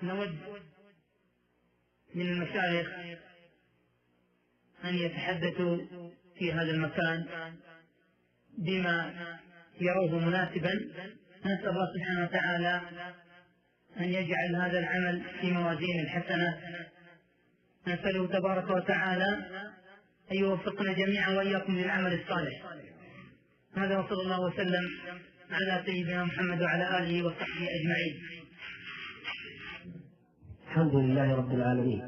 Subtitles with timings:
[0.00, 0.38] فنود
[2.14, 2.88] من المشايخ
[4.84, 5.78] أن يتحدثوا
[6.38, 7.26] في هذا المكان
[8.58, 9.14] بما
[9.80, 10.74] يروه مناسبا.
[11.40, 12.80] نسأل الله سبحانه وتعالى
[13.96, 16.58] أن يجعل هذا العمل في موازين الحسنات
[17.86, 19.28] نسأله تبارك وتعالى
[20.32, 22.64] أن يوفقنا جميعا وإياكم للعمل الصالح.
[23.76, 24.90] هذا وصلى الله وسلم
[25.54, 28.14] على سيدنا محمد وعلى آله وصحبه أجمعين.
[30.66, 32.00] الحمد لله رب العالمين.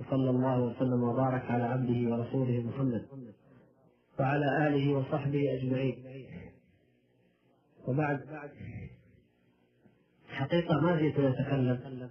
[0.00, 3.06] وصلى الله وسلم وبارك على عبده ورسوله محمد
[4.20, 5.96] وعلى آله وصحبه أجمعين.
[7.88, 8.20] وبعد
[10.28, 12.10] حقيقة ما جئت لأتكلم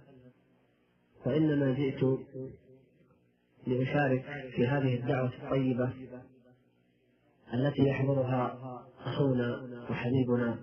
[1.26, 2.02] وإنما جئت
[3.66, 4.24] لأشارك
[4.56, 5.92] في هذه الدعوة الطيبة
[7.54, 8.56] التي يحضرها
[9.04, 9.60] أخونا
[9.90, 10.58] وحبيبنا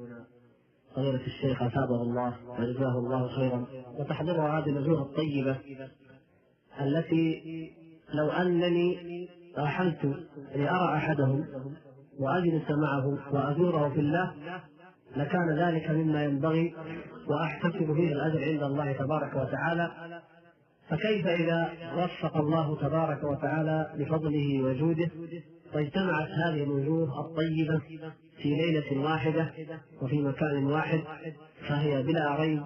[0.95, 3.65] فضيلة الشيخ أثابه الله وجزاه الله خيرا.
[3.99, 5.57] وتحضرها هذه الوجوه الطيبة
[6.81, 7.41] التي
[8.13, 8.97] لو أنني
[9.57, 10.05] رحلت
[10.55, 11.45] لأرى أحدهم
[12.19, 14.33] وأجلس معه وأزوره في الله
[15.15, 16.75] لكان ذلك مما ينبغي
[17.27, 19.91] وأحتسب فيه الأجر عند الله تبارك وتعالى.
[20.89, 25.09] فكيف إذا وفق الله تبارك وتعالى بفضله وجوده؟
[25.75, 27.81] واجتمعت هذه الوجوه الطيبة
[28.41, 29.53] في ليلة واحدة
[30.01, 31.01] وفي مكان واحد
[31.69, 32.63] فهي بلا ريب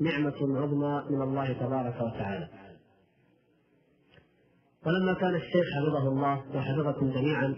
[0.00, 2.48] نعمة عظمى من الله تبارك وتعالى.
[4.86, 7.54] ولما كان الشيخ حفظه الله وحفظكم جميعا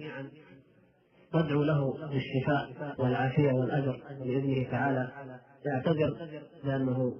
[1.33, 5.13] تدعو له بالشفاء والعافية والأجر بإذنه تعالى.
[5.67, 6.17] يعتذر
[6.65, 7.15] لأنه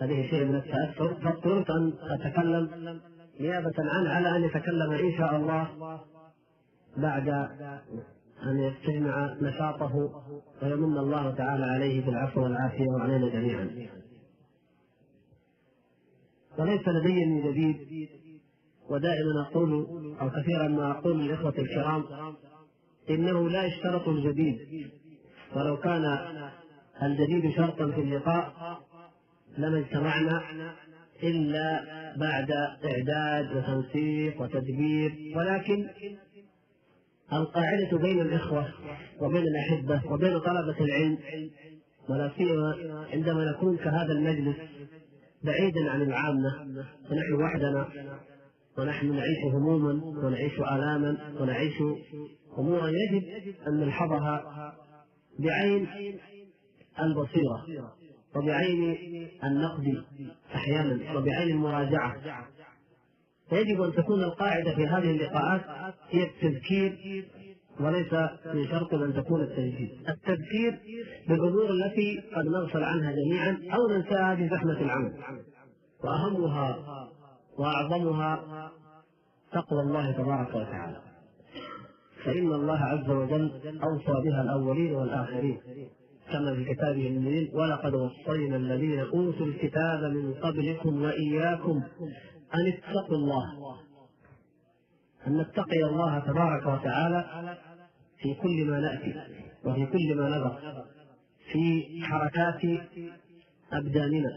[0.00, 1.14] هذه شيء من التأثر.
[1.14, 3.00] فاضطررت أن أتكلم
[3.40, 5.68] نيابة عنه على أن يتكلم إن شاء الله
[6.96, 7.28] بعد
[8.42, 10.22] أن يستجمع نشاطه
[10.62, 13.88] ويمن الله تعالى عليه بالعفو والعافية وعلينا جميعا.
[16.58, 18.08] وليس لدي من جديد
[18.90, 19.72] ودائما أقول
[20.20, 22.04] أو كثيرا ما أقول للإخوة الكرام
[23.10, 24.90] إنه لا يشترط الجديد.
[25.56, 26.04] ولو كان
[27.02, 28.78] الجديد شرطا في اللقاء
[29.58, 30.42] لما اجتمعنا
[31.22, 31.82] إلا
[32.16, 32.50] بعد
[32.84, 35.88] إعداد وتنسيق وتدبير ولكن
[37.32, 38.68] القاعدة بين الإخوة
[39.20, 41.18] وبين الأحبة وبين طلبة العلم
[42.08, 42.74] ولا سيما
[43.12, 44.56] عندما نكون كهذا المجلس
[45.44, 46.66] بعيدا عن العامة
[47.10, 47.88] ونحن وحدنا
[48.78, 51.74] ونحن نعيش هموما ونعيش آلاما ونعيش
[52.58, 53.24] أمورا يجب
[53.68, 54.74] أن نلحظها
[55.38, 55.88] بعين
[57.00, 57.64] البصيرة
[58.36, 58.96] وبعين
[59.44, 60.04] النقد
[60.54, 62.16] أحيانا وبعين المراجعة.
[63.50, 65.60] فيجب أن تكون القاعدة في هذه اللقاءات
[66.10, 67.24] هي التذكير
[67.80, 68.12] وليس
[68.54, 70.78] من شرط أن تكون التجديد التذكير
[71.28, 75.12] بالأمور التي قد نغفل عنها جميعا أو ننساها في زحمة العمل.
[76.04, 76.78] وأهمها
[77.58, 78.70] وأعظمها
[79.52, 81.00] تقوى الله تبارك وتعالى.
[82.24, 85.58] فإن الله عز وجل أوصى بها الأولين والآخرين
[86.32, 91.82] كما في كتابه المبين ولقد وصينا الذين أوتوا الكتاب من قبلكم وإياكم
[92.54, 93.76] أن اتقوا الله.
[95.26, 97.24] أن نتقي الله تبارك وتعالى
[98.18, 99.14] في كل ما نأتي
[99.64, 100.84] وفي كل ما نذر
[101.52, 102.60] في حركات
[103.72, 104.30] أبداننا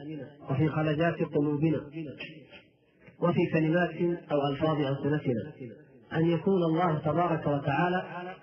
[0.50, 1.82] وفي خلجات قلوبنا
[3.20, 5.52] وفي كلمات أو ألفاظ ألسنتنا.
[6.14, 8.34] أن يكون الله تبارك وتعالى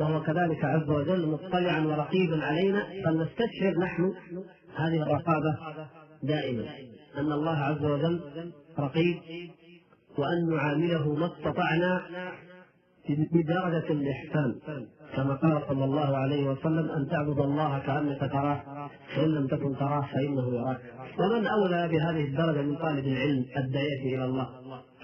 [0.00, 4.14] وهو كذلك عز وجل مطلعا ورقيبا علينا فلنستشعر نحن
[4.76, 5.56] هذه الرقابة
[6.22, 6.64] دائما.
[7.16, 8.20] أن الله عز وجل
[8.78, 9.16] رقيب
[10.18, 12.02] وأن نعامله ما استطعنا
[13.08, 14.54] بدرجة الإحسان
[15.14, 20.00] كما قال صلى الله عليه وسلم أن تعبد الله كأنك تراه فإن لم تكن تراه
[20.12, 20.80] فإنه يراك.
[21.18, 24.48] ومن أولى بهذه الدرجة من طالب العلم الداعية إلى الله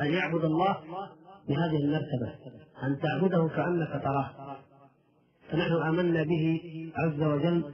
[0.00, 0.77] أن يعبد الله
[1.49, 2.33] بهذه المرتبة
[2.83, 4.56] أن تعبده كأنك تراه.
[5.50, 6.60] فنحن آمنا به
[6.97, 7.65] عز وجل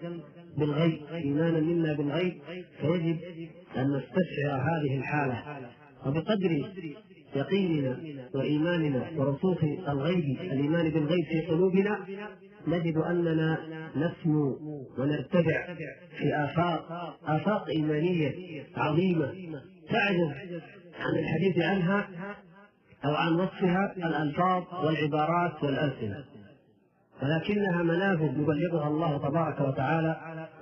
[0.59, 2.39] بالغيب إيمانا منا بالغيب
[2.81, 3.19] فيجب
[3.77, 5.69] أن نستشعر هذه الحالة.
[6.07, 6.73] وبقدر
[7.37, 7.99] يقيننا
[8.35, 12.07] وإيماننا ورسوخ الغيب الإيمان بالغيب في قلوبنا
[12.67, 13.59] نجد أننا
[13.97, 14.59] نسمو
[14.99, 15.75] ونرتفع
[16.19, 18.35] في آفاق آفاق إيمانية
[18.77, 19.27] عظيمة
[19.91, 20.61] تعجز
[20.99, 22.09] عن الحديث عنها
[23.05, 26.25] أو عن وصفها الألفاظ والعبارات والألسنة.
[27.23, 30.17] ولكنها منافذ يبلغها الله تبارك وتعالى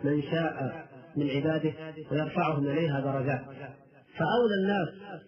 [0.04, 0.86] من شاء
[1.16, 1.72] من عباده
[2.10, 3.44] ويرفعهم إليها درجات.
[4.18, 5.18] فأولى الناس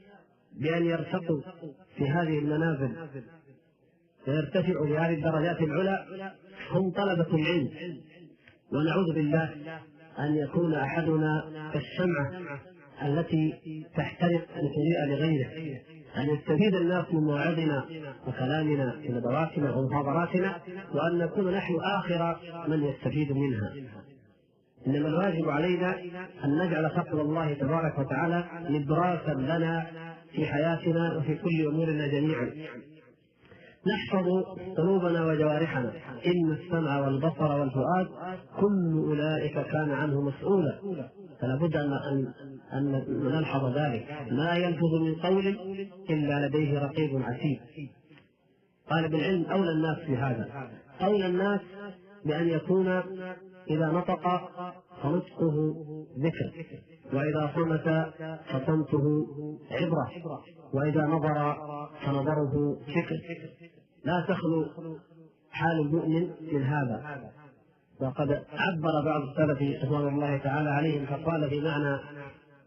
[0.60, 1.40] بأن يرتقوا
[1.96, 2.96] في هذه المنازل
[4.28, 6.32] ويرتفعوا لهذه الدرجات العلى
[6.70, 7.70] هم طلبة العلم.
[8.72, 9.54] ونعوذ بالله
[10.18, 12.58] أن يكون أحدنا كالشمعة
[13.02, 13.54] التي
[13.96, 15.80] تحترق لتضيء لغيره
[16.16, 17.84] أن يستفيد الناس من موعظنا
[18.26, 20.60] وكلامنا في ندواتنا ومحاضراتنا
[20.94, 23.72] وأن نكون نحن آخر من يستفيد منها.
[24.88, 25.98] إنما الواجب علينا
[26.44, 29.86] أن نجعل تقوى الله تبارك وتعالى نبراسا لنا
[30.32, 32.50] في حياتنا وفي كل أمورنا جميعا.
[33.86, 34.26] نحفظ
[34.76, 35.92] قلوبنا وجوارحنا.
[36.26, 38.06] إن السمع والبصر والفؤاد
[38.60, 40.78] كل أولئك كان عنه مسؤولا.
[41.40, 41.92] فلا بد أن
[42.72, 44.06] أن نلحظ ذلك.
[44.30, 45.46] ما يلفظ من قول
[46.10, 47.60] إلا لديه رقيب عتيد.
[48.90, 50.70] قال بالعلم أولى الناس بهذا.
[51.02, 51.60] أولى الناس
[52.26, 52.88] بأن يكون
[53.70, 54.50] إذا نطق
[55.02, 55.74] فنطقه
[56.18, 56.52] ذكر
[57.12, 58.12] وإذا صمت
[58.52, 59.26] فصمته
[59.70, 60.10] عبرة
[60.74, 61.56] وإذا نظر
[62.06, 63.20] فنظره فكر.
[64.04, 64.66] لا تخلو
[65.50, 67.20] حال المؤمن من هذا
[68.00, 71.98] وقد عبر بعض السلف رضوان الله تعالى عليهم فقال في معنى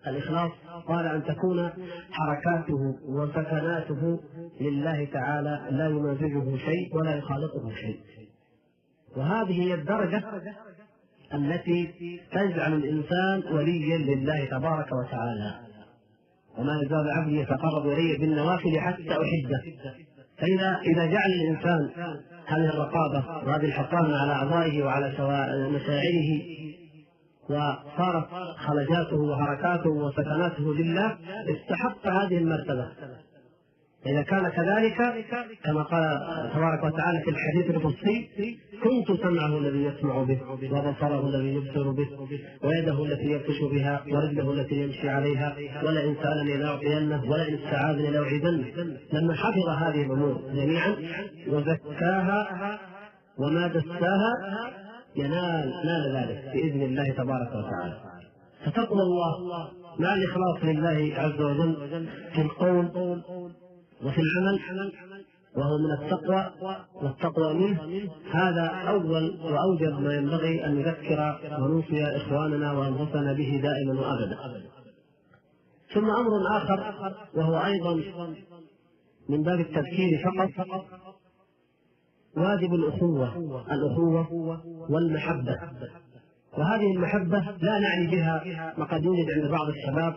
[0.08, 0.52] الإخلاص
[0.88, 1.70] قال أن تكون
[2.12, 4.20] حركاته وسكناته
[4.62, 8.00] لله تعالى لا يمازجه شيء ولا يخالطه شيء.
[9.18, 10.24] وهذه هي الدرجة
[11.34, 11.94] التي
[12.32, 15.60] تجعل الإنسان وليا لله تبارك وتعالى.
[16.58, 19.62] وما يزال عبدي يتقرب إلي بالنوافل حتى أحبه.
[20.38, 21.90] فإذا إذا جعل الإنسان
[22.46, 25.08] هذه الرقابة وهذه الحفاظة على أعضائه وعلى
[25.70, 26.42] مشاعره
[27.50, 31.18] وصارت خلجاته وحركاته وسكناته لله
[31.50, 32.88] استحق هذه المرتبة.
[34.08, 34.98] إذا كان كذلك
[35.64, 36.20] كما قال
[36.54, 38.30] تبارك وتعالى في الحديث القدسي
[38.84, 40.40] كنت سمعه الذي يسمع به
[40.72, 42.08] وبصره الذي يبصر به
[42.64, 49.34] ويده التي يبطش بها ورجله التي يمشي عليها ولئن سألني لأعطينه ولئن استعاذني لأعيذنه لما
[49.34, 50.96] حفظ هذه الأمور جميعا
[51.48, 52.80] وزكاها
[53.38, 54.34] وما دساها
[55.16, 57.98] ينال نال ذلك بإذن الله تبارك وتعالى.
[58.66, 59.70] فتقوى الله
[60.00, 62.92] مع الإخلاص لله عز وجل في القول
[64.04, 64.92] وفي العمل
[65.58, 66.52] وهو من التقوى
[66.96, 74.38] والتقوى منه هذا أول وأوجب ما ينبغي أن نذكر ونوصي إخواننا وأنفسنا به دائما وأبدا.
[75.94, 76.94] ثم أمر آخر
[77.36, 77.96] وهو أيضا
[79.30, 80.86] من باب التذكير فقط
[82.38, 83.38] واجب الأخوة
[83.72, 84.32] الأخوة
[84.90, 85.58] والمحبة.
[86.58, 90.14] وهذه المحبة لا نعني بها ما قد يوجد عند بعض الشباب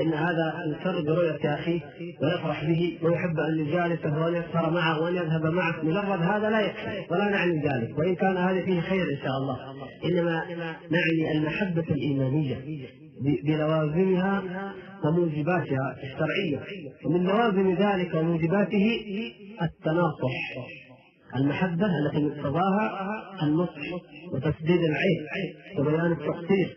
[0.00, 1.80] إن هذا يسر برؤية اخيه
[2.22, 5.84] ويفرح به ويحب أن يجالسه وأن يسهر معه وأن يذهب معه.
[5.84, 9.56] مجرد هذا لا يكفي ولا نعني ذلك وإن كان هذا فيه خير إن شاء الله.
[10.04, 10.44] إنما
[10.90, 12.56] نعني المحبة الإيمانية
[13.44, 14.42] بلوازمها
[15.04, 16.60] وموجباتها الشرعية
[17.06, 19.00] ومن لوازم ذلك وموجباته
[19.62, 20.34] التناصح.
[21.36, 23.10] المحبة التي مقتضاها
[23.42, 23.80] النصح
[24.32, 25.26] وتسديد العين
[25.78, 26.76] وبيان التقصير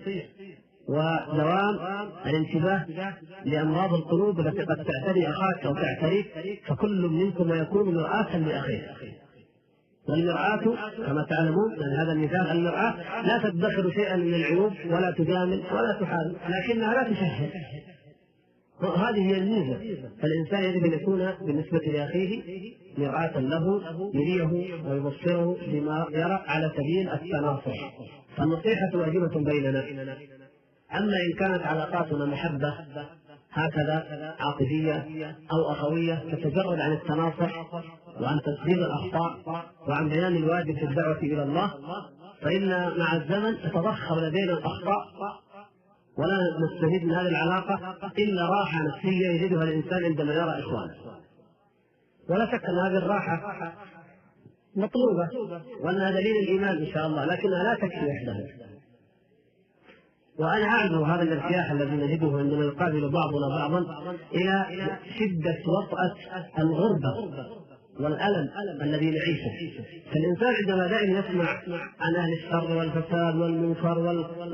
[0.89, 1.79] ودوام
[2.25, 2.85] الانتباه
[3.45, 6.27] لأمراض القلوب التي قد تعتري أخاك أو تعتريك
[6.67, 8.87] فكل منكم يكون مرآة لاخيه
[10.09, 10.57] والمرآة
[11.05, 16.35] كما تعلمون من هذا المثال المرآة لا تدخر شيئا من العيوب ولا تجامل ولا تحارب
[16.49, 17.49] لكنها لا تشهد.
[18.87, 19.77] هذه هي الميزة.
[20.21, 22.41] فالإنسان يجب أن يكون بالنسبة لأخيه
[22.97, 23.81] مرآة له
[24.13, 27.93] يريه ويبصره بما يرى على سبيل التناصح
[28.37, 29.83] فالنصيحة واجبة بيننا.
[30.93, 32.73] أما إن كانت علاقاتنا محبة
[33.53, 35.07] هكذا عاطفية
[35.53, 37.71] أو أخوية تتجرد عن التناصح
[38.21, 41.71] وعن تسديد الأخطاء وعن بيان الواجب في الدعوة إلى الله
[42.41, 45.05] فإن مع الزمن تتضخم لدينا الأخطاء
[46.17, 47.73] ولا نستفيد من هذه العلاقة
[48.17, 50.95] إلا راحة نفسية يجدها الإنسان عندما يرى إخوانه.
[52.29, 53.41] ولا شك أن هذه الراحة
[54.75, 55.29] مطلوبة
[55.83, 58.47] وأنها دليل الإيمان إن شاء الله لكنها لا تكفي وحدها.
[60.39, 63.79] وأنا أعذر هذا الارتياح الذي نجده عندما يقابل بعضنا بعضا
[64.33, 64.65] إلى
[65.19, 66.15] شدة وطأة
[66.59, 67.11] الغربة.
[67.99, 68.49] والألم
[68.81, 69.51] الذي نعيشه.
[70.11, 71.49] فالإنسان عندما دائما يسمع
[71.99, 73.99] عن أهل الشر والفساد والمنكر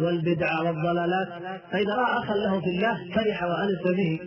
[0.02, 1.28] والبدع والضلالات
[1.72, 4.20] فإذا رأى أخا له في الله فرح وأنس به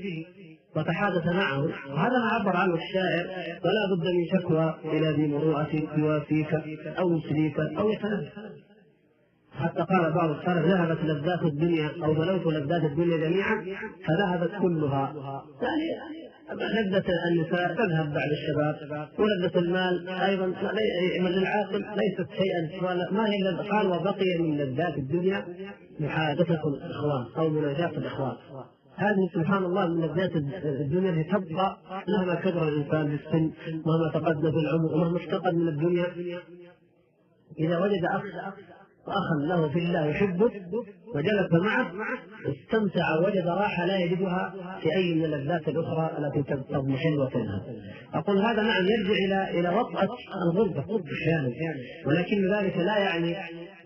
[0.76, 3.26] وتحادث معه وهذا ما عبر عنه الشاعر
[3.64, 6.54] ولا بد من شكوى إلى ذي مروءة يوافيك
[6.98, 8.30] أو يسليك أو يتنبه
[9.52, 13.64] حتى قال بعض السلف ذهبت لذات الدنيا أو بلوت لذات الدنيا جميعا
[14.06, 15.14] فذهبت كلها.
[15.62, 16.19] يعني
[16.54, 20.46] لذة النساء تذهب بعد الشباب ولذة المال أيضا.
[21.28, 22.82] للعاقل ليست شيئا.
[23.12, 25.44] ما هي قال وبقي من لذات الدنيا
[26.00, 28.36] محادثة الإخوان أو مناجاة الإخوان.
[28.96, 30.36] هذه سبحان الله من لذات
[30.80, 31.10] الدنيا.
[31.10, 31.78] التي تبقى
[32.08, 33.52] مهما كبر الإنسان في السن
[33.86, 36.06] مهما تقدم في العمر ومهما افتقد من الدنيا.
[37.58, 38.22] إذا وجد أخ
[39.06, 40.50] واخا له في الله يحبه
[41.14, 41.92] وجلس معه
[42.48, 47.62] استمتع ووجد راحة لا يجدها في أي من اللذات الأخرى التي تضمحل وتذهب.
[48.14, 50.08] أقول هذا نعم يرجع إلى إلى وطأة
[50.46, 51.50] الغربة أحيانا
[52.06, 53.36] ولكن ذلك لا يعني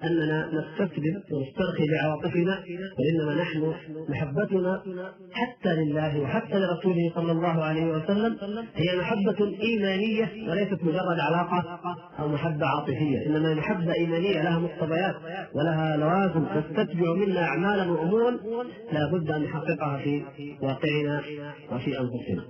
[0.05, 2.65] أننا نستسلم ونسترخي بعواطفنا
[2.99, 3.75] وإنما نحن
[4.09, 4.83] محبتنا
[5.33, 8.37] حتى لله وحتى لرسوله صلى الله عليه وسلم
[8.75, 11.81] هي محبة إيمانية وليست مجرد علاقة
[12.19, 15.15] أو محبة عاطفية إنما محبة إيمانية لها مقتضيات
[15.55, 18.31] ولها لوازم تستتبع منا اعمالا وامورا
[18.93, 20.25] لا بد أن نحققها في
[20.63, 21.23] واقعنا
[21.73, 22.45] وفي أنفسنا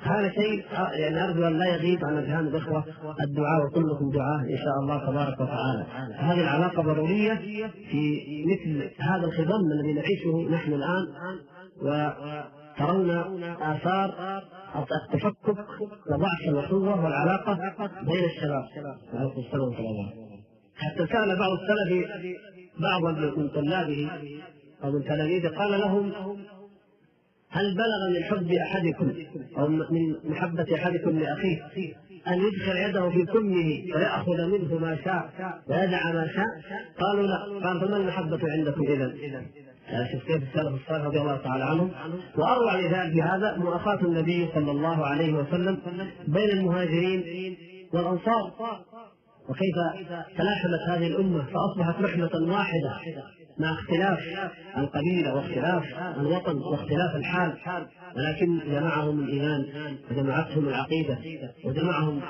[0.00, 0.64] هذا شيء
[1.00, 2.84] يعني أرجو أن لا يغيب عن أذهان الإخوة
[3.20, 5.86] الدعاء وكلكم دعاء إن شاء الله تبارك وتعالى.
[6.16, 7.34] هذه العلاقة ضرورية
[7.90, 11.06] في مثل هذا الخضم الذي نعيشه نحن الآن
[11.82, 13.10] وترون
[13.44, 14.42] آثار
[14.76, 15.66] التفكك
[16.10, 17.58] وضعف الاخوه والعلاقة
[18.02, 18.64] بين الشباب.
[19.14, 20.28] عليكم السلام ورحمه
[20.76, 22.10] حتى سال بعض السلف
[22.80, 24.10] بعض من طلابه
[24.84, 26.12] أو من تلاميذه قال لهم
[27.50, 29.12] هل بلغ من حب أحدكم
[29.58, 31.62] أو من محبة أحدكم لأخيه
[32.28, 35.30] أن يدخل يده في كمه وياخذ منه ما شاء
[35.68, 36.46] ويدع ما شاء؟
[37.00, 37.66] قالوا لا.
[37.68, 39.14] قال فما المحبة عندكم اذا
[39.88, 41.90] يعني شوف كيف السلف الصالح رضي الله تعالى عنهم
[42.36, 45.78] واروع لذلك بهذا مؤاخاة النبي صلى الله عليه وسلم
[46.28, 47.24] بين المهاجرين
[47.92, 48.52] والأنصار.
[49.48, 49.76] وكيف
[50.38, 52.92] تلاحمت هذه الأمة فأصبحت رحمة واحدة.
[53.58, 54.18] مع اختلاف
[54.76, 55.84] القبيلة واختلاف
[56.20, 57.52] الوطن واختلاف الحال
[58.16, 59.66] ولكن جمعهم الإيمان
[60.10, 61.18] وجمعتهم العقيدة
[61.64, 62.20] وجمعهم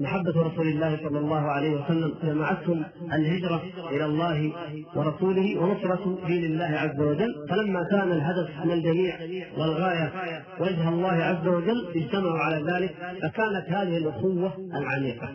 [0.00, 4.52] محبة رسول الله صلى الله عليه وسلم جمعتهم الهجرة إلى الله
[4.96, 7.34] ورسوله ونصرة دين الله عز وجل.
[7.50, 9.16] فلما كان الهدف من الجميع
[9.58, 10.12] والغاية
[10.60, 15.28] وجه الله عز وجل اجتمعوا على ذلك فكانت هذه الأخوة العميقة.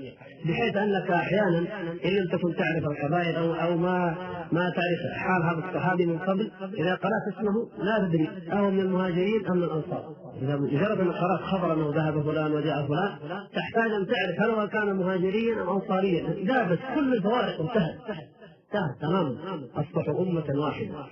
[0.45, 1.57] بحيث أنك أحيانا
[2.05, 4.15] إن لم تكن تعرف القبائل أو أو ما
[4.51, 9.47] ما تعرف حال هذا الصحابي من قبل إذا قرأت اسمه لا تدري اهو من المهاجرين
[9.47, 10.15] ام من الأنصار.
[10.41, 13.17] إذا مجرد أن قرأت خبر أنه ذهب فلان وجاء فلان
[13.55, 16.23] تحتاج أن تعرف هل هو كان مهاجريا ام انصاريا.
[16.53, 17.95] ذابت كل الفوارق انتهت.
[18.09, 19.37] انتهت تماما.
[19.75, 21.05] أصبحوا أمة واحدة.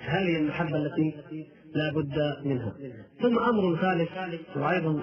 [0.00, 1.14] هذه المحبة التي
[1.74, 2.72] لا بد منها.
[3.22, 4.10] ثم أمر ثالث
[4.56, 5.00] وأيضا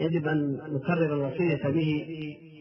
[0.00, 2.06] يجب أن نكرر الوصية به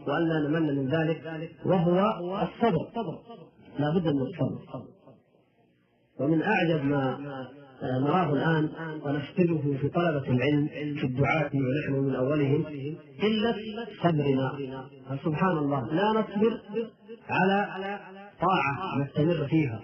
[0.08, 1.22] والا نمل من ذلك
[1.65, 2.00] وهو
[2.41, 2.88] الصبر.
[3.79, 4.84] لا بد من الصبر.
[6.20, 7.17] ومن أعجب ما
[7.84, 8.70] نراه الآن
[9.05, 10.67] ونفقده في طلبة العلم
[11.00, 12.63] في الدعاة ونحن من أولهم
[13.22, 13.55] قله
[14.03, 14.51] صبرنا.
[15.25, 16.60] سبحان الله لا نصبر
[17.29, 18.00] على
[18.41, 19.82] طاعة نستمر فيها.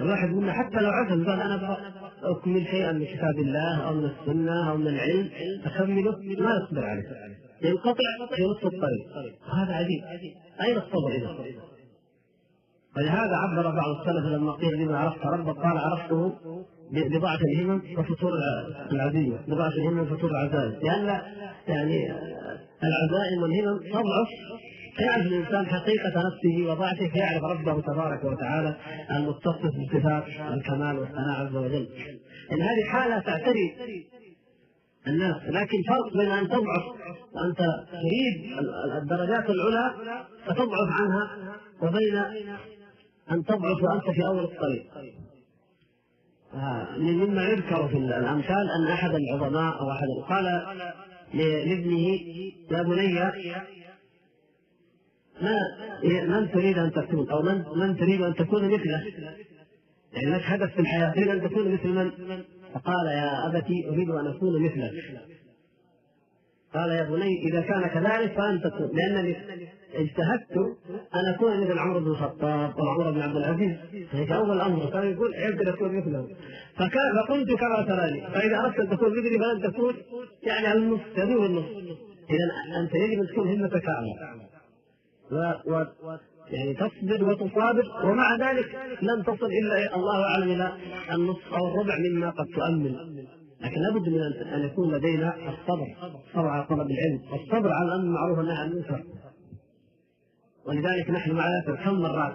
[0.00, 1.76] الواحد منا حتى لو عزم قال أنا أبغى
[2.22, 5.30] أكمل شيئا من كتاب الله أو من السنة أو من العلم
[5.64, 7.02] أكمله ما يصبر عليه.
[7.62, 9.06] ينقطع في نصف الطريق.
[9.54, 10.02] هذا عجيب.
[10.60, 11.36] أين الصبر إذا؟
[12.96, 16.32] ولهذا عبر بعض السلف لما قيل لما عرفت ربك قال عرفته
[16.92, 18.32] بضعف الهمم وفتور
[18.92, 21.20] العزيمة بضعف الهمم وفتور العزائم لأن
[21.68, 22.12] يعني
[22.82, 24.28] العزائم والهمم تضعف
[24.96, 28.76] فيعرف الإنسان حقيقة نفسه وضعفه فيعرف ربه تبارك وتعالى
[29.10, 31.88] المتصف بصفات الكمال والثناء عز وجل.
[32.52, 33.76] إن هذه حالة تعتري
[35.06, 36.84] الناس لكن فرق بين أن تضعف
[37.34, 37.58] وانت
[37.92, 38.58] تريد
[39.02, 39.94] الدرجات العلى
[40.46, 42.22] فتضعف عنها وبين
[43.30, 44.86] أن تضعف وأنت في أول الطريق.
[46.54, 50.44] آه مما يذكر في الأمثال أن أحد العظماء أو أحد قال
[51.34, 52.18] لابنه
[52.70, 53.20] يا بني
[55.42, 55.58] ما
[56.26, 59.02] من تريد أن تكون؟ أو من من تريد أن تكون مثله؟
[60.12, 62.10] يعني لك هدف في الحياة تريد أن تكون مثل من؟
[62.74, 64.92] فقال يا أبتي أريد أن أكون مثلك.
[66.74, 69.36] قال يا بني إذا كان كذلك فأنت تكون لانني
[69.94, 70.56] اجتهدت
[71.14, 73.76] أن أكون مثل عمرو بن الخطاب أو عمر بن عبد العزيز.
[74.12, 74.90] هيك أول أمر.
[74.90, 76.28] كان يقول عبد أكون مثله.
[76.76, 79.94] فكان فقلت كما تراني فإذا أردت أن تكون مثلي فلن تكون
[80.42, 81.64] يعني النص تدور النص
[82.30, 84.40] اذا أنت يجب أن تكون همتك اعلى
[85.32, 85.84] و, و
[86.50, 87.84] يعني تصبر وتصابر.
[88.04, 88.68] ومع ذلك
[89.02, 90.72] لن تصل إلا الله أعلم إلى
[91.12, 92.96] النصف أو الربع مما قد تؤمل.
[93.60, 95.86] لكن لابد من ان يكون لدينا الصبر
[96.28, 99.04] الصبر على طلب العلم والصبر على الامر المعروف والنهي عن المنكر.
[100.66, 102.34] ولذلك نحن مع ذلك كم مرات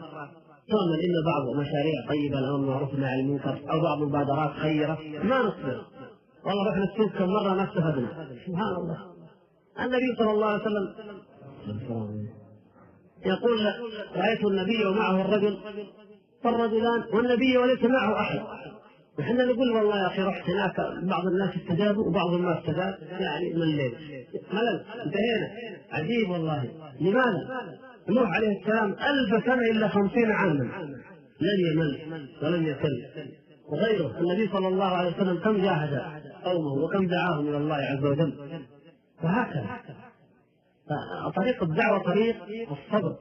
[0.70, 5.00] تعمل الا بعض مشاريع طيبة الامر المعروف والنهي عن المنكر أو بعض المبادرات خيرة.
[5.24, 5.86] ما نصبر.
[6.46, 8.98] والله رحنا السوق كم مرة ما استفدنا سبحان الله.
[9.79, 10.94] النبي صلى الله عليه وسلم
[13.25, 13.60] يقول
[14.15, 15.58] رأيت النبي ومعه الرجل
[16.44, 18.41] فالرجلان والنبي وليس معه أحد.
[19.19, 23.93] وحنا نقول والله يا أخي رحت هناك بعض الناس استجابوا وبعضهم ما استجاب يعني مليت
[24.53, 25.48] ملل انتهينا.
[25.91, 26.69] عجيب والله.
[27.01, 27.72] لماذا؟
[28.10, 30.63] نوح عليه السلام ألف سنة إلا خمسين عاما.
[31.41, 33.05] لم يمل ولم يكل
[33.67, 34.19] وغيره.
[34.19, 36.01] النبي صلى الله عليه وسلم كم جاهد
[36.43, 38.34] قومه وكم دعاهم إلى الله عز وجل.
[39.24, 39.79] وهكذا.
[41.36, 42.36] طريق الدعوة طريق
[42.72, 43.15] الصبر.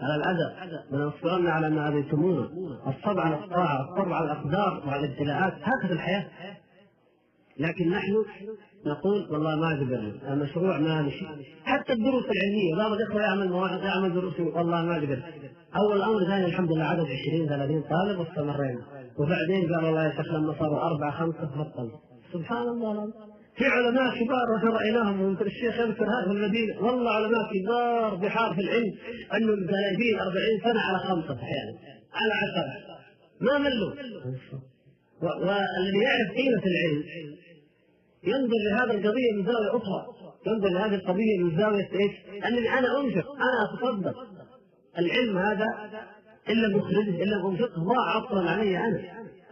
[0.00, 0.48] على الأذى
[0.92, 2.48] ولنصبرن على ما أذيتمونا
[2.86, 5.52] الصبر على الطاعة الصبر على الأقدار وعلى الابتلاءات.
[5.62, 6.26] هكذا الحياة.
[7.58, 8.24] لكن نحن
[8.86, 11.26] نقول والله ما قدرنا المشروع ما مشي
[11.64, 12.76] حتى الدروس العلمية.
[12.76, 15.22] بعض الإخوة يعمل مواعظ يعمل دروس والله ما قدر
[15.76, 18.80] أول أمر ثاني الحمد لله عدد 20 30 طالب واستمرينا.
[19.18, 21.90] وبعدين قال والله يا شيخ لما صاروا أربعة خمسة بطل
[22.32, 23.12] سبحان الله.
[23.56, 26.82] في علماء كبار مثلا رأيناهم الشيخ يذكر هذا المدينة.
[26.82, 28.92] والله علماء كبار بحار في العلم
[29.34, 31.72] انهم جايبين 40 سنة على خمسة أحيانا
[32.18, 32.72] على عشرة.
[33.40, 33.92] ما ملوا.
[35.22, 37.04] والذي يعرف قيمة العلم
[38.24, 40.06] ينظر لهذه القضية من زاوية أخرى.
[40.46, 44.14] ينظر لهذه القضية من زاوية إيش؟ انني أنا انفق أنا أتصدق.
[44.98, 45.66] العلم هذا
[46.50, 48.98] إن لم أخرجه إن لم انفقه ضاع أصلا علي أنا.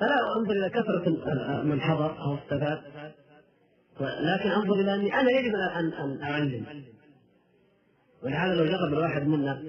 [0.01, 2.79] فلا أنظر إلى كثرة من حضر أو استفاد.
[4.01, 6.67] لكن انظر إلى أني أنا يجب ان ان أعلم.
[8.23, 9.63] ولهذا لو جرب الواحد منا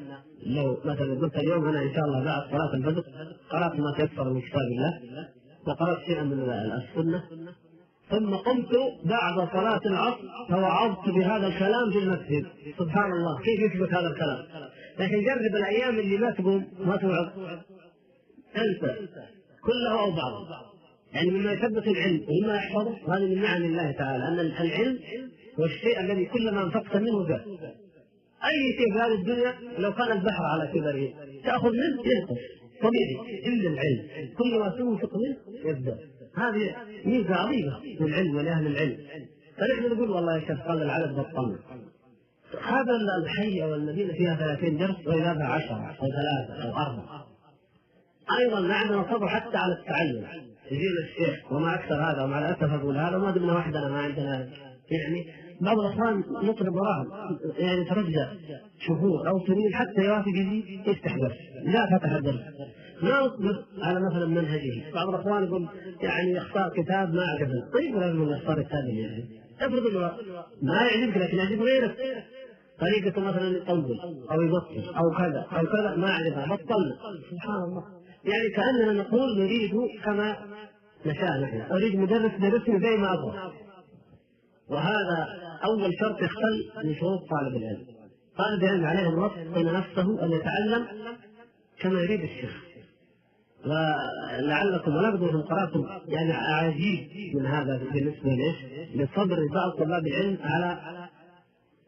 [0.46, 3.04] لو مثلا قلت اليوم أنا إن شاء الله بعد صلاه الفجر
[3.50, 5.30] قرأت ما تيسر من كتاب الله
[5.68, 7.24] وقرات شيئا من السنة
[8.10, 8.70] ثم قمت
[9.06, 10.18] بعد صلاة العصر
[10.50, 12.46] فوعظت بهذا الكلام في المسجد.
[12.80, 14.40] سبحان الله كيف يثبت هذا الكلام؟
[15.00, 17.28] لكن جرب الأيام اللي ما تقوم ما توعظ.
[18.58, 19.08] انسى
[19.64, 20.73] كله أو بعضه.
[21.14, 25.00] يعني مما يثبت العلم ومما يحفظه هذه من نعم الله تعالى أن العلم
[25.60, 27.42] هو الشيء الذي كلما انفقت منه زاد.
[28.46, 32.42] أي شيء في هذه الدنيا لو كان البحر على كبره تأخذ منه ينقص
[32.82, 34.34] طبيعي إلا العلم.
[34.38, 36.00] كل ما تنفق منه يزداد.
[36.36, 38.98] هذه ميزة عظيمة للعلم ولأهل العلم.
[39.58, 41.60] فنحن نقول والله يا شيخ قل العدد بطلنا
[42.62, 42.92] هذا
[43.24, 47.28] الحي أو المدينة فيها 30 درس بها 10 أو ثلاثة أو أربعة.
[48.40, 53.18] أيضا عندنا صبر حتى على التعلم يجينا الشيخ وما أكثر هذا ومع الاسف أقول هذا
[53.18, 54.50] وما دمنا وحدنا ما عندنا
[54.92, 55.26] يعني
[55.62, 57.08] بعض الأخوان نطلب وراهم
[57.58, 58.28] يعني ترجى
[58.88, 61.38] شهور أو سنين حتى يوافق يجي يفتح درس.
[61.64, 62.42] لا فتح الدرس
[63.02, 64.94] ما اصبر على مثلا منهجه.
[64.94, 65.70] بعض الأخوان يقول
[66.02, 69.28] يعني يختار كتاب ما عجبه طيب لازم يختار الكتاب يعجبه
[69.62, 70.14] افرض
[70.62, 71.98] ما يعجبك لكن يعجب غيرك.
[72.80, 74.00] طريقته مثلا يطول
[74.32, 76.96] أو يبطل أو كذا أو كذا ما عجبها بطلنا.
[77.32, 77.84] سبحان الله.
[78.24, 79.72] يعني كأننا نقول نريد
[80.06, 80.38] كما
[81.06, 83.54] نشاء نحن أريد مدرس يدرسني زي ما أبغى.
[84.70, 85.28] وهذا
[85.66, 87.86] أول شرط يختل من شروط طالب العلم.
[88.38, 90.88] طالب العلم عليه الوقت بين نفسه أن يتعلم
[91.80, 92.64] كما يريد الشيخ.
[93.66, 98.56] ولعلكم ولقد قراتم يعني عجيب من هذا بالنسبة ليش؟
[98.96, 100.80] لصبر بعض طلاب العلم على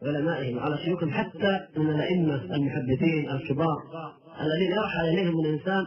[0.04, 3.78] علمائهم وعلى شيوخهم حتى من الأئمة المحدثين الكبار
[4.42, 5.86] الذين يرحل إليهم من انسان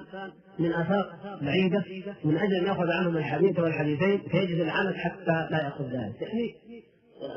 [0.58, 1.84] من افاق بعيده
[2.24, 6.22] من أجل أن يأخذ عنهم الحديث والحديثين فيجد العمل حتى لا يأخذ ذلك.
[6.22, 6.54] يعني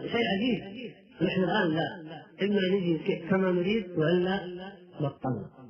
[0.09, 0.91] شيء عجيب.
[1.21, 1.87] نحن الآن لا
[2.41, 4.39] إما نجي كما نريد وإلا
[4.99, 5.60] بطلنا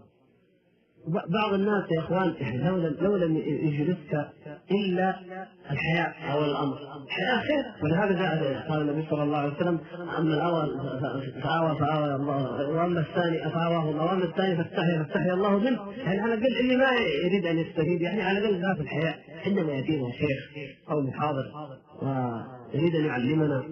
[1.08, 4.30] بعض الناس يا إخوان يعني لو لم لو لم يجلسك
[4.72, 5.16] إلا
[5.72, 6.78] الحياء أو الأمر.
[7.08, 7.84] الحياء خير.
[7.84, 9.80] ولهذا جاء قال النبي صلى الله عليه وسلم
[10.18, 10.80] أما الأول
[11.44, 15.80] فاوى فآوى الله وأما الثاني فآواه الله وأما الثاني فاستحيا فاستحيا الله منه.
[15.98, 16.90] يعني على الأقل اللي ما
[17.26, 19.20] يريد أن يستفيد يعني على الأقل ذات الحياء.
[19.44, 20.40] حينما ياتينا شيخ
[20.92, 21.44] أو محاضر
[22.74, 23.64] يريد أن يعلمنا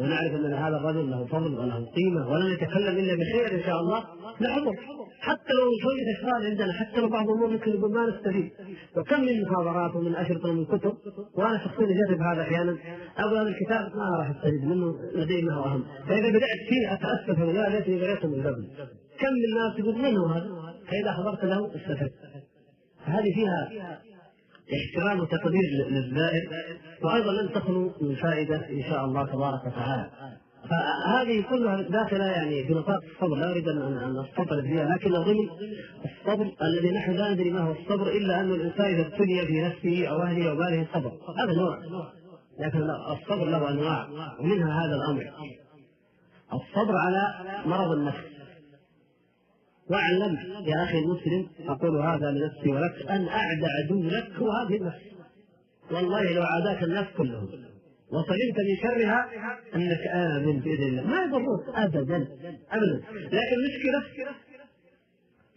[0.00, 4.04] ونعرف أن هذا الرجل له فضل وله قيمة ولن يتكلم إلا بخير إن شاء الله
[4.40, 4.74] نحضر
[5.20, 8.50] حتى لو شوية اشغال عندنا حتى لو بعض الأمور يقول ما نستفيد.
[8.96, 10.92] وكم من محاضرات ومن أشرطة ومن كتب
[11.36, 12.76] وأنا شخصيا اجرب هذا أحيانا.
[13.18, 15.84] أقول هذا الكتاب ما راح استفيد منه لدي ما هو أهم.
[16.08, 18.68] فإذا بدأت فيه أتأسف لا ليتني قريته من قبل
[19.20, 20.46] كم من الناس يقول من هو هذا؟
[20.90, 22.12] فإذا حضرت له استفدت.
[23.04, 23.68] هذه فيها
[24.76, 26.48] احترام وتقدير للزائر
[27.02, 30.10] وأيضا لن تخلو من فائده إن شاء الله تبارك وتعالى.
[30.70, 35.48] فهذه كلها داخلة يعني في نطاق الصبر لا أريد ان استطرد فيها لكن ضمن
[36.04, 40.06] الصبر الذي نحن لا ندري ما هو الصبر إلا أن الإنسان إذا ابتلي في نفسه
[40.06, 41.78] أو اهله أو ماله صبر هذا نوع
[42.60, 44.08] لكن الصبر له أنواع
[44.40, 45.32] ومنها هذا الأمر.
[46.52, 47.22] الصبر على
[47.66, 48.27] مرض النفس.
[49.90, 54.98] وأعلم يا أخي المسلم أقول هذا لنفسي ولك أن أعدى عدو لك هو هذه النفس.
[55.90, 57.48] والله لو عاداك الناس كلهم
[58.12, 59.28] وسلمت من شرها
[59.74, 61.06] أنك آمن بإذن الله.
[61.06, 62.16] ما يضرك ابدا
[62.70, 63.02] ابدا.
[63.14, 64.02] لكن المشكلة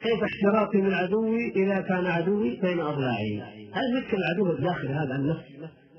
[0.02, 3.42] كيف احتراقي من عدوي إذا كان عدوي بين أضلاعي؟
[3.74, 5.44] هل مثل العدو الداخلي هذا النفس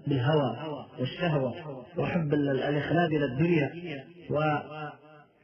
[0.07, 0.57] بالهوى
[1.01, 1.55] والشهوة
[1.99, 3.73] وحب الاخلاد إلى الدنيا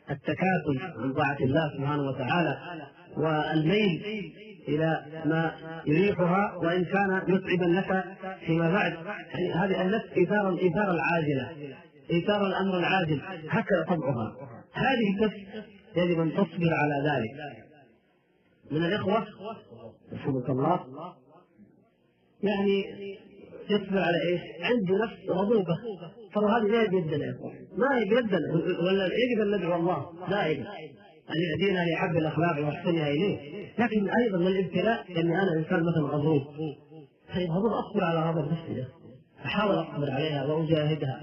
[0.09, 2.59] والتكاسل عن طاعة الله سبحانه وتعالى
[3.17, 4.03] والميل
[4.69, 5.53] إلى ما
[5.87, 8.05] يريحها وإن كان متعبا لك
[8.47, 8.93] فيما بعد.
[9.35, 11.77] يعني هذه النفس إيثار الايثار العاجلة
[12.11, 14.37] إيثار الأمر العاجل هكذا طبعها.
[14.73, 15.37] هذه النفس
[15.97, 17.59] يجب أن تصبر على ذلك.
[18.71, 19.27] من الإخوة
[20.13, 20.81] رحمك الله
[22.43, 22.85] يعني
[23.71, 25.77] يصبر على إيش؟ عنده نفس غضوبه
[26.35, 28.33] ترى هذه لا يجد يا اخوان ما يجد
[28.87, 30.07] ولا يجب أن ندعو الله.
[30.31, 30.67] دائما
[31.31, 33.39] أن يهدينا لاحب الأخلاق واحسنها إليه.
[33.79, 36.43] لكن أيضا من الابتلاء اني أنا إنسان مثلا غضوب.
[37.35, 38.85] طيب غضوب اصبر على غضب نفسي
[39.45, 41.21] أحاول اصبر عليها وأجاهدها.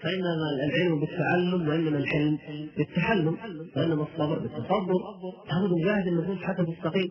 [0.00, 2.38] فإنما العلم بالتعلم وإنما الحلم
[2.76, 3.36] بالتحلم.
[3.76, 4.94] وإنما الصبر بالتصبر.
[5.50, 7.10] لابد نجاهد النفوس حتى تستقيم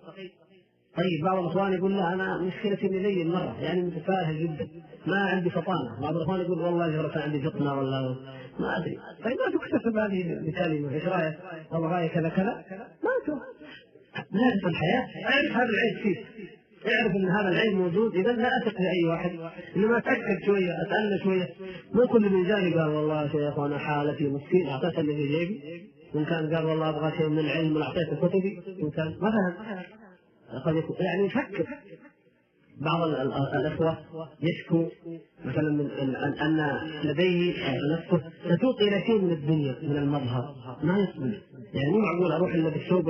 [0.98, 4.68] طيب بعض الإخوان يقول لا أنا مشكلتي إني لين مره يعني متفاهل جدا
[5.08, 6.02] ما عندي فطانة.
[6.02, 8.16] بعض الإخوان يقول والله كان عندي فطنه ولا
[8.60, 8.98] ما أدري.
[9.24, 11.34] طيب ما تكتسب هذه بكلمه إيش رأيك؟
[11.72, 12.66] والله رأيك كذا كذا.
[13.04, 13.12] ما
[14.32, 15.08] نعرف الحياة.
[15.26, 16.26] أعرف هذا العيب فيك
[16.94, 18.16] أعرف إن هذا العيب موجود.
[18.16, 19.32] إذا لا أثق في أي واحد.
[19.76, 21.50] إنما أتأكد شوية اتأنى شوية.
[21.94, 25.62] مو كل من جاني قال والله يا شيخ أنا حالتي مسكين اعطيت اللي في جيبي.
[26.14, 28.60] وإن كان قال والله أبغى شيء من العلم واعطيته كتبي.
[28.82, 30.03] وإن كان مثلا
[30.66, 31.68] قد يعني يفكر.
[32.82, 33.02] بعض
[33.56, 33.98] الأخوة
[34.42, 34.90] يشكو
[35.46, 37.54] مثلا من أن لديه
[37.94, 40.56] نفسه تسوق إلى شيء من الدنيا من المظهر.
[40.84, 41.42] ما يصبر
[41.74, 43.08] يعني مو معقول أروح إلا بالثوب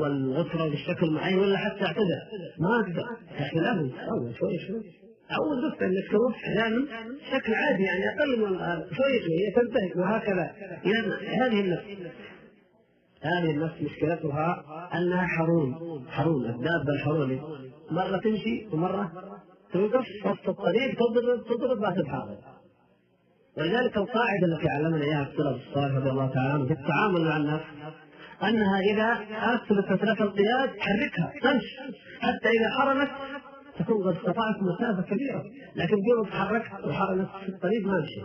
[0.00, 2.20] والغفرة بالشكل معين ولا حتى أعتذر.
[2.58, 3.06] ما أقدر.
[3.40, 4.82] لكن لازم أول شوي شوي.
[5.38, 8.58] أول بس إنك تروح أحيانا بشكل عادي يعني أقل من
[8.96, 9.52] شوي شوي.
[9.56, 9.96] تنتهك.
[9.96, 10.52] وهكذا.
[10.84, 11.84] لأن هذه النفس
[13.22, 15.74] هذه النفس مشكلتها أنها حرون.
[16.08, 17.40] حرون الدابة الحروني
[17.90, 19.12] مرة تمشي ومرة
[19.72, 22.38] توقف وسط الطريق تضرب تضرب ما تتحرك.
[23.56, 27.64] ولذلك القاعدة التي علمنا إياها السلف الصالح رضي الله تعالى عنه في التعامل مع النفس
[28.42, 31.76] أنها إذا اثبتت لك القياد حركها تمشي.
[32.20, 33.08] حتى إذا حرمت
[33.78, 35.42] تكون قد استطاعت مسافة كبيرة.
[35.76, 38.20] لكن دون تحركت وحرمت في الطريق ما مشي.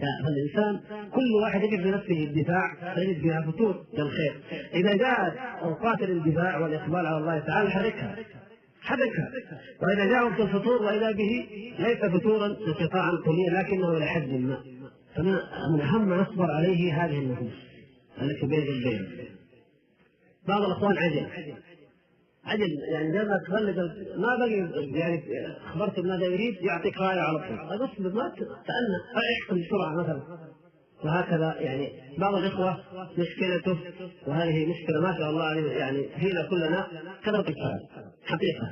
[0.00, 0.80] فالإنسان
[1.10, 4.40] كل واحد يجد بنفسه الدفاع فيجد فيها فتور للخير.
[4.74, 8.16] إذا جاءت أوقات الاندفاع والإقبال على الله تعالى حركها
[8.80, 9.30] حركها.
[9.82, 11.46] وإذا جاء وقت الفطور واذا به
[11.78, 14.58] ليس فطورا استطاعا كليا لكنه إلى حد ما.
[15.16, 17.52] فمن أهم ما نصبر عليه هذه النفوس
[18.22, 19.08] التي بين البين
[20.48, 21.26] بعض الأخوان عجل.
[22.46, 23.76] عجل يعني ما تغلق
[24.16, 24.56] ما بقي
[24.98, 25.22] يعني
[25.66, 27.58] اخبرت ماذا يريد يعطيك رايه على طول.
[27.58, 28.98] اصبر ما تأنى.
[29.42, 30.22] احكم بسرعة مثلا.
[31.04, 32.78] وهكذا يعني بعض الإخوة
[33.18, 33.78] مشكلته
[34.26, 36.86] وهذه مشكلة ما شاء الله يعني فينا كلنا.
[37.24, 37.80] كثره الكلام
[38.24, 38.66] حقيقة.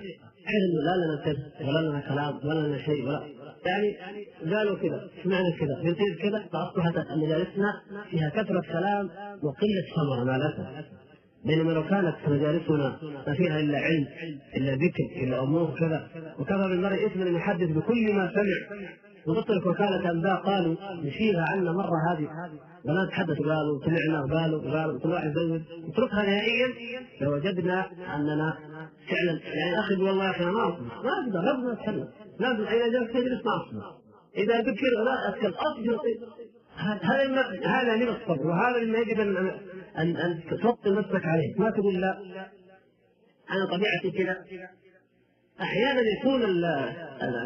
[0.47, 3.23] حيث انه لا لنا سر ولا لنا كلام ولا لنا شيء ولا
[3.67, 3.97] يعني
[4.55, 9.11] قالوا كذا سمعنا كذا بنصير كذا فاصبحت مجالسنا فيها كثرة كلام
[9.43, 10.87] وقلة ثمرة الاسف
[11.47, 14.07] بينما لو كانت مجالسنا ما فيها إلا علم
[14.57, 18.79] إلا ذكر إلا أمور كذا وكفى بالمرء اثما ان يحدث بكل ما سمع.
[19.27, 22.29] ونترك وكالة أنباء قالوا نشيلها عنا مرة هذه.
[22.85, 25.63] ولا نتحدث قالوا سمعنا قالوا قالوا كل واحد يزود.
[25.89, 26.69] نتركها نهائيا.
[27.21, 28.59] لوجدنا أننا
[29.09, 29.41] فعلا.
[29.55, 32.09] يعني أخي والله يا أخي ما أصبر ما أقدر لازم أتكلم.
[32.41, 33.83] لازم إذا جلس تجلس ما أصبر
[34.37, 35.53] إذا ذكر لا أتكلم.
[35.55, 35.99] أصبر.
[36.83, 39.37] هذا هذا من الصبر وهذا مما يجب ان
[39.99, 41.55] ان ان تفطن نفسك عليه.
[41.59, 42.19] ما تقول لا.
[43.51, 44.37] أنا طبيعتي كذا
[45.61, 46.43] أحيانا يكون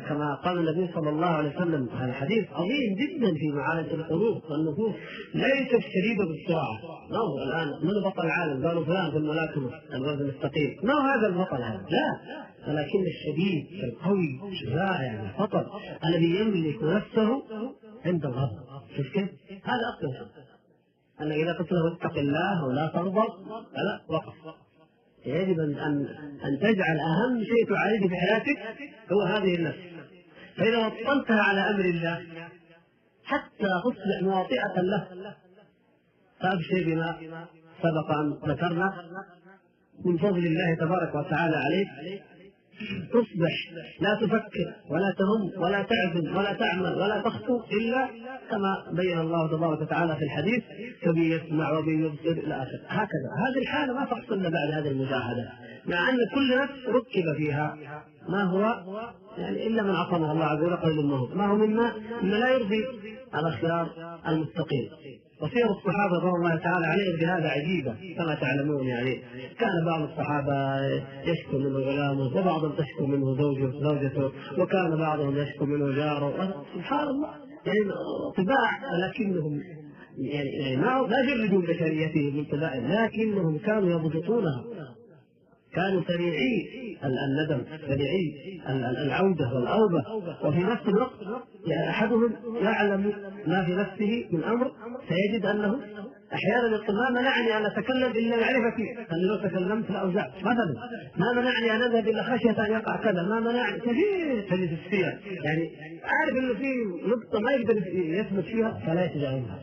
[0.09, 4.95] كما قال النبي صلى الله عليه وسلم هذا حديث عظيم جدا في معالجه القلوب والنفوس.
[5.35, 6.79] ليست شديده بالسرعة.
[7.13, 9.71] هو الآن؟ من بطل العالم؟ قالوا فلان في الملاكمة.
[9.95, 10.77] الوزن المستقيم.
[10.83, 12.37] ما هو هذا البطل هذا لا.
[12.69, 15.67] ولكن الشديد القوي يعني البطل
[16.05, 17.43] الذي يملك نفسه
[18.05, 18.66] عند الغضب.
[18.97, 20.31] شوف كيف؟ هذا اصل
[21.21, 23.29] أن إذا قلت له اتق الله ولا تغضب
[23.73, 24.35] لا وقف.
[25.27, 25.79] يجب أن
[26.45, 29.79] أن تجعل أهم شيء تعالجه في حياتك هو هذه النفس.
[30.57, 32.27] فإذا وطنتها على أمر الله
[33.25, 35.09] حتى تصبح مواطئة له.
[36.41, 37.17] فأبشر بما
[37.83, 39.05] سبق أن ذكرنا.
[40.05, 41.89] من فضل الله تبارك وتعالى عليك
[43.13, 43.53] تصبح
[44.01, 48.09] لا تفكر ولا تهم ولا تعزم ولا تعمل ولا تخطو إلا
[48.51, 50.65] كما بين الله تبارك وتعالى في الحديث
[51.03, 53.31] كبي يسمع وبي يبصر إلى اخره هكذا.
[53.47, 55.53] هذه الحالة ما تحصل بعد هذه المجاهدة.
[55.87, 57.77] مع أن كل نفس ركب فيها.
[58.29, 58.83] ما هو؟
[59.39, 62.85] يعني إلا من عصمه الله عز وجل قليل ما هو مما؟ مما لا يرضي
[63.35, 64.89] الأخيار المستقيم
[65.43, 69.23] وسير الصحابة رضي الله تعالى عليهم بهذا عجيبة كما تعلمون يعني.
[69.59, 70.81] كان بعض الصحابة
[71.25, 76.55] يشكو منه غلامه وبعضهم تشكو منه زوجه زوجته وكان بعضهم يشكو منه جاره.
[76.75, 77.29] سبحان الله.
[77.67, 77.91] يعني
[78.37, 79.61] طباع ولكنهم
[80.19, 82.45] يعني, يعني ما لا جردوا بشريتهم من
[82.91, 84.65] لكنهم كانوا يضبطونها.
[85.77, 86.69] كانوا سريعي
[87.05, 88.33] الندم سريعي
[89.07, 90.03] العودة والأوبة.
[90.45, 91.21] وفي نفس الوقت
[91.67, 93.13] يعني أحدهم يعلم
[93.47, 94.73] ما في نفسه من أمر
[95.09, 95.81] سيجد أنه
[96.33, 100.31] أحيانا يقول ما منعني أن أتكلم إلا معرفتي أنا لو تكلمت لأوزعت.
[100.37, 100.75] مثلا
[101.17, 103.23] ما منعني أن أذهب الا خشية أن يقع كذا.
[103.23, 103.81] ما منعني.
[103.81, 105.71] كثير تجد السير يعني
[106.05, 106.75] عارف إنه في
[107.07, 109.59] نقطة ما يقدر يثبت فيها فلا يتجاوزها.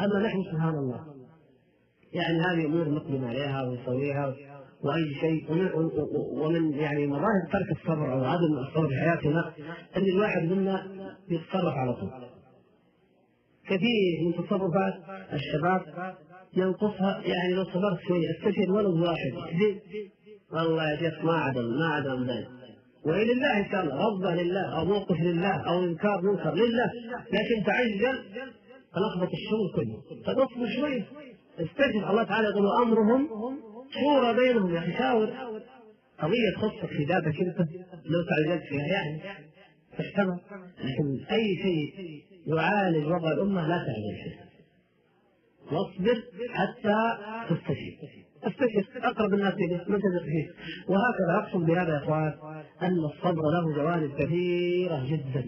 [0.00, 1.00] أما نحن سبحان الله.
[2.12, 4.34] يعني هذه أمور نقدم عليها ونسويها
[4.84, 5.52] وأي شيء
[6.32, 9.52] ومن يعني مظاهر ترك الصبر أو عدم الصبر في حياتنا
[9.96, 10.86] أن الواحد منا
[11.30, 12.10] يتصرف على طول.
[13.66, 14.94] كثير من تصرفات
[15.32, 15.82] الشباب
[16.56, 19.32] ينقصها يعني لو صبرت شوي أستشهد ولد واحد.
[20.52, 22.48] والله يا شيخ ما عدم ما عدم ذلك
[23.06, 26.90] وإلى الله إن شاء الله غضبة لله أو موقف لله أو إنكار منكر لله.
[27.16, 28.18] لكن تعجل
[28.94, 30.02] فلخبط الشغل كله.
[30.26, 31.04] فاصبر شوي.
[31.60, 33.28] استشهد الله تعالى يقول أمرهم
[33.90, 35.30] شورى بينهم يا أخي شاور
[36.18, 37.58] قضية تخصك في ذاتك أنت
[38.04, 39.22] لو تعجلت فيها يعني
[39.98, 40.40] تحتمل.
[40.78, 41.94] لكن أي شيء
[42.46, 44.48] يعالج وضع الأمة لا تعجل فيه.
[45.72, 46.94] واصبر حتى
[47.50, 47.98] تستشير.
[48.44, 50.48] استشير أقرب الناس إليه من تثق فيه.
[50.88, 52.34] وهكذا اقصد بهذا يا إخوان
[52.82, 55.44] أن الصبر له جوانب كثيرة جدا.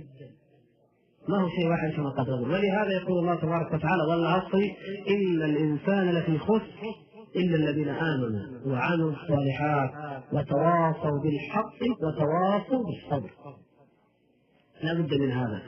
[1.29, 4.59] ما هو شيء واحد كما قد ولهذا يقول الله تبارك وتعالى والعصر
[5.09, 6.94] إن الإنسان لفي خسر
[7.36, 13.30] إلا الذين آمنوا وعملوا الصالحات وتواصوا بالحق وتواصوا بالصبر.
[14.82, 15.62] لا بد من هذا.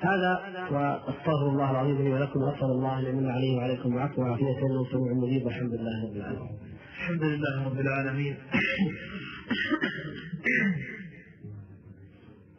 [0.00, 0.32] هذا
[0.70, 4.58] وأستغفر الله العظيم لي ولكم وأسأل الله أن يمن علي وعليكم العفو والعافية.
[4.58, 5.46] إنه مجيب.
[5.46, 6.58] والحمد لله رب العالمين.
[6.98, 8.36] الحمد لله رب العالمين.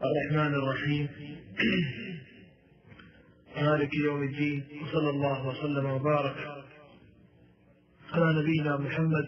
[0.03, 1.07] الرحمن الرحيم.
[3.61, 4.63] مالك يوم الدين.
[4.83, 6.62] وصلى الله وسلم وبارك
[8.13, 9.27] على نبينا محمد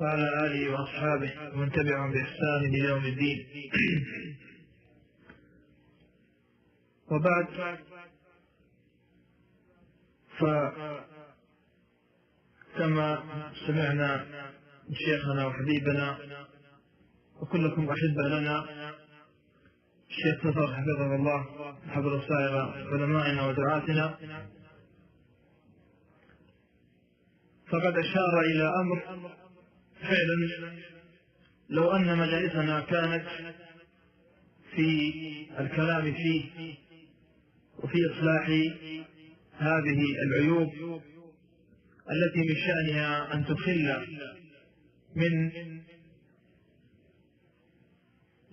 [0.00, 3.46] وعلى آله وأصحابه ومن تبعهم بإحسان إلى يوم الدين.
[7.10, 7.46] وبعد
[12.74, 13.08] فكما
[13.66, 14.24] سمعنا
[14.88, 16.18] من شيخنا وحبيبنا
[17.40, 18.64] وكلكم أحبة لنا
[20.10, 21.46] الشيخ نصر حفظه الله
[21.88, 22.56] حفظ سائر
[22.92, 24.18] علمائنا ودعاتنا.
[27.70, 29.02] فقد أشار إلى أمر
[30.00, 30.72] فعلا
[31.68, 33.26] لو أن مجالسنا كانت
[34.76, 35.12] في
[35.60, 36.74] الكلام فيه
[37.78, 38.48] وفي إصلاح
[39.58, 40.72] هذه العيوب
[42.10, 44.06] التي من شأنها أن تخل
[45.14, 45.52] من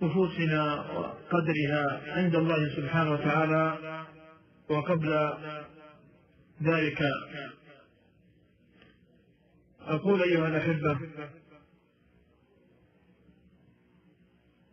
[0.02, 3.78] نفوسنا وقدرها عند الله سبحانه وتعالى
[4.68, 5.32] وقبل
[6.62, 7.02] ذلك
[9.88, 10.98] أقول أيها الأحبة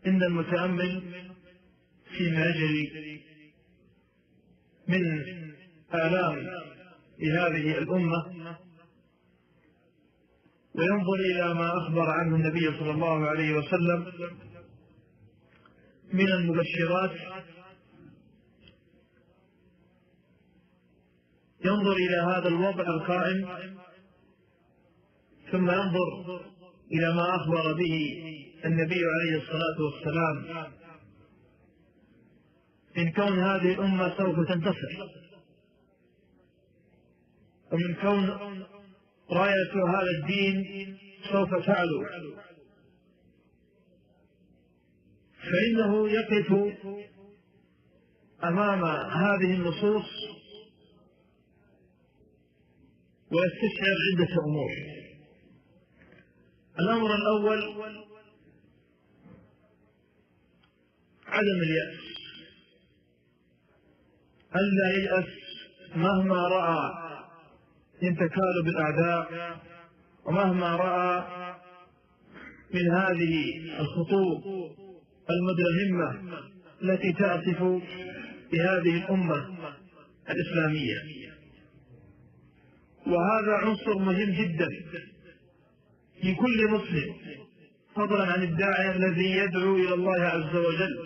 [0.08, 1.02] إن المتأمل
[2.18, 3.22] فيما يجري
[4.88, 5.22] من
[5.94, 6.36] آلام
[7.20, 8.26] لهذه الأمة
[10.76, 14.14] وينظر إلى ما أخبر عنه النبي صلى الله عليه وسلم
[16.14, 17.12] من المبشرات
[21.66, 23.48] ينظر إلى هذا الوضع القائم
[25.52, 26.42] ثم ينظر
[26.92, 28.24] إلى ما أخبر به
[28.66, 30.68] النبي عليه الصلاة والسلام.
[32.98, 35.10] من كون هذه الأمة سوف تنتصر.
[37.72, 38.30] ومن كون
[39.32, 40.98] راية هذا الدين
[41.32, 42.06] سوف تعلو.
[45.42, 46.52] فإنه يقف
[48.44, 50.10] أمام هذه النصوص
[53.32, 55.05] ويستشعر عدة أمور.
[56.80, 57.60] الأمر الأول
[61.28, 62.00] عدم اليأس.
[64.56, 65.26] ألا ييأس
[65.96, 66.92] مهما رأى
[68.04, 69.58] من تكالب الأعداء
[70.26, 71.26] ومهما رأى
[72.74, 73.36] من هذه
[73.80, 74.44] الخطوط
[75.30, 76.40] المدرهمة
[76.82, 77.60] التي تعصف
[78.52, 79.58] بهذه الأمة
[80.30, 80.98] الإسلامية.
[83.08, 84.70] وهذا عنصر مهم جدا.
[86.26, 87.16] في كل مسلم.
[87.96, 90.98] فضلا عن الداعية الذي يدعو إلى الله عز وجل.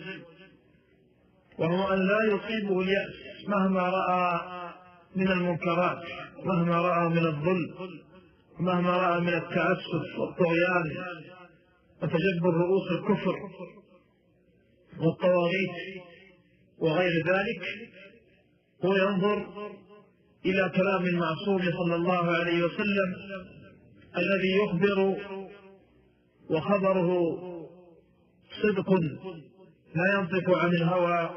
[1.57, 3.13] وهو أن لا يصيبه اليأس
[3.47, 4.41] مهما رأى
[5.15, 6.03] من المنكرات
[6.45, 7.67] مهما رأى من الظلم
[8.59, 11.05] مهما رأى من التعسف والطغيان.
[12.01, 13.35] وتجبر رؤوس الكفر
[14.99, 16.03] والطواغيت
[16.77, 17.63] وغير ذلك.
[18.85, 19.47] هو ينظر
[20.45, 23.15] إلى كلام المعصوم صلى الله عليه وسلم
[24.17, 25.15] الذي يخبر
[26.49, 27.37] وخبره
[28.63, 28.93] صدق
[29.95, 31.29] لا ينطق عن الهوى.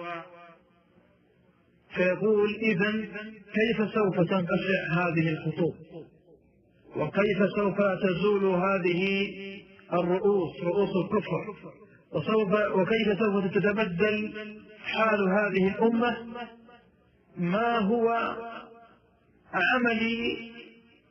[1.95, 2.93] فيقول إذا
[3.55, 5.75] كيف سوف تنقشع هذه الخطوط؟
[6.97, 9.29] وكيف سوف تزول هذه
[9.93, 11.55] الرؤوس رؤوس الكفر؟
[12.13, 14.33] وسوف وكيف سوف تتبدل
[14.85, 16.17] حال هذه الأمة؟
[17.37, 18.09] ما هو
[19.53, 20.52] عملي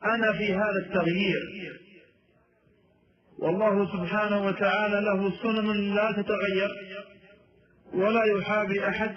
[0.04, 1.40] أنا في هذا التغيير.
[3.38, 6.70] والله سبحانه وتعالى له سنن لا تتغير
[7.94, 9.14] ولا يحابي أحد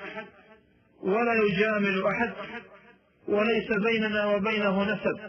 [1.03, 2.33] ولا يجامل أحد
[3.27, 5.19] وليس بيننا وبينه نسب.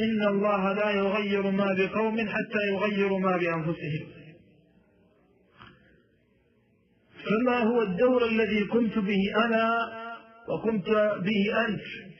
[0.00, 4.06] إن الله لا يغير ما بقوم حتى يغيروا ما بأنفسهم.
[7.24, 9.88] فما هو الدور الذي كنت به أنا
[10.48, 10.86] وكنت
[11.22, 12.13] به أنت؟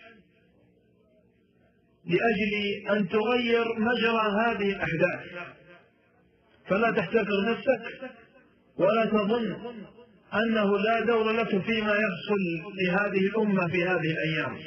[2.06, 5.20] لأجل أن تغير مجرى هذه الأحداث.
[6.68, 8.10] فلا تحتكر نفسك
[8.78, 9.56] ولا تظن
[10.34, 12.42] أنه لا دور لك فيما يحصل
[12.82, 14.58] لهذه الأمة في هذه الأيام.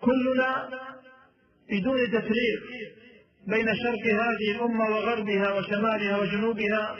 [0.00, 0.68] كلنا
[1.70, 2.62] بدون تفريق
[3.46, 6.96] بين شرق هذه الأمة وغربها وشمالها وجنوبها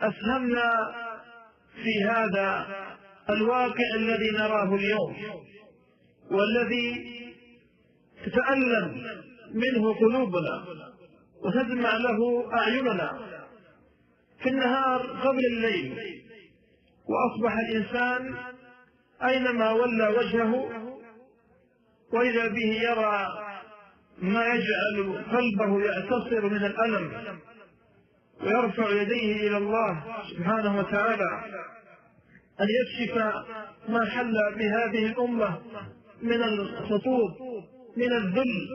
[0.00, 0.72] أسهمنا
[1.74, 2.66] في هذا
[3.30, 5.16] الواقع الذي نراه اليوم
[6.30, 7.10] والذي
[8.26, 9.02] تتألم
[9.54, 10.64] منه قلوبنا
[11.44, 13.18] وتدمع له أعيننا
[14.42, 15.98] في النهار قبل الليل.
[17.08, 18.34] وأصبح الإنسان
[19.24, 20.54] أينما ولى وجهه
[22.12, 23.28] وإذا به يرى
[24.18, 27.38] ما يجعل قلبه يعتصر من الألم
[28.42, 31.44] ويرفع يديه إلى الله سبحانه وتعالى
[32.60, 33.16] أن يكشف
[33.88, 35.58] ما حل بهذه الأمة
[36.22, 37.36] من الخطوط
[38.00, 38.68] من الذل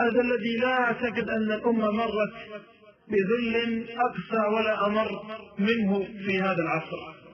[0.00, 2.34] هذا الذي لا أعتقد أن الأمة مرت
[3.08, 5.08] بذل أقسى ولا أمر
[5.58, 7.26] منه في هذا العصر.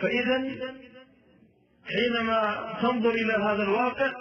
[0.00, 0.38] فإذا
[1.84, 4.12] حينما تنظر إلى هذا الواقع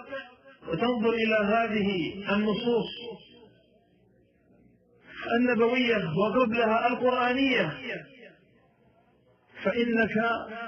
[0.67, 2.89] وتنظر إلى هذه النصوص
[5.39, 7.77] النبوية وقبلها القرآنية
[9.63, 10.17] فإنك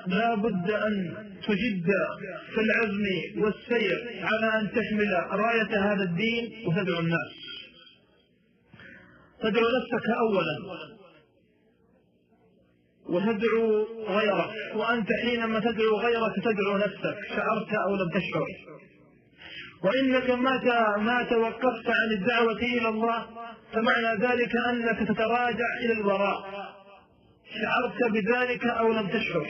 [0.07, 1.13] لا بد أن
[1.47, 1.89] تجد
[2.53, 3.05] في العزم
[3.43, 7.33] والسير على أن تحمل راية هذا الدين وتدعو الناس.
[9.41, 10.83] تدعو نفسك أولا.
[13.09, 14.75] وتدعو غيرك.
[14.75, 17.17] وأنت حينما تدعو غيرك تدعو نفسك.
[17.35, 18.47] شعرت أو لم تشعر.
[19.83, 23.25] وإنك متى ما توقفت عن الدعوة إلى الله
[23.73, 26.72] فمعنى ذلك أنك تتراجع إلى الوراء.
[27.61, 29.47] شعرت بذلك أو لم تشعر.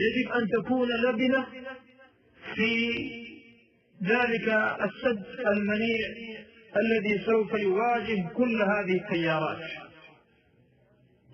[0.00, 1.46] يجب أن تكون لبنة
[2.54, 2.94] في
[4.02, 4.48] ذلك
[4.82, 6.08] السد المنيع
[6.76, 9.62] الذي سوف يواجه كل هذه التيارات.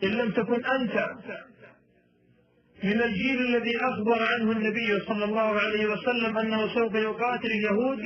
[0.04, 1.10] إن لم تكن أنت
[2.84, 8.02] من الجيل الذي أخبر عنه النبي صلى الله عليه وسلم أنه سوف يقاتل اليهود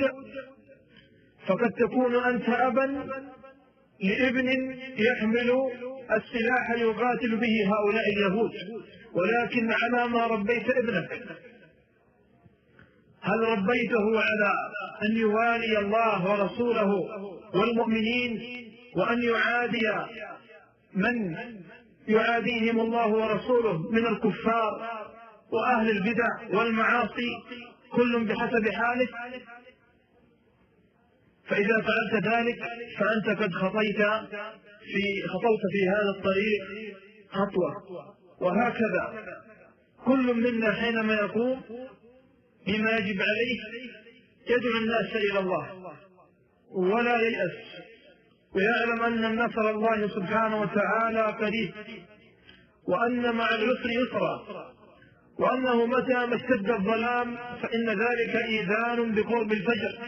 [1.47, 3.09] فقد تكون أنت أبا
[4.03, 5.51] لابن يحمل
[6.11, 8.51] السلاح يقاتل به هؤلاء اليهود.
[9.13, 11.11] ولكن على ما ربيت ابنك.
[13.21, 14.53] هل ربيته على
[15.05, 16.93] أن يوالي الله ورسوله
[17.53, 18.41] والمؤمنين
[18.95, 19.91] وأن يعادي
[20.93, 21.35] من
[22.07, 25.05] يعاديهم الله ورسوله من الكفار
[25.51, 27.31] وأهل البدع والمعاصي
[27.91, 29.07] كل بحسب حاله
[31.47, 32.59] فإذا فعلت ذلك
[32.99, 33.99] فأنت قد خطيت
[34.91, 36.63] في خطوت في هذا الطريق
[37.29, 37.71] خطوة
[38.41, 39.35] وهكذا
[40.05, 41.61] كل منا حينما يقوم
[42.67, 43.59] بما يجب عليه
[44.49, 45.65] يدعو الناس إلى الله.
[46.71, 47.51] ولا ييأس.
[48.55, 51.73] ويعلم أن النصر الله سبحانه وتعالى قريب.
[52.87, 54.45] وأن مع العسر يسرا.
[55.39, 59.99] وأنه متى ما اشتد الظلام فإن ذلك إيذان بقرب الفجر.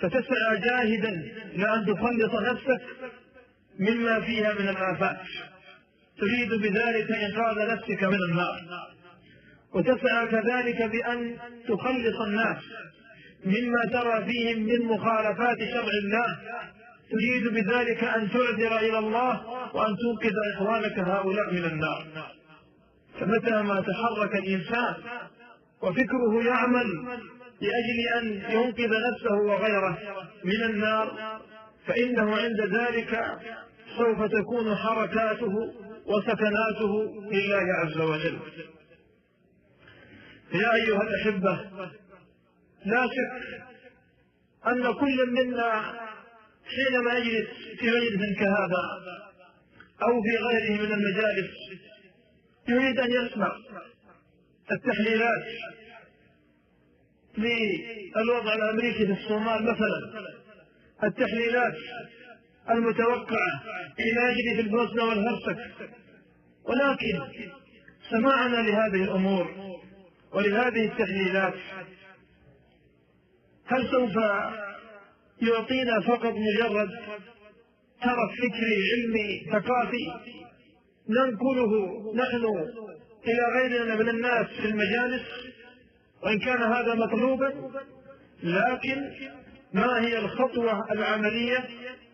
[0.00, 1.10] فتسعى جاهدا
[1.56, 2.82] لأن تخلص نفسك
[3.80, 5.20] مما فيها من الآفات.
[6.18, 8.60] تريد بذلك إنقاذ نفسك من النار.
[9.74, 11.36] وتسعى كذلك بأن
[11.68, 12.62] تخلص الناس
[13.44, 16.38] مما ترى فيهم من مخالفات شرع الله.
[17.10, 22.06] تريد بذلك أن تعذر إلى الله وأن تنقذ إخوانك هؤلاء من النار.
[23.20, 24.94] فمتى ما تحرك الإنسان
[25.82, 27.18] وفكره يعمل
[27.60, 29.98] لأجل أن ينقذ نفسه وغيره
[30.44, 31.40] من النار
[31.86, 33.38] فإنه عند ذلك
[33.98, 35.54] سوف تكون حركاته
[36.06, 38.38] وسكناته لله عز وجل.
[40.54, 41.70] يا أيها الأحبة
[42.84, 43.66] لا شك
[44.66, 45.82] أن كل منا
[46.66, 47.48] حينما يجلس
[47.78, 48.84] في مجلس كهذا
[50.02, 51.50] أو في غيره من المجالس
[52.68, 53.52] يريد أن يسمع
[54.72, 55.44] التحليلات
[57.38, 60.26] للوضع الأمريكي في الصومال مثلا.
[61.04, 61.74] التحليلات
[62.70, 63.62] المتوقعة
[63.96, 65.58] فيما يجري في البوسنة والهرسك.
[66.64, 67.20] ولكن
[68.10, 69.50] سماعنا لهذه الأمور
[70.32, 71.54] ولهذه التحليلات
[73.66, 74.16] هل سوف
[75.42, 76.88] يعطينا فقط مجرد
[78.02, 80.32] ترف فكري علمي ثقافي
[81.08, 81.72] ننقله
[82.14, 82.44] نحن
[83.26, 85.22] إلى غيرنا من الناس في المجالس؟
[86.22, 87.52] وإن كان هذا مطلوبا
[88.42, 89.10] لكن
[89.72, 91.58] ما هي الخطوة العملية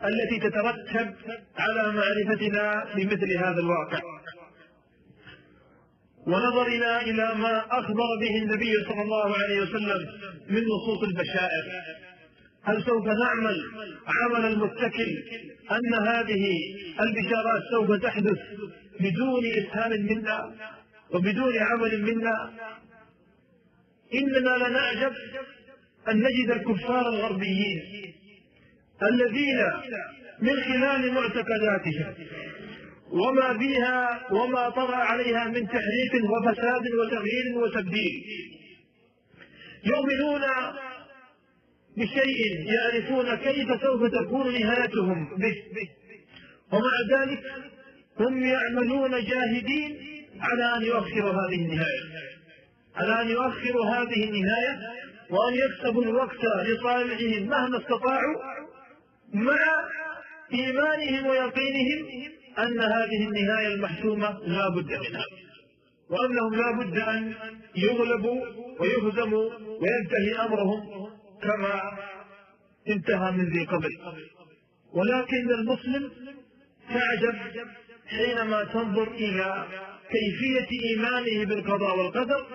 [0.05, 1.14] التي تترتب
[1.59, 4.00] على معرفتنا بمثل هذا الواقع؟
[6.26, 10.07] ونظرنا إلى ما أخبر به النبي صلى الله عليه وسلم
[10.48, 11.64] من نصوص البشائر.
[12.64, 13.62] هل سوف نعمل
[14.07, 15.16] عمل المتكل
[15.70, 16.50] أن هذه
[17.00, 18.38] البشارات سوف تحدث
[19.00, 20.55] بدون إسهام منا
[21.14, 22.50] وبدون عمل منا؟
[24.14, 25.12] إننا لنعجب
[26.08, 27.82] أن نجد الكفار الغربيين
[29.02, 29.58] الذين
[30.40, 32.14] من خلال معتقداتهم
[33.10, 38.24] وما فيها وما طرأ عليها من تحريف وفساد وتغيير وتبديل
[39.84, 40.42] يؤمنون
[41.96, 42.38] بشيء
[42.72, 45.54] يعرفون كيف سوف تكون نهايتهم به.
[46.72, 47.40] ومع ذلك
[48.20, 49.98] هم يعملون جاهدين
[50.40, 52.32] على أن يؤخروا هذه النهاية.
[52.97, 54.78] على أن يؤخروا هذه النهاية
[55.30, 58.43] وأن يكسبوا الوقت لصالحهم مهما استطاعوا
[59.34, 59.59] مع
[60.55, 65.24] إيمانهم ويقينهم أن هذه النهاية المحتومة لا بد منها
[66.11, 67.34] وأنهم لا بد أن
[67.76, 68.45] يغلبوا
[68.80, 70.80] ويهزموا وينتهي أمرهم
[71.43, 71.80] كما
[72.88, 73.90] انتهى من ذي قبل.
[74.93, 76.11] ولكن المسلم
[76.88, 77.38] تعجب
[78.07, 79.66] حينما تنظر إلى
[80.11, 82.47] كيفية إيمانه بالقضاء والقدر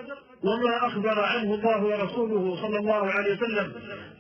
[0.44, 3.74] وما أخبر عنه الله ورسوله صلى الله عليه وسلم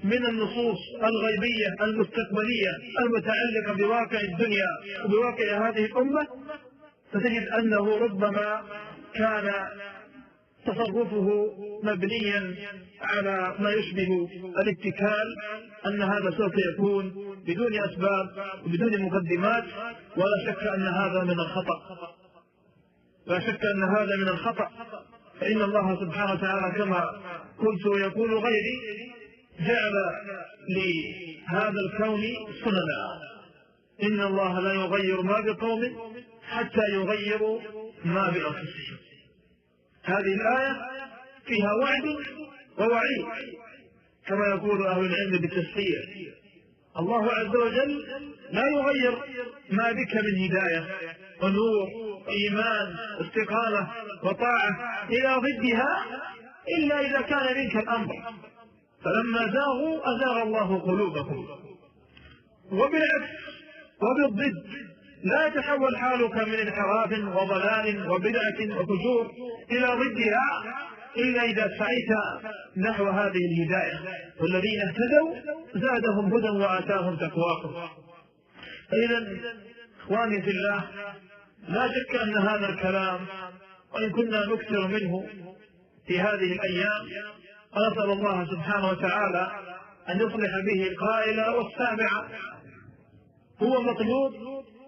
[0.04, 4.68] من النصوص الغيبية المستقبلية المتعلقة بواقع الدنيا
[5.06, 6.28] وبواقع هذه الأمة
[7.12, 8.64] فتجد أنه ربما
[9.16, 9.52] كان
[10.66, 11.52] تصرفه
[11.84, 12.56] مبنيا
[13.02, 14.30] على ما يشبه
[14.62, 15.36] الاتكال
[15.86, 17.10] أن هذا سوف يكون
[17.48, 19.64] بدون أسباب وبدون مقدمات
[20.18, 22.08] ولا شك أن هذا من الخطأ.
[23.28, 24.72] لا شك أن هذا من الخطأ.
[25.40, 27.04] فإن الله سبحانه وتعالى كما
[27.60, 28.78] قلت ويقول غيري
[29.60, 29.94] جعل
[30.70, 32.22] لهذا الكون
[32.64, 33.20] سننا.
[34.04, 35.82] إن الله لا يغير ما بقوم
[36.44, 37.62] حتى يغيروا
[38.06, 38.98] ما بأنفسهم.
[40.04, 40.78] هذه الآية
[41.46, 42.06] فيها وعد
[42.80, 43.26] ووعيد.
[44.28, 46.34] كما يقول أهل العلم بالتسخير
[47.00, 48.06] الله عز وجل
[48.52, 49.18] لا يغير
[49.72, 50.88] ما بك من هداية
[51.44, 53.88] ونور إيمان استقامة
[54.24, 56.06] وطاعة إلى ضدها
[56.78, 58.14] إلا إذا كان منك الأمر.
[59.04, 61.48] فلما زاغوا أزاغ الله قلوبهم
[62.72, 63.32] وبالعكس
[64.02, 64.64] وبالضد
[65.24, 69.32] لا يتحول حالك من انحراف وضلال وبدعة وفجور
[69.72, 70.64] إلى ضدها
[71.18, 72.12] إلا إذا سعيت
[72.78, 74.00] نحو هذه الهداية.
[74.42, 75.36] والذين اهتدوا
[75.76, 77.90] زادهم هدى وآتاهم تقواهم.
[78.92, 79.38] فإذا
[80.02, 80.84] إخواني في الله
[81.68, 83.28] لا شك أن هذا الكلام
[83.94, 85.26] وإن كنا نكثر منه
[86.08, 87.06] في هذه الأيام
[87.76, 89.52] ونسأل الله سبحانه وتعالى
[90.10, 92.28] أن يصلح به القائل والسامع.
[93.62, 94.34] هو مطلوب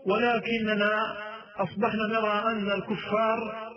[0.06, 1.18] ولكننا
[1.58, 3.70] أصبحنا نرى أن الكفار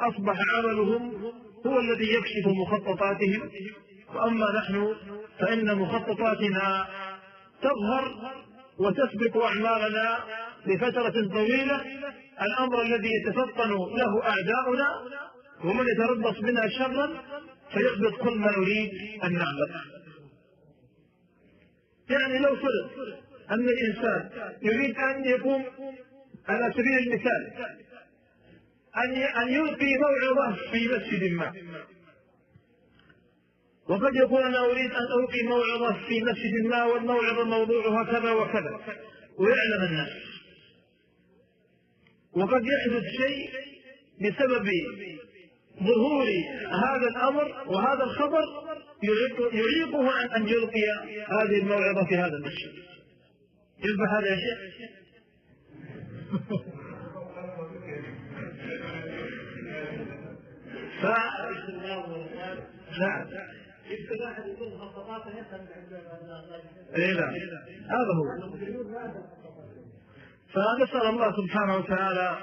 [0.00, 1.32] أصبح عملهم
[1.66, 3.50] هو الذي يكشف مخططاتهم.
[4.14, 4.94] وأما نحن
[5.40, 6.86] فإن مخططاتنا
[7.62, 8.34] تظهر
[8.78, 10.18] وتسبق أعمالنا
[10.66, 11.84] لفترة طويلة.
[12.42, 14.88] الأمر الذي يتفطن له أعداؤنا
[15.64, 17.22] ومن يتربص بنا شرا
[17.72, 18.90] فيحبط كل ما نريد
[19.24, 19.70] أن نعمل.
[22.10, 22.90] يعني لو فرض
[23.50, 24.30] أن الإنسان
[24.62, 25.64] يريد أن يقوم
[26.48, 27.52] على سبيل المثال
[28.96, 29.12] أن
[29.42, 31.52] أن يلقي موعظة في مسجد ما.
[33.88, 38.80] وقد يقول أنا أريد أن ألقي موعظة في مسجد ما والموعظة موضوعها كذا وكذا.
[39.38, 40.08] ويعلم الناس.
[42.32, 43.50] وقد يحدث شيء
[44.20, 44.70] بسبب
[45.78, 46.26] ظهور
[46.70, 48.42] هذا الأمر وهذا الخبر
[49.52, 50.82] يعيقه عن أن يلقي
[51.28, 52.72] هذه الموعظة في هذا المسجد.
[53.78, 54.58] يصبح هذا يا شيخ؟
[61.00, 61.06] ف...
[63.00, 63.26] نعم
[66.96, 67.34] اي نعم
[67.94, 68.24] هذا هو.
[70.54, 72.38] فنسأل الله سبحانه وتعالى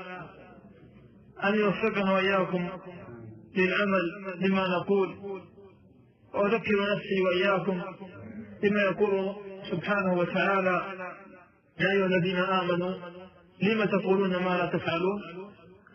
[1.44, 2.70] أن يوفقنا وإياكم
[3.58, 4.06] للعمل
[4.42, 5.10] بما نقول.
[6.34, 7.82] وأذكر نفسي وإياكم
[8.62, 9.36] بما يقول
[9.72, 10.82] سبحانه وتعالى
[11.80, 12.94] يا أيها الذين آمنوا
[13.62, 15.22] لم تقولون ما لا تفعلون؟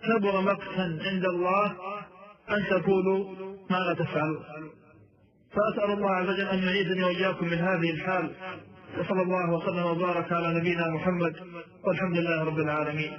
[0.05, 1.67] كبر مقتا عند الله
[2.51, 3.35] أن تقولوا
[3.71, 4.45] ما لا تفعلون.
[5.57, 8.31] فأسأل الله عز وجل أن يعيدني وإياكم من هذه الحال
[8.99, 11.35] وصلى الله وسلم وبارك على نبينا محمد
[11.85, 13.13] والحمد لله رب العالمين.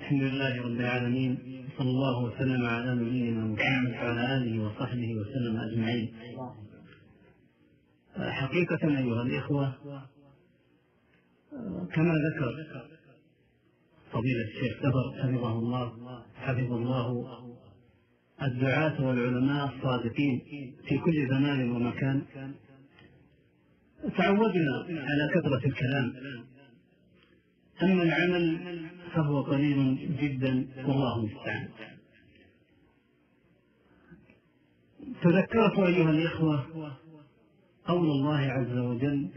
[0.00, 1.38] الحمد لله رب العالمين
[1.78, 6.14] صلى الله وسلم على نبينا محمد وعلى آله وصحبه وسلم أجمعين.
[8.18, 9.74] حقيقة أيها الإخوة
[11.94, 12.54] كما ذكر
[14.12, 15.92] فضيلة الشيخ سفر حفظه الله
[16.36, 17.47] حفظ الله
[18.42, 20.42] الدعاة والعلماء الصادقين
[20.88, 22.22] في كل زمان ومكان.
[24.16, 26.14] تعودنا على كثرة الكلام.
[27.82, 28.58] أما العمل
[29.14, 31.68] فهو قليل جدا والله المستعان.
[35.22, 36.66] تذكرت أيها الإخوة
[37.86, 39.28] قول الله عز وجل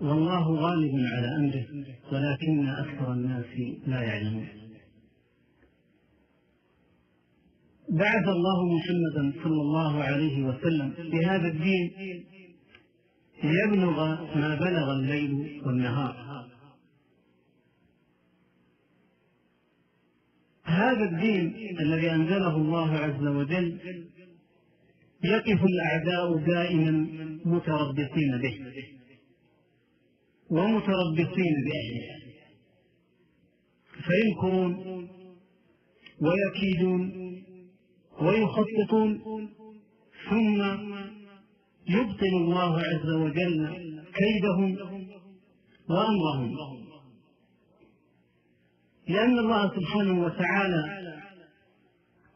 [0.00, 1.66] والله غالب على أمره
[2.12, 3.46] ولكن أكثر الناس
[3.86, 4.59] لا يعلمون.
[7.90, 11.90] بعث الله محمدا صلى الله عليه وسلم بهذا الدين
[13.44, 13.96] ليبلغ
[14.38, 16.30] ما بلغ الليل والنهار.
[20.64, 23.78] هذا الدين الذي أنزله الله عز وجل
[25.24, 27.08] يقف الأعداء دائما
[27.44, 28.58] متربصين به
[30.50, 32.20] ومتربصين بأهله
[34.06, 35.08] فيمكرون
[36.20, 37.30] ويكيدون
[38.20, 39.20] ويخططون
[40.30, 40.62] ثم
[41.88, 43.58] يبطل الله عز وجل
[44.14, 44.76] كيدهم
[45.90, 46.50] وأمرهم.
[49.08, 50.82] لأن الله سبحانه وتعالى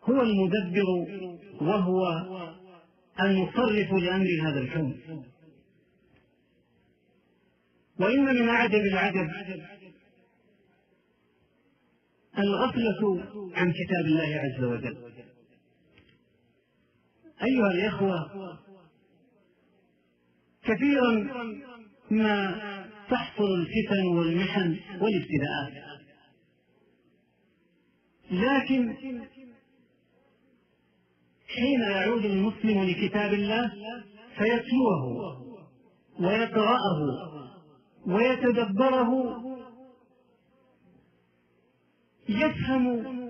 [0.05, 0.89] هو المدبر
[1.61, 2.01] وهو
[3.21, 5.01] المصرف لأمر هذا الكون
[8.01, 9.29] وإن من أعجب العجب
[12.39, 13.23] الغفلة
[13.55, 14.97] عن كتاب الله عز وجل.
[17.45, 18.31] أيها الإخوة
[20.63, 21.13] كثيرا
[22.11, 22.55] ما
[23.11, 25.95] تحصل الفتن والمحن والابتلاءات.
[28.31, 28.95] لكن
[31.49, 33.73] حين يعود المسلم لكتاب الله
[34.39, 35.45] فيتلوه
[36.21, 36.99] ويقرأه
[38.07, 39.41] ويتدبره
[42.29, 43.25] يفهم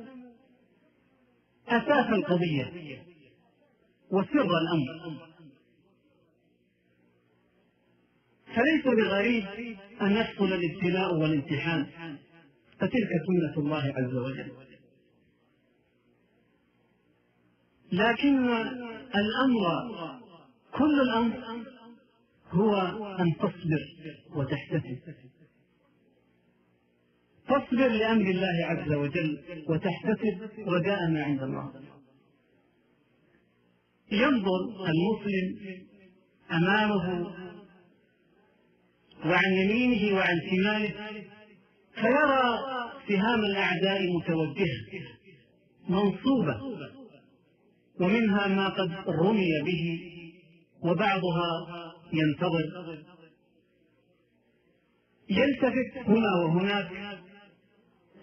[1.68, 3.13] أساس القضية.
[4.14, 5.18] وسر الأمر.
[8.46, 9.44] فليس بغريب
[10.02, 11.86] أن يحصل الابتلاء والامتحان
[12.78, 14.52] فتلك سنة الله عز وجل.
[17.92, 18.48] لكن
[19.22, 19.62] الأمر
[20.72, 21.64] كل الأمر
[22.50, 22.76] هو
[23.20, 23.82] أن تصبر
[24.34, 24.98] وتحتسب.
[27.48, 31.93] تصبر لأمر الله عز وجل وتحتسب رجاء ما عند الله.
[34.14, 34.60] ينظر
[34.92, 35.46] المسلم
[36.50, 37.34] أمامه
[39.26, 40.92] وعن يمينه وعن شماله
[41.94, 42.58] فيرى
[43.08, 44.84] سهام الأعداء متوجهة
[45.88, 46.60] منصوبة
[48.00, 50.00] ومنها ما قد رمي به
[50.82, 51.50] وبعضها
[52.12, 52.64] ينتظر.
[55.30, 56.90] يلتفت هنا وهناك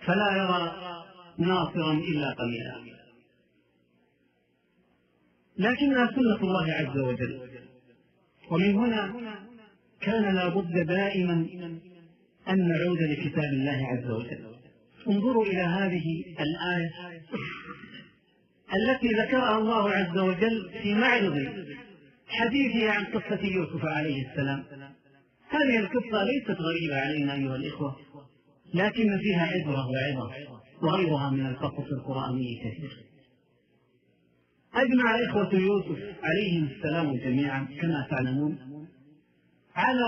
[0.02, 0.64] فلا يرى
[1.38, 3.01] ناصرا إلا قليلا.
[5.58, 7.42] لكنها سنة الله عز وجل.
[8.52, 9.14] ومن هنا
[10.02, 11.34] كان لا بد دائما
[12.50, 14.56] أن نعود لكتاب الله عز وجل.
[15.08, 16.92] انظروا إلى هذه الآية
[18.76, 21.38] التي ذكرها الله عز وجل في معرض
[22.28, 24.64] حديثه عن قصة يوسف عليه السلام.
[25.50, 27.96] هذه القصة ليست غريبة علينا أيها الإخوة
[28.74, 30.32] لكن فيها عبرة وعظة
[30.84, 33.11] وغيرها من القصص القرآنية كثير
[34.74, 38.88] أجمع إخوة يوسف عليهم السلام جميعا كما تعلمون.
[39.76, 40.06] على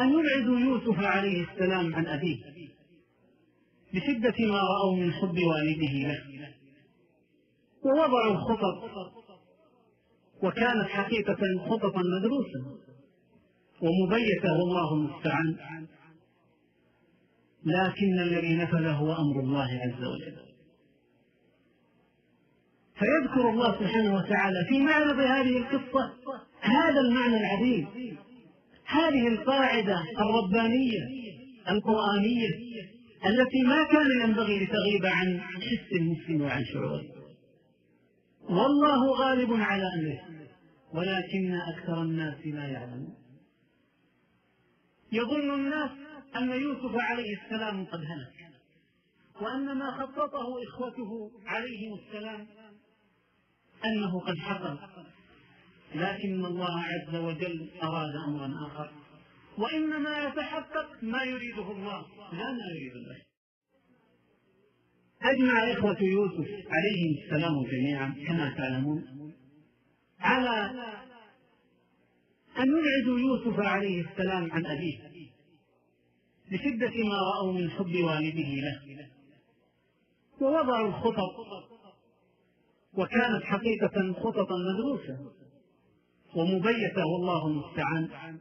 [0.00, 2.36] أن يبعدوا يوسف عليه السلام عن أبيه
[3.94, 6.24] بشدة ما رأوا من حب والده له.
[7.84, 8.90] ووضعوا الخطط
[10.42, 11.38] وكانت حقيقة
[11.68, 12.80] خططا مدروسة
[13.82, 15.56] ومبيتة والله المستعان.
[17.64, 20.45] لكن الذي نفذ هو أمر الله عز وجل.
[22.98, 26.12] فيذكر الله سبحانه وتعالى في معرض هذه القصة
[26.60, 27.88] هذا المعنى العظيم.
[28.86, 31.02] هذه القاعدة الربانية
[31.68, 32.48] القرآنية
[33.26, 37.02] التي ما كان ينبغي لتغيب عن حس المسلم وعن شعوره.
[38.42, 40.20] والله غالب على أمره
[40.94, 43.14] ولكن أكثر الناس لا يعلمون.
[45.12, 45.90] يظن الناس
[46.36, 48.46] أن يوسف عليه السلام قد هلك
[49.40, 52.46] وأن ما خططه إخوته عليهم السلام
[53.84, 54.78] أنه قد حصل.
[55.94, 58.90] لكن الله عز وجل أراد أمرا آخر.
[59.58, 62.06] وإنما يتحقق ما يريده الله.
[62.32, 63.16] لا ما يريد الله.
[65.22, 69.04] أجمع إخوة يوسف عليهم السلام جميعا كما تعلمون
[70.20, 70.70] على
[72.58, 74.98] أن يبعدوا يوسف عليه السلام عن أبيه
[76.50, 79.10] لشدة ما رأوا من حب والده له.
[80.40, 81.75] ووضعوا الخطط
[82.96, 85.18] وكانت حقيقة خططا مدروسة
[86.36, 88.38] ومبيتة والله المستعان.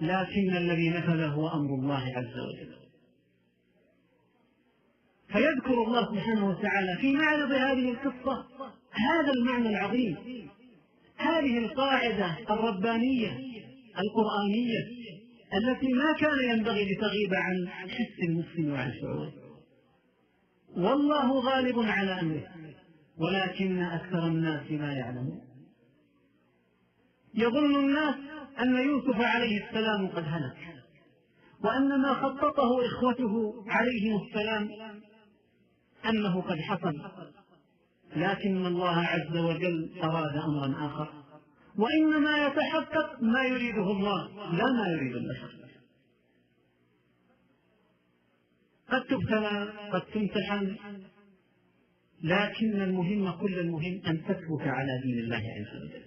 [0.00, 2.74] لكن الذي نفذ هو أمر الله عز وجل.
[5.28, 8.46] فيذكر الله سبحانه وتعالى في معرض هذه القصة
[8.90, 10.16] هذا المعنى العظيم.
[11.16, 13.38] هذه القاعدة الربانية
[13.98, 15.00] القرآنية
[15.54, 19.32] التي ما كان ينبغي لتغيب عن حس المسلم وعن شعوره.
[20.76, 22.59] والله غالب على أمره.
[23.20, 25.40] ولكن أكثر الناس لا يعلمون.
[27.34, 28.14] يظن الناس
[28.60, 30.84] أن يوسف عليه السلام قد هلك
[31.64, 34.70] وأن ما خططه إخوته عليهم السلام
[36.08, 36.94] أنه قد حصل.
[38.16, 41.12] لكن الله عز وجل أراد أمرا آخر.
[41.78, 45.60] وإنما يتحقق ما يريده الله لا ما يريد البشر.
[48.90, 50.76] قد تبتلى قد تمتحن
[52.22, 56.04] لكن المهم كل المهم أن تثبت على دين الله عز وجل.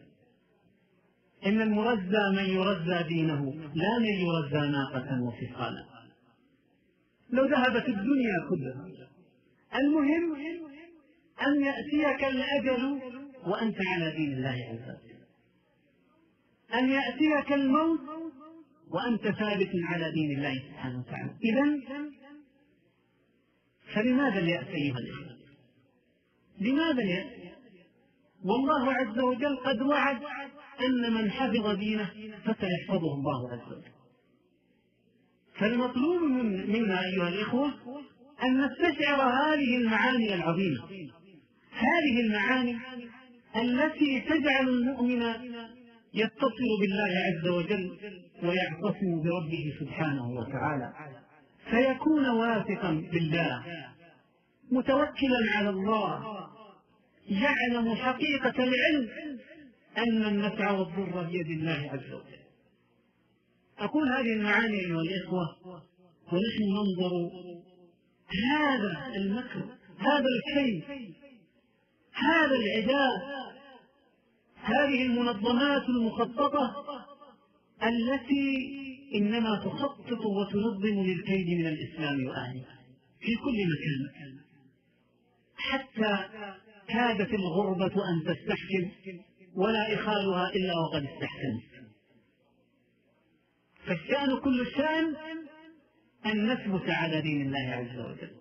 [1.46, 5.86] إن المرزى من يرزى دينه لا من يرزى ناقة وفصالا
[7.30, 8.88] لو ذهبت الدنيا كلها.
[9.76, 10.36] المهم
[11.48, 13.00] أن يأتيك الأجل
[13.48, 15.24] وأنت على دين الله عز وجل.
[16.74, 18.00] أن يأتيك الموت
[18.92, 21.32] وأنت ثابت على دين الله سبحانه وتعالى.
[21.44, 21.80] إذا
[23.94, 25.33] فلماذا اليأس أيها الإخوة؟
[26.64, 27.44] لماذا اليأس؟
[28.46, 30.22] والله عز وجل قد وعد
[30.82, 32.10] أن من حفظ دينه
[32.46, 33.92] فسيحفظه الله عز وجل.
[35.60, 37.74] فالمطلوب من منا أيها الإخوة
[38.44, 40.82] أن نستشعر هذه المعاني العظيمة.
[41.72, 42.78] هذه المعاني
[43.56, 45.22] التي تجعل المؤمن
[46.14, 47.98] يتصل بالله عز وجل
[48.44, 50.94] ويعتصم بربه سبحانه وتعالى.
[51.70, 53.64] فيكون واثقا بالله
[54.72, 56.24] متوكلا على الله
[57.30, 59.10] يعلم حقيقة العلم
[59.98, 62.44] أن النفع والضر بيد الله عز وجل.
[63.80, 65.58] أقول هذه المعاني أيها الإخوة
[66.32, 67.32] ونحن ننظر
[68.52, 69.66] هذا المكر
[69.98, 70.84] هذا الكيد
[72.14, 73.44] هذا العداء
[74.56, 76.76] هذه المنظمات المخططة
[77.84, 78.74] التي
[79.16, 82.66] إنما تخطط وتنظم للكيد من الإسلام وأهله
[83.20, 84.40] في كل مكان
[85.58, 86.30] حتى
[86.94, 88.84] كادت الغربة أن تستحكم
[89.56, 91.64] ولا إخالها إلا وقد استحكمت.
[93.86, 95.16] فالشأن كل الشأن
[96.26, 98.36] أن نثبت على دين الله عز وجل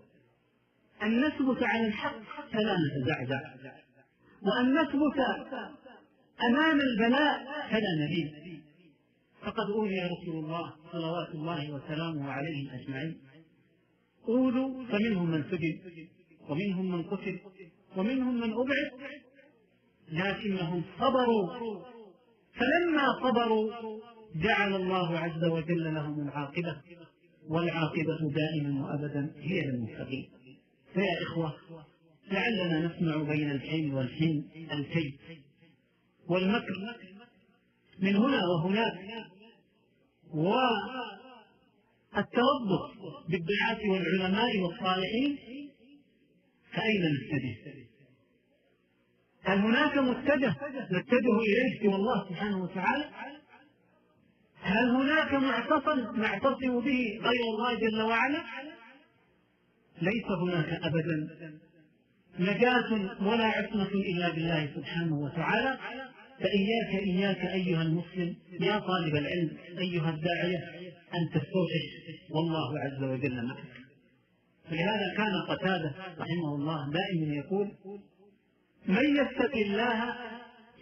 [1.03, 2.23] أن نثبت على الحق
[2.53, 3.41] فلا نتزعزع
[4.43, 5.19] وأن نثبت
[6.51, 8.63] أمام البلاء فلا نهين.
[9.43, 13.21] فقد أوذي رسول الله صلوات الله وسلامه عليه أجمعين.
[14.29, 15.79] أوذوا فمنهم من سجن
[16.49, 17.41] ومنهم من قتل
[17.97, 18.91] ومنهم من أبعد
[20.09, 21.49] لكنهم صبروا
[22.55, 23.73] فلما صبروا
[24.37, 26.77] جعل الله عز وجل لهم العاقبة
[27.49, 30.31] والعاقبة دائما وأبدا هي للمتقين
[30.95, 31.57] فيا إخوة
[32.31, 35.19] لعلنا نسمع بين الحين والحين الكيد
[36.29, 36.97] والمكر
[37.99, 38.95] من هنا وهناك
[40.35, 40.73] والتربص
[43.29, 45.39] بالدعاة والعلماء والصالحين
[46.73, 47.82] فأين نتجه؟
[49.45, 50.55] هل هناك متجه
[50.93, 53.05] نتجه إليه سوى الله سبحانه وتعالى؟
[54.63, 58.43] هل هناك معتصم نعتصم به غير الله جل وعلا؟
[60.03, 61.29] ليس هناك أبدا
[62.39, 62.93] نجاة
[63.27, 65.79] ولا عصمة إلا بالله سبحانه وتعالى
[66.41, 70.59] فإياك إياك أيها المسلم يا طالب العلم أيها الداعية
[71.15, 71.85] أن تستوحش
[72.31, 73.83] والله عز وجل معك
[74.71, 77.73] فلهذا كان قتادة رحمه الله دائما يقول
[78.87, 80.17] من يتق الله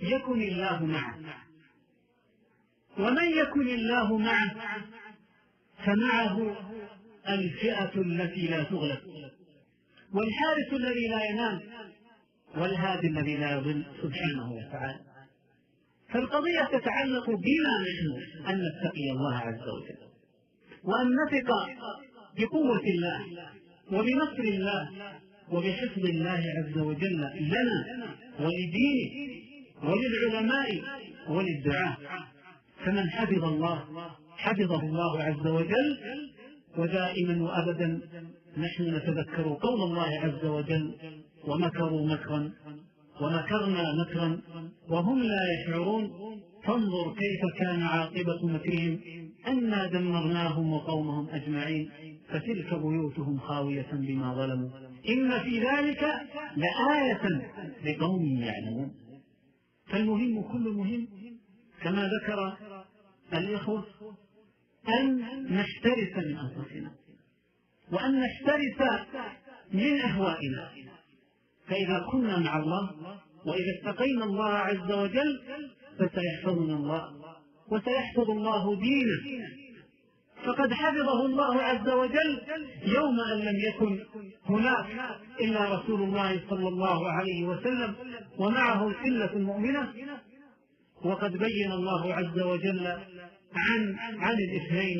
[0.03, 1.19] يكن الله معه.
[2.99, 4.55] ومن يكن الله معه
[5.85, 6.57] فمعه
[7.29, 9.01] الفئة التي لا تغلب
[10.15, 11.61] والحارس الذي لا ينام
[12.57, 15.01] والهادي الذي لا يضل سبحانه وتعالى.
[16.09, 18.09] فالقضية تتعلق بنا نحن
[18.49, 20.11] أن نتقي الله عز وجل.
[20.85, 21.51] وأن نثق
[22.39, 23.51] بقوة الله
[23.93, 24.91] وبنصر الله
[25.53, 27.21] وبحفظ الله عز وجل
[27.55, 27.79] لنا
[28.41, 29.11] ولدينه
[29.83, 30.69] وللعلماء
[31.29, 31.97] وللدعاة.
[32.85, 33.85] فمن حفظ الله
[34.37, 35.99] حفظه الله عز وجل
[36.79, 38.01] ودائما وأبدا
[38.59, 40.95] نحن نتذكر قول الله عز وجل
[41.49, 42.51] ومكروا مكرا
[43.21, 44.41] ومكرنا مكرا
[44.89, 46.11] وهم لا يشعرون
[46.65, 49.01] فانظر كيف كان عاقبة مكرهم
[49.47, 51.91] أنا دمرناهم وقومهم أجمعين
[52.29, 54.89] فتلك بيوتهم خاوية بما ظلموا.
[55.09, 56.03] إن في ذلك
[56.57, 57.25] لآية
[57.85, 58.95] لقوم يعلمون.
[59.87, 61.09] فالمهم كل مهم
[61.83, 62.57] كما ذكر
[63.33, 63.87] الإخوة
[65.01, 66.93] أن نحترس من أنفسنا
[67.93, 68.81] وأن نحترس
[69.73, 70.71] من أهوائنا.
[71.67, 72.91] فإذا كنا مع الله
[73.47, 75.41] وإذا اتقينا الله عز وجل
[75.99, 77.11] فسيحفظنا الله
[77.71, 79.51] وسيحفظ الله دينه.
[80.47, 82.41] فقد حفظه الله عز وجل
[82.86, 84.01] يوم أن لم يكن
[84.47, 84.86] هناك
[85.41, 87.95] إلا رسول الله صلى الله عليه وسلم
[88.38, 89.93] ومعه الحلة المؤمنة.
[91.05, 92.86] وقد بين الله عز وجل
[93.57, 94.99] عن عن الاثنين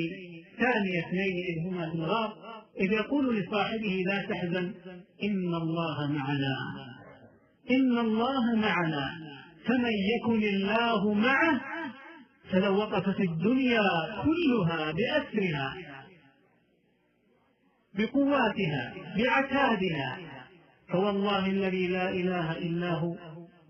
[0.59, 2.37] ثاني اثنين إذ هما في الغار
[2.81, 4.75] إذ يقول لصاحبه لا تحزن
[5.23, 6.57] إن الله معنا
[7.71, 9.11] إن الله معنا
[9.67, 11.61] فمن يكن الله معه
[12.53, 13.83] فلو وقفت الدنيا
[14.25, 15.77] كلها بأسرها
[17.95, 20.19] بقواتها بعتادها.
[20.93, 23.17] فوالله الذي لا إله إلا هو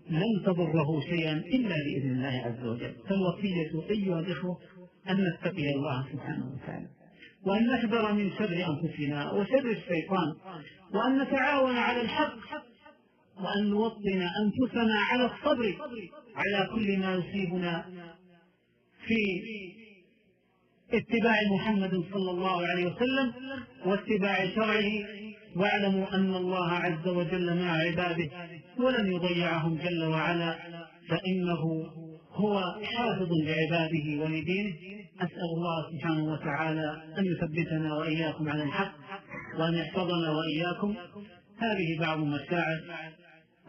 [0.09, 2.95] لن تضره شيئا إلا بإذن الله عز وجل.
[3.09, 4.57] فالوصية أيها الإخوة
[5.09, 6.87] أن نتقي الله سبحانه وتعالى
[7.45, 10.35] وأن نحذر من شر أنفسنا وشر الشيطان
[10.93, 12.37] وأن نتعاون على الحق
[13.37, 15.77] وأن نوطن أنفسنا على الصبر
[16.35, 17.85] على كل ما يصيبنا
[19.11, 23.33] في اتباع محمد صلى الله عليه وسلم
[23.85, 24.91] واتباع شرعه.
[25.55, 28.29] واعلموا أن الله عز وجل مع عباده
[28.79, 30.59] ولن يضيعهم جل وعلا
[31.09, 31.61] فإنه
[32.31, 34.73] هو حافظ لعباده ولدينه.
[35.21, 38.93] أسأل الله سبحانه وتعالى أن يثبتنا وإياكم على الحق
[39.59, 40.95] وأن يحفظنا وإياكم.
[41.57, 42.81] هذه بعض المساعد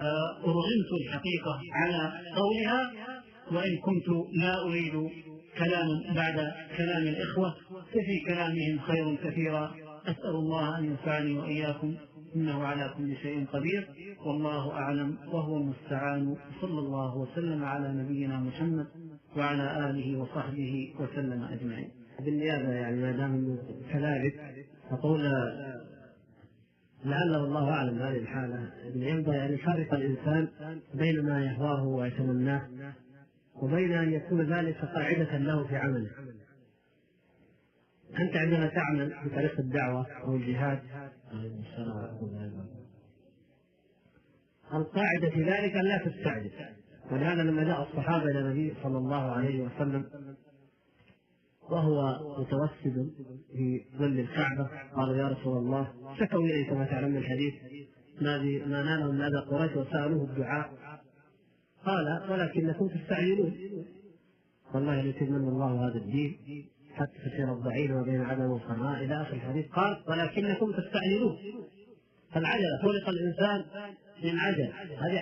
[0.00, 2.92] آه، أرغمت الحقيقة على قولها
[3.52, 4.94] وإن كنت لا أريد
[5.58, 7.54] كلاما بعد كلام الإخوة
[7.90, 9.74] ففي كلامهم خير كثيرا.
[10.06, 11.94] أسأل الله أن ينفعني وإياكم
[12.36, 13.88] إنه على كل شيء قدير.
[14.26, 16.36] والله أعلم وهو المستعان.
[16.60, 18.86] صلى الله وسلم على نبينا محمد
[19.36, 21.90] وعلى آله وصحبه وسلم أجمعين.
[22.20, 23.58] بالنيابة يعني ما دام
[23.92, 24.34] كذلك
[24.90, 25.20] أقول
[27.04, 28.70] لعله الله أعلم هذه الحالة.
[28.94, 30.48] ينبغي أن يفرق الإنسان
[30.94, 32.68] بين ما يهواه ويتمناه.
[33.54, 36.10] وبين أن يكون ذلك قاعدة له في عمله.
[38.20, 40.80] أنت عندما تعمل في طريق الدعوة أو الجهاد
[44.74, 46.50] القاعدة في ذلك أن لا تستعجل.
[47.10, 50.04] ولهذا لما جاء الصحابة إلى النبي صلى الله عليه وسلم
[51.70, 53.10] وهو متوسد
[53.52, 57.54] في ظل الكعبة قالوا يا رسول الله شكوا إليه كما تعلمون الحديث.
[58.20, 60.72] ما ما نالهم من أذى قريش وسألوه الدعاء.
[61.86, 63.54] قال ولكنكم تستعجلون
[64.74, 66.38] والله ليتمن الله هذا الدين
[66.94, 71.38] حتى تصير الضعينة وبين عدم والصناء إلى آخر الحديث قال ولكنكم تستعجلون
[72.36, 73.64] العجلة خلق الإنسان
[74.24, 74.72] من عجل.
[74.98, 75.20] هذه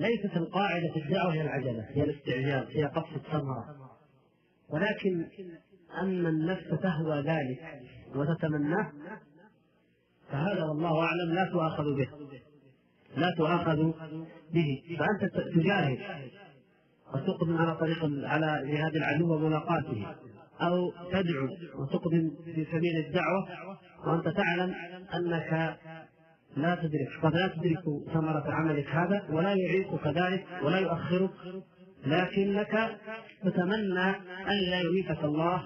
[0.00, 3.64] ليست القاعدة في الدعوة هي العجلة هي الاستعجال هي قص الثمرة.
[4.68, 5.26] ولكن
[6.02, 7.80] أن النفس تهوى ذلك
[8.14, 8.92] وتتمناه
[10.28, 12.08] فهذا والله أعلم لا تؤاخذ به.
[13.16, 13.92] لا تؤاخذ
[14.54, 14.82] به.
[14.98, 15.98] فأنت تجاهد.
[17.14, 20.06] وتقدم على طريق على جهاد العدو وملاقاته.
[20.60, 21.48] أو تدعو
[21.78, 23.48] وتقدم في سبيل الدعوة.
[24.06, 24.74] وأنت تعلم
[25.14, 25.76] أنك
[26.56, 27.82] لا تدرك قد لا تدرك
[28.12, 31.30] ثمرة عملك هذا ولا يعيقك ذلك ولا يؤخرك
[32.06, 32.98] لكنك
[33.44, 34.10] تتمنى
[34.50, 35.62] أن لا يميتك الله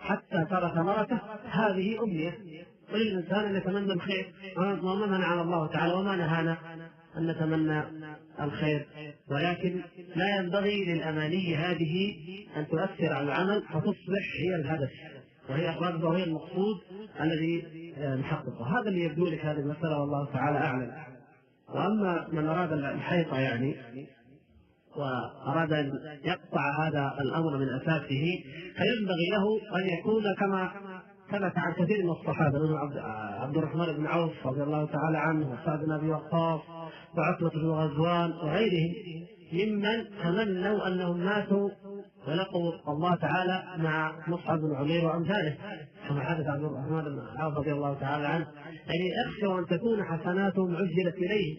[0.00, 1.18] حتى ترى ثمرته.
[1.50, 2.38] هذه أمنية.
[2.92, 6.58] وللإنسان أن يتمنى الخير وما منعنا الله تعالى وما نهانا
[7.16, 7.82] أن نتمنى
[8.40, 8.86] الخير.
[9.30, 9.80] ولكن
[10.16, 12.14] لا ينبغي للأماني هذه
[12.56, 14.90] أن تؤثر على العمل فتصبح هي الهدف
[15.50, 16.76] وهي الرغبة وهي المقصود
[17.20, 17.64] الذي
[18.20, 18.80] نحققه.
[18.80, 20.92] هذا اللي يبدو لك هذه المسألة والله تعالى أعلم.
[21.74, 23.76] وأما من أراد الحيطة يعني
[24.96, 25.92] وأراد أن
[26.24, 28.24] يقطع هذا الأمر من أساسه
[28.76, 30.72] فينبغي له أن يكون كما
[31.30, 32.78] ثبت عن كثير من الصحابة
[33.42, 36.60] عبد الرحمن بن عوف رضي الله تعالى عنه وسعد بن أبي وقاص
[37.18, 38.94] وعتبة بن غزوان وغيرهم
[39.52, 41.70] ممن تمنوا أنهم ماتوا
[42.28, 45.56] ولقوا الله تعالى مع مصعب بن عمير وأمثاله
[46.08, 48.46] كما حدث عبد الرحمن بن عوف رضي الله تعالى عنه.
[48.64, 51.56] يعني اخشوا أن تكون حسناتهم عجلت إليه.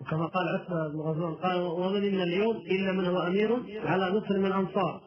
[0.00, 4.46] وكما قال عتبة بن غزوان قال ومن اليوم إلا من هو أمير على نصر من
[4.46, 5.00] الانصار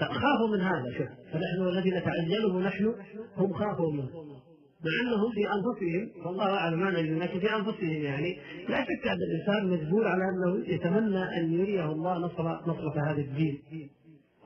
[0.00, 2.94] فخافوا من هذا شوف فنحن الذي نتعجله نحن
[3.36, 4.10] هم خافوا منه.
[4.84, 8.38] مع أنهم في أنفسهم والله أعلم ما ندري لكن في أنفسهم يعني.
[8.68, 13.62] لا شك أن الإنسان مجبور على أنه يتمنى أن يريه الله نصر نصرة هذا الدين.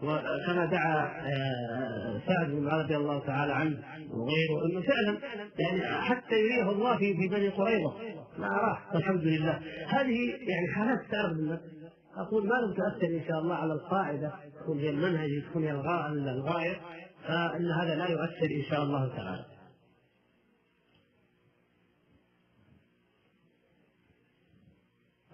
[0.03, 3.79] وكما دعا آه، سعد بن رضي الله تعالى عنه
[4.11, 5.19] وغيره إنه فعلا
[5.59, 7.95] يعني حتى يريه الله في بني قريظة.
[8.39, 9.61] ما اراه والحمد لله.
[9.89, 11.84] هذه يعني حالات تعرض النفس
[12.17, 15.73] أقول ما لم تؤثر إن شاء الله على القاعدة تكون هي المنهج تكون هي
[16.31, 16.81] الغاية
[17.23, 19.45] فإن هذا لا يؤثر إن شاء الله تعالى.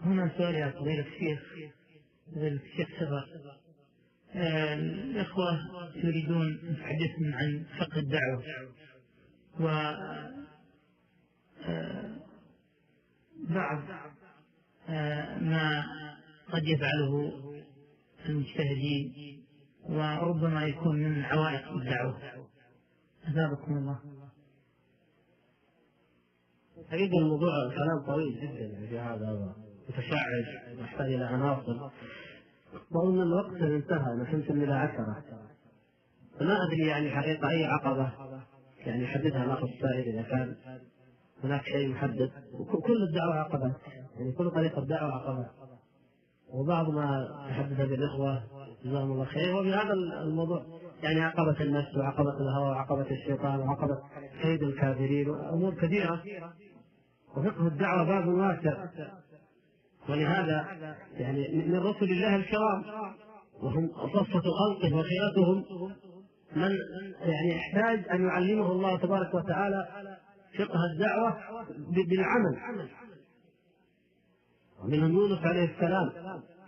[0.01, 1.41] هنا سؤال يا فضيلة الشيخ
[2.35, 2.89] فضيلة الشيخ
[4.35, 5.59] آه، الإخوة
[5.95, 8.43] يريدون يتحدثون عن فقه الدعوة
[9.61, 9.66] و
[13.49, 13.83] بعض
[15.41, 15.85] ما
[16.53, 17.32] قد يفعله
[18.28, 19.40] المجتهدين
[19.88, 22.18] وربما يكون من عوائق الدعوة.
[23.28, 23.98] أثابكم الله.
[26.90, 29.55] حقيقة الموضوع كلام طويل جدا في هذا
[29.88, 31.90] متشعب يحتاج إلى عناصر
[32.90, 35.24] وأظن الوقت انتهى نحن إلى عشرة.
[36.38, 38.12] فما أدري يعني حقيقة أي عقبة
[38.78, 40.57] يعني يحددها الأخ السائل إذا كان
[41.44, 42.30] هناك شيء محدد.
[42.86, 43.76] كل الدعوة عقبات
[44.16, 45.51] يعني كل طريقة دعوة عقبات
[46.55, 48.42] وبعض ما تحدث به الإخوة
[48.84, 49.57] جزاهم الله خير.
[49.57, 49.92] وفي هذا
[50.22, 50.62] الموضوع
[51.03, 53.98] يعني عقبة النفس وعقبة الهوى وعقبة الشيطان وعقبة
[54.42, 56.22] كيد الكافرين وأمور كثيرة.
[57.36, 58.86] وفقه الدعوة باب واسع
[60.09, 60.66] ولهذا
[61.18, 62.84] يعني من رسل الله الكرام
[63.62, 65.64] وهم صفة خلقه وخيرتهم
[66.57, 66.70] من
[67.20, 69.88] يعني يحتاج أن يعلمه الله تبارك وتعالى
[70.59, 71.36] فقه الدعوة
[72.09, 72.59] بالعمل.
[74.85, 76.11] ومنهم يونس عليه السلام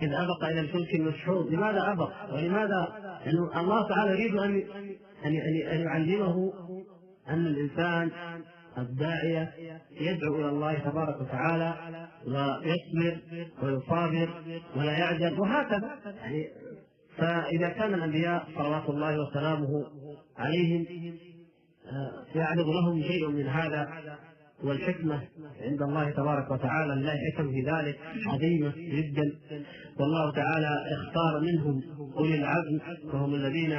[0.02, 1.46] إذ أبق إلى الفلك المشحون.
[1.50, 2.88] لماذا أبق؟ ولماذا؟
[3.26, 4.62] لأن الله تعالى يريد أن
[5.24, 5.36] أن
[5.72, 6.52] أن يعلمه
[7.28, 8.10] أن الإنسان
[8.78, 9.52] الداعية
[10.00, 11.74] يدعو إلى الله تبارك وتعالى
[12.26, 13.18] ويصبر
[13.62, 14.28] ويصابر
[14.76, 15.98] ولا يعجل وهكذا.
[16.04, 16.48] يعني
[17.16, 19.84] فإذا كان الأنبياء صلوات الله وسلامه
[20.38, 20.86] عليهم
[21.86, 23.88] آه، يعرض لهم شيء من هذا.
[24.64, 25.22] والحكمة
[25.60, 29.32] عند الله تبارك وتعالى لله حكم في ذلك عظيمة جدا.
[30.00, 31.82] والله تعالى اختار منهم
[32.16, 33.70] أولي العزم وهم الذين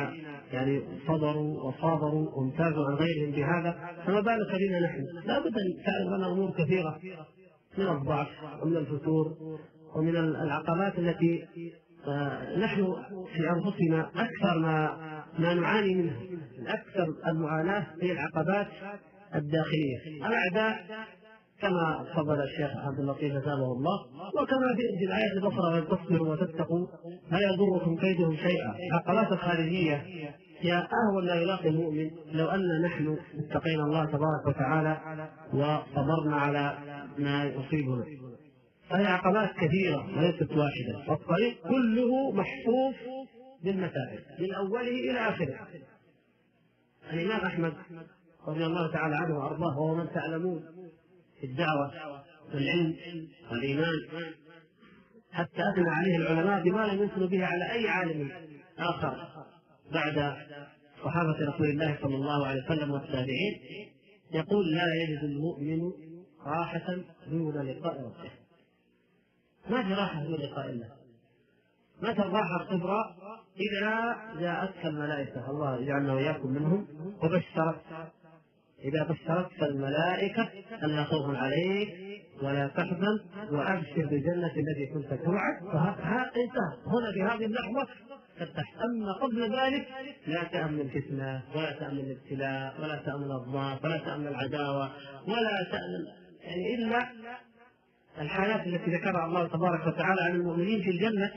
[0.52, 3.72] يعني صبروا وصابروا وامتازوا عن غيرهم بهذا.
[4.06, 7.00] فما بالك بنا نحن؟ لا بد أن تعرف لنا أمور كثيرة
[7.78, 8.28] من الضعف
[8.64, 9.26] ومن الفتور
[9.96, 11.44] ومن العقبات التي
[12.08, 12.96] آه، نحن
[13.34, 14.98] في أنفسنا أكثر ما
[15.40, 16.18] ما نعاني منها.
[16.68, 18.68] أكثر المعاناة هي العقبات
[19.36, 20.26] الداخلية.
[20.26, 20.86] الأعداء
[21.62, 24.00] كما تفضل الشيخ عبد اللطيف أثابه الله
[24.42, 26.88] وكما في الآية الأخرى وإن تصبروا وتتقوا
[27.32, 28.76] لا يضركم كيدهم شيئا.
[28.92, 29.96] العقبات الخارجية
[30.60, 32.12] هي أهون لا يلاقي المؤمن.
[32.32, 34.98] لو أن نحن اتقينا الله تبارك وتعالى
[35.54, 36.78] وصبرنا على
[37.18, 38.06] ما يصيبنا.
[38.90, 41.12] فهي عقبات كثيرة وليست واحدة.
[41.12, 42.96] والطريق كله محفوف
[43.64, 45.68] بالمتاعب من أوله إلى آخره.
[47.14, 47.74] الإمام أحمد
[48.48, 50.64] رضي الله تعالى عنه وأرضاه وهو من تعلمون
[51.40, 51.92] في الدعوة
[52.54, 52.96] والعلم
[53.52, 53.94] والإيمان
[55.32, 58.32] حتى أثنى عليه العلماء بما لم يثنوا به على أي عالم
[58.80, 59.28] آخر
[59.92, 60.38] بعد
[61.04, 63.60] صحابة رسول الله صلى الله عليه وسلم والتابعين
[64.32, 65.92] يقول لا يجد المؤمن
[66.46, 68.32] راحة دون لقاء ربه.
[69.70, 70.90] ما في راحة دون لقاء الله.
[72.02, 73.04] متى الراحة الكبرى؟
[73.60, 76.88] إذا جاءتك الملائكة الله يجعلنا وإياكم منهم
[77.24, 77.82] وبشرت
[78.84, 80.50] إذا بشرتك الملائكة
[80.84, 81.90] ألا خوف عليك
[82.42, 83.20] ولا تحزن
[83.52, 87.88] وأبشر بالجنة التي كنت توعد فها انتهى هنا في هذه اللحظة
[88.40, 89.88] ترتاح أما قبل ذلك.
[90.28, 94.92] لا تأمن الفتنة ولا تأمن الابتلاء ولا تأمن الضعف ولا تأمن العداوة
[95.28, 96.06] ولا تأمن
[96.42, 97.08] يعني إلا
[98.22, 101.32] الحالات التي ذكرها الله تبارك وتعالى عن المؤمنين في الجنة.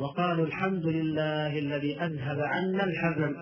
[0.00, 3.36] وقالوا الحمد لله الذي أذهب عنا الحزن.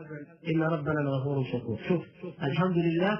[0.48, 1.80] إن ربنا لغفور شكور.
[1.88, 2.02] شوف
[2.42, 3.18] الحمد لله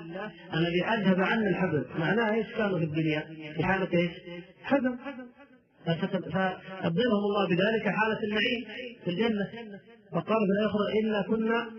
[0.55, 1.85] الذي أذهب عنا الحزن.
[1.99, 3.20] معناها إيش كانوا في الدنيا؟
[3.57, 4.11] في حالة إيش؟
[4.62, 4.99] حزن.
[6.33, 8.64] فأبدلهم الله بذلك حالة النعيم
[9.05, 9.51] في الجنة.
[10.12, 11.70] فقال في الآخرة إنا كنا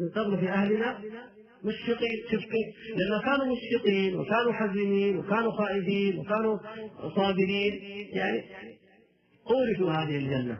[0.00, 0.98] من قبل في أهلنا
[1.64, 2.18] مشفقين.
[2.30, 6.58] شوف كيف لما كانوا مشفقين وكانوا حزينين وكانوا خائفين وكانوا
[7.16, 7.80] صابرين.
[8.12, 8.44] يعني
[9.50, 10.58] أورثوا هذه الجنة.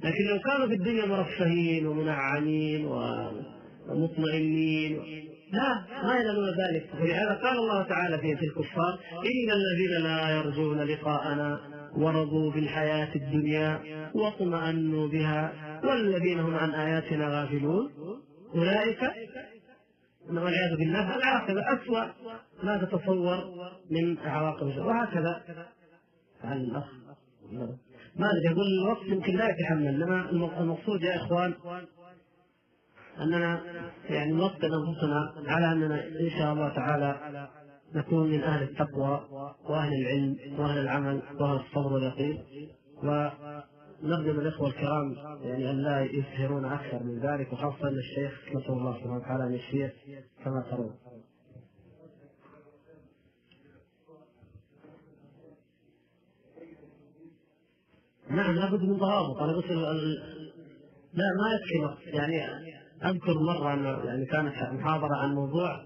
[0.00, 2.86] لكن لو كانوا في الدنيا مرفهين ومنعمين
[3.88, 4.92] ومطمئنين
[5.52, 6.86] لا ما ينالون ذلك.
[7.00, 11.60] ولهذا قال الله تعالى في الكفار إن الذين لا يرجون لقاءنا
[11.96, 13.80] ورضوا بالحياة الدنيا
[14.14, 15.52] واطمأنوا بها
[15.84, 17.90] والذين هم عن آياتنا غافلون.
[18.54, 19.00] أولئك
[20.28, 22.04] والعياذ بالله العاقبة أسوأ
[22.62, 23.38] ما تتصور
[23.90, 25.42] من عواقب وهكذا
[26.42, 26.84] فعل الأخ.
[28.16, 30.30] ما أدري يقول الوقت يمكن لا يتحمل انما
[30.60, 31.54] المقصود يا إخوان
[33.20, 33.60] أننا
[34.10, 37.48] يعني نوطن أنفسنا على أننا إن شاء الله تعالى
[37.94, 39.28] نكون من أهل التقوى
[39.64, 42.44] وأهل العلم وأهل العمل وأهل الصبر واليقين
[43.02, 48.72] ونرجو من الإخوة الكرام يعني أن لا يسهرون أكثر من ذلك وخاصة أن الشيخ نسال
[48.72, 49.94] الله سبحانه وتعالى ان يشفيه
[50.44, 50.94] كما ترون.
[58.30, 59.70] نعم لابد من ضوابط أنا قلت
[61.14, 62.42] لا ما يكفي يعني
[63.04, 65.80] أذكر مرة أنه يعني كانت محاضرة عن موضوع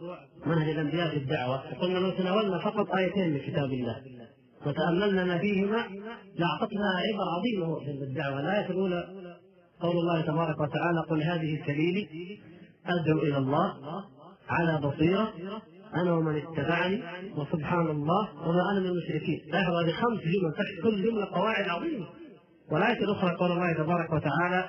[0.46, 1.62] منهج الأنبياء في الدعوة.
[1.72, 4.02] وقلنا لو تناولنا فقط آيتين من كتاب الله.
[4.66, 5.76] وتأملنا ما فيهما
[6.36, 8.40] لأعطتنا عبر عظيمة في الدعوة.
[8.40, 9.04] الآية الأولى
[9.80, 12.08] قول الله تبارك وتعالى قل هذه سبيلي
[12.86, 13.74] أدعو إلى الله
[14.48, 15.32] على بصيرة
[15.94, 17.02] أنا ومن اتبعني
[17.36, 19.40] وسبحان الله وما أنا من المشركين.
[19.52, 22.06] لاحظ هذه خمس جمل تحت كل جملة قواعد عظيمة.
[22.70, 24.64] والآية الأخرى قول الله تبارك وتعالى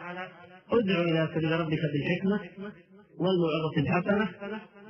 [0.72, 2.40] ادع إلى سبيل ربك بالحكمة
[3.20, 4.30] والموعظة الحسنة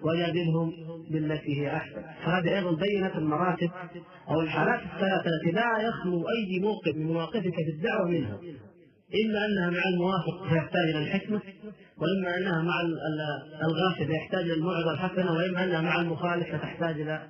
[0.03, 0.71] وجادلهم
[1.11, 2.01] بالتي هي أحسن.
[2.25, 3.69] فهذه أيضا بينت المراتب
[4.29, 8.39] أو الحالات الثلاثة التي لا يخلو أي موقف من مواقفك في الدعوة منها.
[9.25, 11.41] إما أنها مع الموافق فيحتاج إلى الحكمة
[11.97, 12.81] وإما أنها مع
[13.63, 17.27] الغاشي فيحتاج إلى الموعظة الحسنة وإما أنها مع المخالف فتحتاج إلى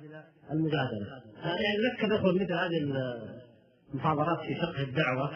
[0.52, 1.06] المجادلة.
[1.44, 3.04] يعني نذكر إخوة مثل هذه
[3.94, 5.30] المحاضرات في فقه الدعوة.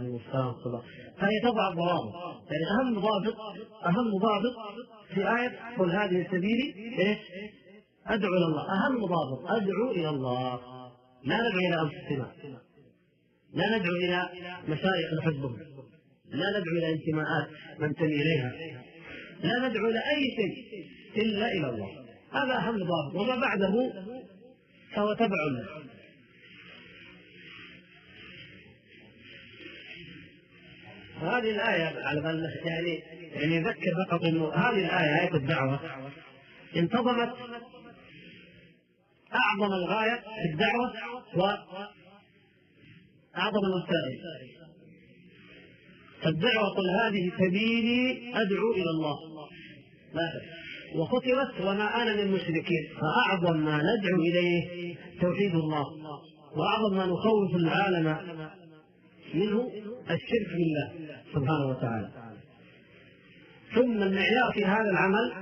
[0.00, 0.82] الله.
[1.18, 2.14] فهي تضع ضوابط.
[2.50, 3.36] يعني أهم ضابط
[3.86, 4.54] أهم ضابط
[5.14, 7.18] في آية قل هذه سبيلي إيش؟
[8.06, 8.62] أدعو إلى الله.
[8.62, 9.50] أهم ضابط.
[9.50, 10.60] أدعو إلى الله.
[11.24, 12.32] لا ندعو إلى أنفسنا.
[13.54, 14.28] لا ندعو إلى
[14.68, 15.56] مشايخ الحزب.
[16.30, 17.48] لا ندعو إلى انتماءات
[17.80, 18.52] ننتمي إليها.
[19.42, 20.54] لا ندعو إلى أي شيء
[21.22, 21.88] إلا إلى الله.
[22.32, 23.14] هذا أهم ضابط.
[23.14, 23.92] وما بعده
[24.94, 25.66] فهو تبع له.
[31.20, 33.02] هذه الآية على بال يعني
[33.32, 35.80] يعني يذكر فقط إنه هذه الآية آية الدعوة.
[36.76, 37.32] انتظمت
[39.34, 40.92] أعظم الغاية في الدعوة
[41.34, 41.64] وأعظم
[43.64, 44.20] الوسائل
[46.22, 49.16] فالدعوة قل هذه سبيلي أدعو إلى الله.
[50.14, 50.40] لا
[50.94, 52.88] وختمت وما أنا من المشركين.
[53.00, 55.84] فأعظم ما ندعو إليه توحيد الله.
[56.56, 58.06] وأعظم ما نخوف العالم
[59.34, 59.70] منه
[60.10, 60.92] الشرك بالله
[61.34, 62.08] سبحانه وتعالى.
[63.74, 65.32] ثم المعيار في هذا العمل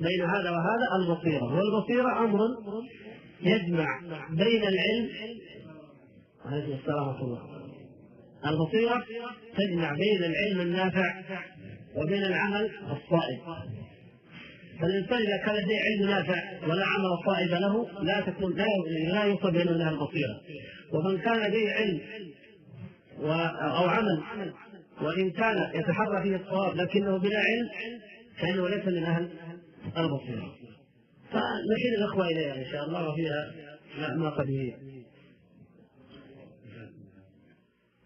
[0.00, 2.40] بين هذا وهذا البصيرة والبصيرة أمر
[3.40, 5.10] يجمع بين العلم
[6.44, 7.42] عليكم السلام الله.
[8.46, 9.04] البصيرة
[9.56, 11.22] تجمع بين العلم النافع
[11.96, 13.40] وبين العمل الصائب.
[14.80, 18.56] فالإنسان إذا كان لديه علم نافع ولا عمل صائب له لا تكون
[19.12, 20.40] لا يوصل بين لها البصيرة
[20.94, 22.00] ومن كان لديه علم
[23.20, 24.22] أو عمل.
[25.02, 27.68] وإن كان يتحرى فيه الصواب لكنه بلا علم
[28.38, 29.30] فإنه ليس من أهل
[29.96, 30.54] البصيرة.
[31.30, 33.52] فنشير الأخوة إليها إن شاء الله وفيها
[34.16, 34.46] ما قد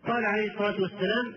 [0.06, 1.34] قال عليه الصلاة والسلام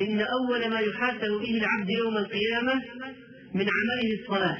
[0.00, 2.74] إن أول ما يحاسب به العبد يوم القيامة
[3.54, 4.58] من عمله الصلاة.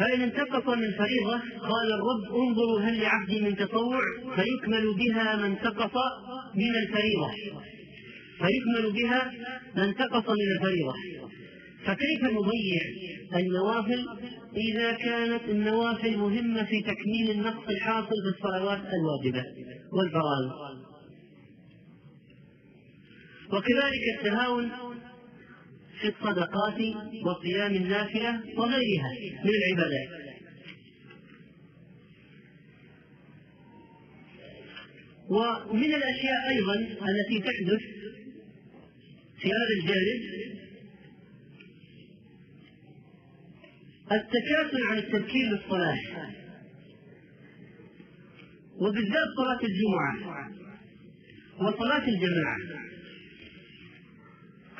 [0.00, 4.00] فإن انتقص من فريضة قال الرب انظروا هل لعبدي من تطوع
[4.36, 5.92] فيكمل بها ما انتقص
[6.54, 7.30] من الفريضة.
[8.38, 9.32] فيكمل بها
[9.76, 10.94] ما انتقص من الفريضة.
[11.84, 12.80] فكيف نضيع
[13.36, 14.06] النوافل؟
[14.56, 19.44] إذا كانت النوافل مهمة في تكميل النقص الحاصل في الصلوات الواجبة
[19.92, 20.80] والفرائض.
[23.52, 24.70] وكذلك التهاون
[26.00, 26.78] في الصدقات
[27.26, 29.10] وصيام النافلة وغيرها
[29.44, 30.20] من العبادات.
[35.30, 36.74] ومن الأشياء أيضا
[37.10, 37.80] التي تحدث
[39.40, 40.20] في هذا الجانب
[44.12, 45.98] التكاسل عن التفكير بالصلاة
[48.80, 50.50] وبالذات صلاة الجمعة
[51.60, 52.58] وصلاة الجماعة.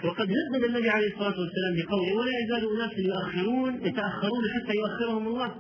[0.05, 5.55] وقد هدد النبي عليه الصلاة والسلام بقوله ولا يزال أناس يؤخرون يتأخرون حتى يؤخرهم الله.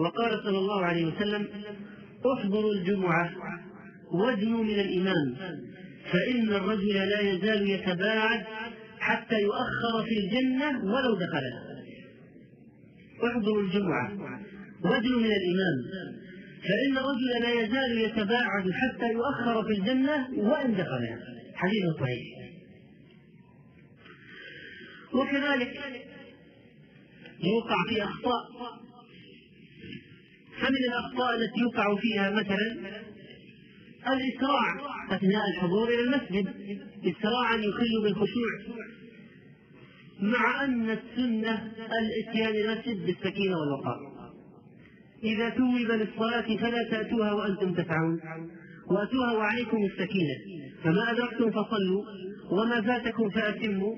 [0.00, 1.48] وقال صلى الله عليه وسلم
[2.38, 3.30] أحضروا الجمعة
[4.14, 5.36] وادنوا من الإمام
[6.12, 8.44] فإن الرجل لا يزال يتباعد
[8.98, 11.62] حتى يؤخر في الجنة ولو دخلها
[13.26, 14.12] أحضروا الجمعة
[14.84, 15.76] وادنوا من الإمام
[16.62, 21.18] فإن الرجل لا يزال يتباعد حتى يؤخر في الجنة وإن دخلها
[21.54, 22.41] حديث صحيح.
[25.14, 25.74] وكذلك
[27.44, 28.42] يوقع في أخطاء.
[30.60, 32.90] فمن الأخطاء التي يوقع فيها مثلا
[34.12, 34.74] الإسراع
[35.10, 36.46] أثناء الحضور إلى المسجد
[37.04, 38.50] إسراعا يخل بالخشوع
[40.20, 44.12] مع أن السنة الإتيان المسجد بالسكينة والوقار.
[45.24, 48.20] إذا توب للصلاة فلا تأتوها وأنتم تسعون
[48.90, 50.36] وأتوها وعليكم السكينة.
[50.84, 52.04] فما أدركتم فصلوا
[52.50, 53.96] وما فاتكم فأتموا.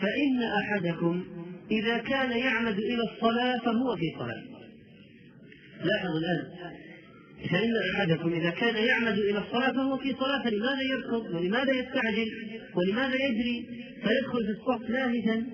[0.00, 1.24] فإن أحدكم
[1.70, 4.42] إذا كان يعمد إلى الصلاة فهو في صلاة.
[5.84, 6.44] لاحظ الآن.
[7.50, 12.30] فإن أحدكم إذا كان يعمد إلى الصلاة فهو في صلاة فلماذا يركض؟ ولماذا يستعجل؟
[12.74, 13.66] ولماذا يجري؟
[14.02, 15.46] فيدخل في الصف لاهثا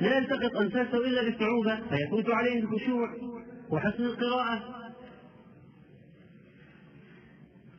[0.00, 3.08] لا يلتقط أنفاسه إلا بصعوبة فيفوت عليه الخشوع
[3.70, 4.82] وحسن القراءة.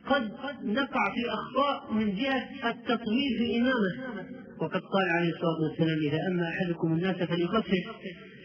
[0.06, 0.32] قد
[0.64, 4.43] نقع في أخطاء من جهة التطويل في الإمامة.
[4.60, 7.84] وقد قال عليه الصلاة والسلام إذا أما أحدكم الناس فليخفف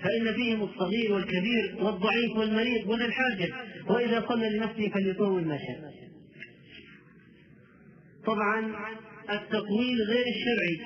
[0.04, 3.50] فإن فيهم الصغير والكبير والضعيف والمريض وذا الحاجة
[3.90, 5.94] وإذا صلى لنفسه فليطول ما شاء.
[8.26, 8.76] طبعا
[9.30, 10.78] التطويل غير الشرعي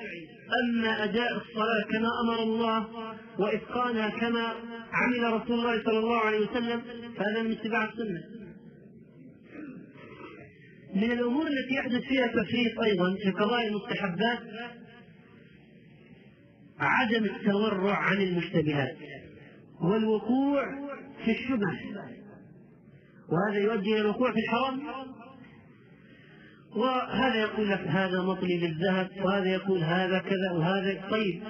[0.64, 2.86] أما أداء الصلاة كما أمر الله
[3.38, 4.54] وإتقانها كما
[4.92, 6.82] عمل رسول الله صلى الله عليه وسلم
[7.16, 8.22] فهذا من اتباع السنة.
[10.94, 14.38] من الأمور التي يحدث فيها تفريط أيضا في قضايا المستحبات
[16.80, 18.96] عدم التورع عن المشتبهات
[19.80, 20.64] والوقوع
[21.24, 21.78] في الشبه
[23.28, 24.82] وهذا يؤدي إلى الوقوع في الحرام.
[26.76, 31.08] وهذا يقول لك هذا مطلي بالذهب وهذا يقول هذا كذا وهذا.
[31.10, 31.42] طيب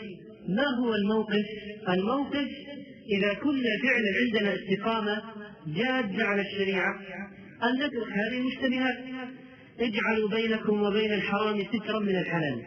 [0.48, 1.44] ما هو الموقف؟
[1.88, 2.48] الموقف
[3.18, 5.22] إذا كنا فعلا عندنا استقامة
[5.66, 6.94] جادة على الشريعة
[7.62, 8.96] أن نترك هذه المشتبهات.
[9.80, 12.62] اجعلوا بينكم وبين الحرام سترا من الحلال.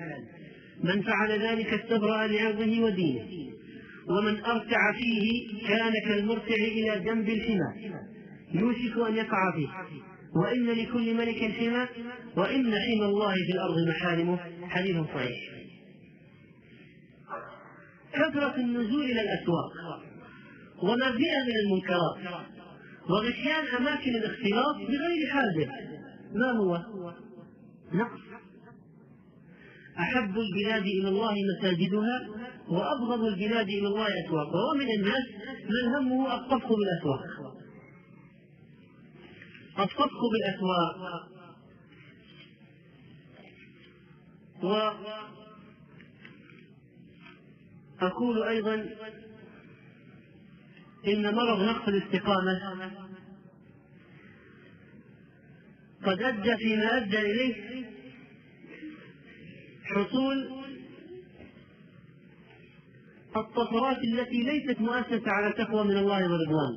[0.84, 3.28] من فعل ذلك استبرأ لعرضه ودينه.
[4.10, 7.94] ومن أرتع فيه كان كالمرتع إلى جنب الحمى.
[8.54, 9.68] يوشك أن يقع فيه.
[10.36, 11.88] وإن لكل ملك حمى
[12.38, 14.40] وإن حمى الله في الأرض محارمه.
[14.70, 15.40] حديث صحيح.
[18.14, 19.72] كثرة النزول إلى الأسواق.
[20.84, 22.44] وما فيها من المنكرات.
[23.10, 25.72] وغشيان أماكن الاختلاط بغير حاجة.
[26.36, 26.84] ما هو؟
[27.94, 28.27] نقص.
[30.00, 32.28] أحب البلاد إلى الله مساجدها
[32.70, 34.62] وأبغض البلاد إلى الله أسواقها.
[34.72, 35.26] ومن الناس
[35.70, 37.24] من همه الطبخ بالأسواق.
[39.80, 40.98] الطبخ بالأسواق.
[48.02, 48.76] وأقول أيضا
[51.08, 52.60] إن مرض نقص الاستقامة
[56.06, 57.77] قد أدى فيما أدى إليه
[59.98, 60.48] حصول
[63.38, 66.74] الطفرات التي ليست مؤسسة على تقوى من الله ورضوان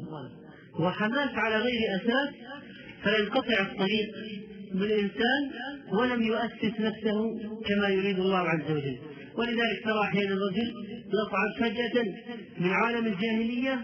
[0.80, 2.34] وحماس على غير أساس
[3.04, 4.08] فينقطع الطريق
[4.74, 5.50] بالإنسان
[5.92, 8.98] ولم يؤسس نفسه كما يريد الله عز وجل.
[9.38, 10.72] ولذلك ترى أحيانا الرجل
[11.06, 12.04] يصعد فجأة
[12.58, 13.74] من عالم الجاهلية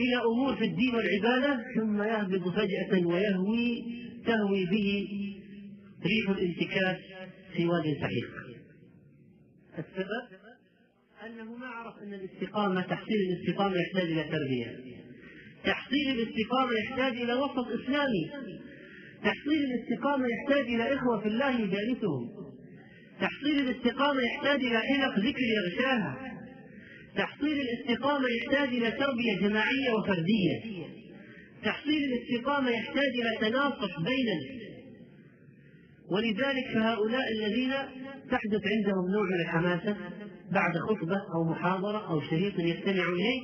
[0.00, 3.84] إلى أمور في الدين والعبادة ثم يهبط فجأة ويهوي
[4.26, 5.06] تهوي به
[6.06, 6.96] ريح الانتكاس
[7.56, 8.43] في وادي سحيق.
[9.78, 10.38] السبب
[11.26, 14.76] أنه ما عرف أن الاستقامة تحصيل الاستقامة يحتاج إلى تربية.
[15.64, 18.30] تحصيل الاستقامة يحتاج إلى وسط إسلامي.
[19.24, 22.28] تحصيل الاستقامة يحتاج إلى إخوة في الله يجالسهم.
[23.20, 26.40] تحصيل الاستقامة يحتاج إلى حلق ذكر يغشاها.
[27.16, 30.84] تحصيل الاستقامة يحتاج إلى تربية جماعية وفردية.
[31.64, 34.64] تحصيل الاستقامة يحتاج إلى تناصح بيننا
[36.10, 37.72] ولذلك فهؤلاء الذين
[38.30, 39.96] تحدث عندهم نوع من الحماسة
[40.52, 43.40] بعد خطبة أو محاضرة أو شريط يستمع إليه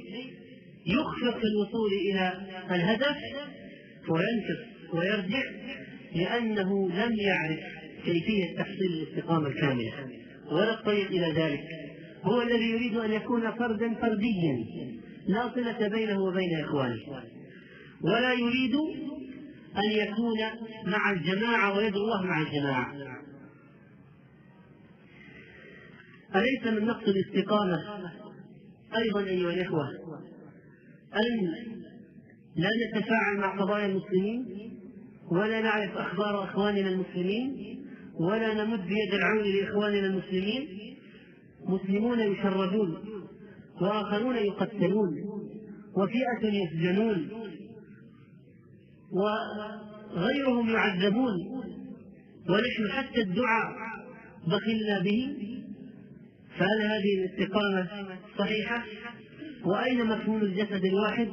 [0.86, 2.32] يخفق في الوصول إلى
[2.70, 3.16] الهدف
[4.08, 5.42] وينكر ويرجع
[6.14, 7.60] لأنه لم يعرف
[8.04, 9.92] كيفية تحصيل الاستقامة الكاملة.
[10.52, 11.60] ولا الطريق إلى ذلك.
[12.22, 14.64] هو الذي يريد أن يكون فردا فرديا
[15.28, 16.98] لا صلة بينه وبين إخوانه.
[18.04, 18.74] ولا يريد
[19.76, 20.38] أن يكون
[20.86, 22.94] مع الجماعة ويدعو الله مع الجماعة.
[26.36, 27.78] أليس من نقص الاستقامة؟
[28.96, 29.88] أيضا أيها الإخوة
[31.14, 31.46] أن
[32.56, 34.46] لا نتفاعل مع قضايا المسلمين
[35.30, 37.56] ولا نعرف أخبار أخواننا المسلمين
[38.20, 40.68] ولا نمد يد العون لإخواننا المسلمين.
[41.68, 42.98] مسلمون يشردون
[43.80, 45.10] وآخرون يقتلون
[45.96, 47.30] وفئة يسجنون
[49.12, 51.34] وغيرهم يعذبون
[52.48, 53.72] ونحن حتى الدعاء
[54.46, 55.50] بخلنا به.
[56.60, 57.88] فهل هذه الاستقامة
[58.38, 58.84] صحيحة؟
[59.64, 61.28] وأين مفهوم الجسد الواحد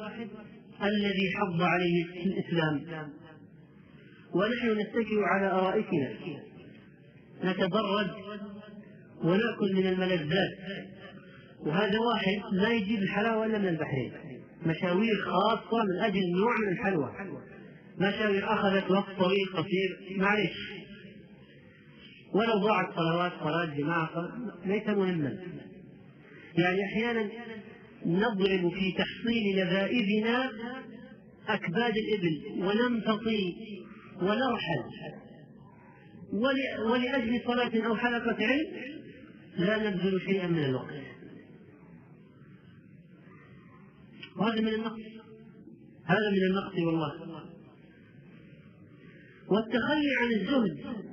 [0.83, 3.09] الذي حض عليه الإسلام؟
[4.35, 6.13] ونحن نتكئ على أرائكنا.
[7.43, 8.11] نتبرد
[9.23, 10.57] ونأكل من الملذات.
[11.65, 14.11] وهذا واحد لا يجيب الحلاوة إلا من البحرين.
[14.65, 17.11] مشاوير خاصة من أجل نوع من الحلوى.
[17.97, 20.17] مشاوير أخذت وقت طويل قصير.
[20.17, 20.76] معلش.
[22.33, 25.37] ولو ضاعت صلوات صلاة جماعة ليس مهما.
[26.57, 27.29] يعني أحيانا
[28.05, 30.51] نضرب في تحصيل لذائذنا
[31.47, 33.55] أكباد الإبل ونمتطي
[34.21, 34.83] ونرحل.
[36.91, 38.67] ولأجل صلاة أو حلقة علم
[39.57, 40.93] لا نبذل شيئا من الوقت.
[44.37, 44.99] وهذا من النقص
[46.05, 47.11] هذا من النقص والله.
[49.49, 51.06] والتخلي عن الزهد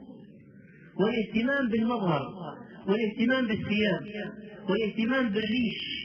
[1.00, 2.22] والاهتمام بالمظهر
[2.86, 4.02] والاهتمام بالثياب
[4.68, 6.04] والاهتمام بالريش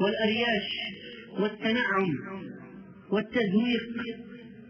[0.00, 0.70] والأرياش
[1.40, 2.08] والتنعم
[3.10, 3.82] والتزويق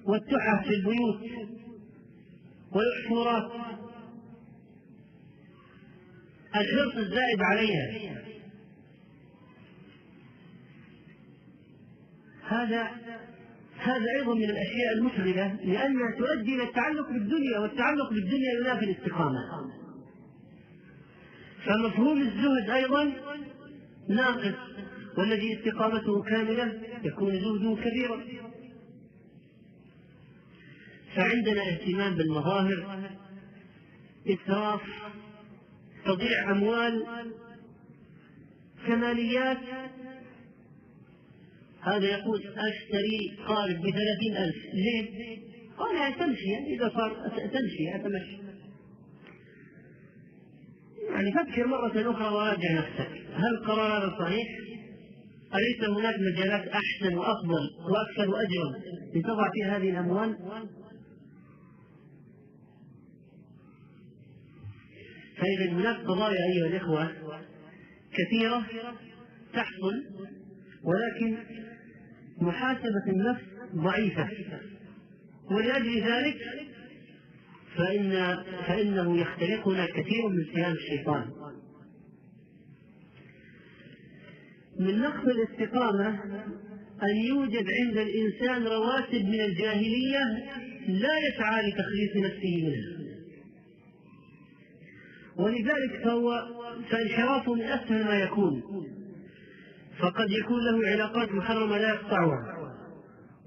[0.06, 1.20] والتحف في البيوت
[2.72, 3.52] والإحصورات
[6.56, 8.22] الحرص الزائد عليها.
[12.48, 12.90] هذا
[13.82, 19.38] هذا أيضا من الأشياء المفسدة لأنها تؤدي إلى التعلق بالدنيا والتعلق بالدنيا ينافي الاستقامة.
[21.66, 23.12] فمفهوم الزهد أيضا
[24.08, 24.54] ناقص
[25.18, 28.20] والذي استقامته كاملة يكون زهده كبيرا.
[31.16, 33.08] فعندنا اهتمام بالمظاهر
[34.28, 34.80] إسراف
[36.04, 37.06] تضيع أموال
[38.86, 39.58] كماليات
[41.82, 45.38] هذا يقول أشتري قارب بثلاثين ألف ليه؟
[45.78, 48.52] قال تمشي يعني إذا صار تمشي أتمشي
[51.10, 54.46] يعني فكر مرة أخرى وراجع نفسك هل قرار هذا صحيح؟
[55.54, 60.36] أليس هناك مجالات أحسن وأفضل وأكثر أجرا لتضع فيها هذه الأموال؟
[65.36, 67.12] فإذا هناك قضايا أيها الإخوة
[68.12, 68.66] كثيرة
[69.54, 70.04] تحصل
[70.84, 71.38] ولكن
[72.40, 73.42] محاسبة النفس
[73.74, 74.28] ضعيفة.
[75.50, 76.38] ولأجل ذلك
[77.76, 78.36] فإن
[78.66, 81.30] فإنه يخترقنا كثير من صيام الشيطان.
[84.80, 86.08] من نقص الاستقامة
[87.02, 90.24] أن يوجد عند الإنسان رواتب من الجاهلية
[90.88, 93.12] لا يسعى لتخليص نفسه منها.
[95.36, 96.48] ولذلك فهو
[96.90, 98.62] فانحرافه من أسهل ما يكون.
[99.98, 102.58] فقد يكون له علاقات محرمة لا يقطعها.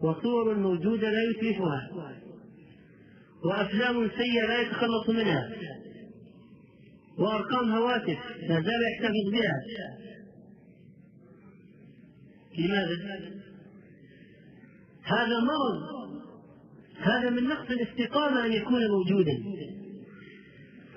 [0.03, 1.89] وصور موجودة لا يتلفها
[3.45, 5.49] وأفلام سيئة لا يتخلص منها.
[7.17, 8.17] وأرقام هواتف
[8.49, 9.53] لا زال يحتفظ بها.
[12.57, 12.95] لماذا؟
[15.03, 15.95] هذا مرض.
[16.97, 19.37] هذا من نقص الاستقامة أن يكون موجودا.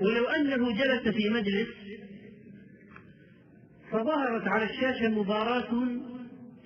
[0.00, 1.68] ولو أنه جلس في مجلس
[3.92, 5.70] فظهرت على الشاشة مباراة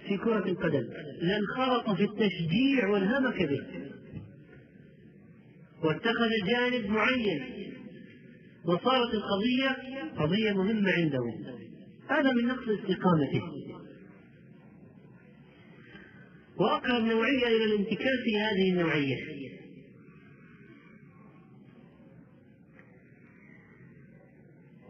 [0.08, 0.84] في كرة القدم.
[1.20, 3.66] لانخرط في التشجيع والهمك به.
[5.84, 7.72] واتخذ جانب معين.
[8.64, 9.76] وصارت القضية
[10.16, 11.34] قضية مهمة عنده.
[12.08, 13.42] هذا من نقص استقامته.
[16.56, 19.16] وأقرب نوعية إلى الانتكاس هذه النوعية.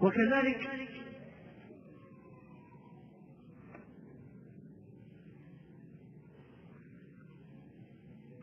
[0.03, 0.92] وكذلك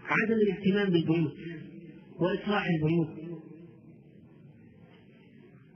[0.09, 1.33] عدم الاهتمام بالبيوت
[2.19, 3.09] وإصلاح البيوت.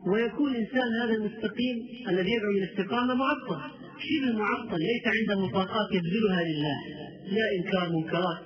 [0.07, 1.77] ويكون الإنسان هذا المستقيم
[2.09, 3.61] الذي يدعو إلى الاستقامة معطل.
[3.99, 6.77] شبه معطل ليس عنده طاقات يبذلها لله.
[7.35, 8.43] لا إنكار منكرات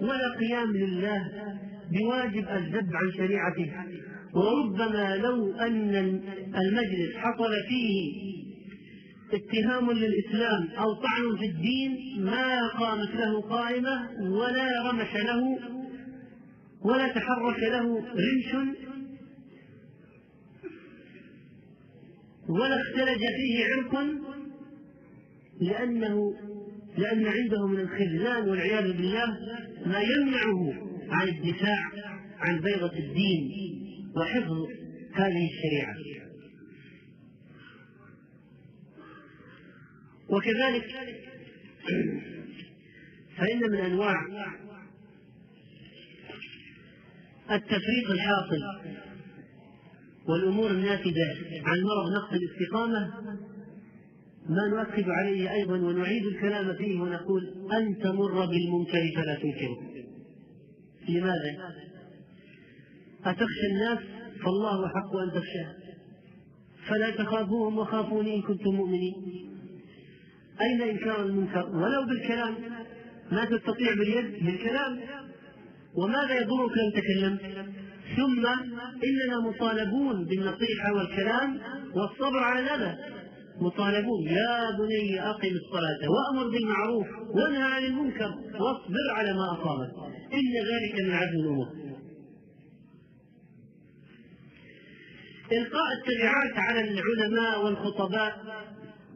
[0.00, 1.20] ولا قيام لله
[1.92, 3.72] بواجب الذب عن شريعته.
[4.34, 5.94] وربما لو أن
[6.54, 8.12] المجلس حصل فيه
[9.34, 15.58] اتهام للإسلام أو طعن في الدين ما قامت له قائمة ولا رمش له
[16.84, 18.76] ولا تحرك له رمش
[22.48, 24.06] ولا اختلج فيه عرق
[25.60, 26.34] لأنه
[26.98, 29.26] لأن عنده من الخذلان والعياذ بالله
[29.86, 30.72] ما يمنعه
[31.10, 31.90] عن الدفاع
[32.38, 33.50] عن بيضة الدين
[34.16, 34.66] وحفظ
[35.12, 36.21] هذه الشريعة.
[40.32, 40.86] وكذلك
[43.36, 44.14] فإن من أنواع
[47.50, 48.92] التفريق الحاصل
[50.28, 51.26] والأمور الناتجة
[51.64, 53.12] عن مرض نقص الاستقامة
[54.48, 57.42] ما نؤكد عليه أيضا ونعيد الكلام فيه ونقول
[57.72, 60.06] أن تمر بالمنكر فلا تنكره.
[61.08, 61.74] لماذا؟
[63.24, 63.98] أتخشى الناس؟
[64.44, 65.74] فالله أحق أن تخشاه.
[66.88, 69.51] فلا تخافوهم وخافوني إن كنتم مؤمنين.
[70.62, 72.54] أين إنكار المنكر؟ ولو بالكلام.
[73.32, 75.00] ما تستطيع باليد بالكلام.
[75.94, 77.40] وماذا يضرك لو تكلمت
[78.16, 78.46] ثم
[79.08, 81.60] إننا مطالبون بالنصيحة والكلام
[81.94, 82.98] والصبر على الأذى.
[83.60, 84.26] مطالبون.
[84.26, 88.30] يا بني أقم الصلاة وأمر بالمعروف وانهى عن المنكر
[88.60, 89.92] واصبر على ما أصابك.
[90.32, 91.68] إن ذلك من عزم الأمور.
[95.52, 98.32] إلقاء التبعات على العلماء والخطباء.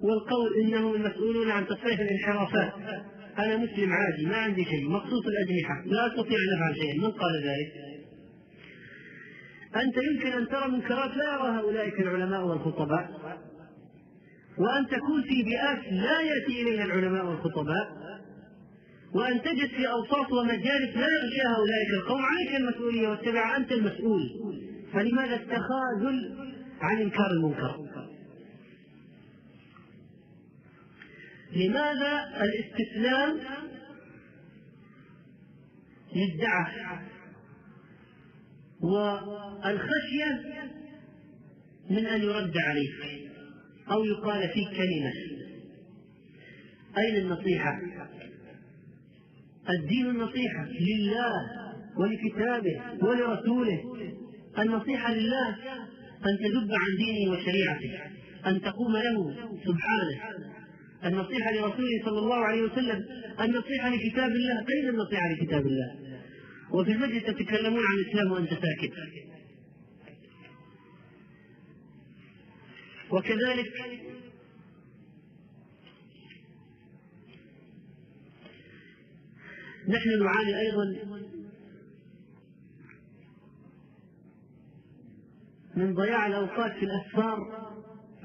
[0.03, 2.73] والقول إنهم المسؤولون عن تصحيح الانحرافات.
[3.39, 5.85] أنا مسلم عادي ما عندي شيء مقصوص الأجنحة.
[5.87, 6.95] لا أستطيع أن أفعل شيئا.
[7.01, 7.73] من قال ذلك؟
[9.77, 13.11] أنت يمكن أن ترى منكرات لا يراها أولئك العلماء والخطباء.
[14.59, 17.89] وأن تكون في بيئات لا يأتي إليها العلماء والخطباء.
[19.15, 22.23] وأن تجد في أوساط ومجالس لا يغشاها أولئك القوم.
[22.23, 24.23] عليك المسؤولية واتبع أنت المسؤول.
[24.93, 26.37] فلماذا التخاذل
[26.81, 27.77] عن إنكار المنكر؟
[31.57, 33.41] لماذا الاستسلام
[36.17, 37.03] للدعة
[38.83, 40.31] والخشية
[41.91, 43.27] من أن يرد عليك
[43.93, 45.13] أو يقال فيك كلمة؟
[46.99, 47.81] أين النصيحة؟
[49.71, 51.33] الدين النصيحة لله
[51.99, 53.83] ولكتابه ولرسوله.
[54.59, 55.49] النصيحة لله
[56.17, 58.17] أن تذب عن دينه وشريعته
[58.47, 59.35] أن تقوم له
[59.65, 60.56] سبحانه.
[61.07, 63.05] النصيحة لرسوله صلى الله عليه وسلم
[63.41, 65.97] النصيحة لكتاب الله أين النصيحة لكتاب الله؟
[66.71, 68.93] وفي المجلس تتكلمون عن الإسلام وأنت ساكت.
[73.11, 73.73] وكذلك
[79.89, 80.85] نحن نعاني أيضا
[85.77, 87.39] من ضياع الأوقات في الأسفار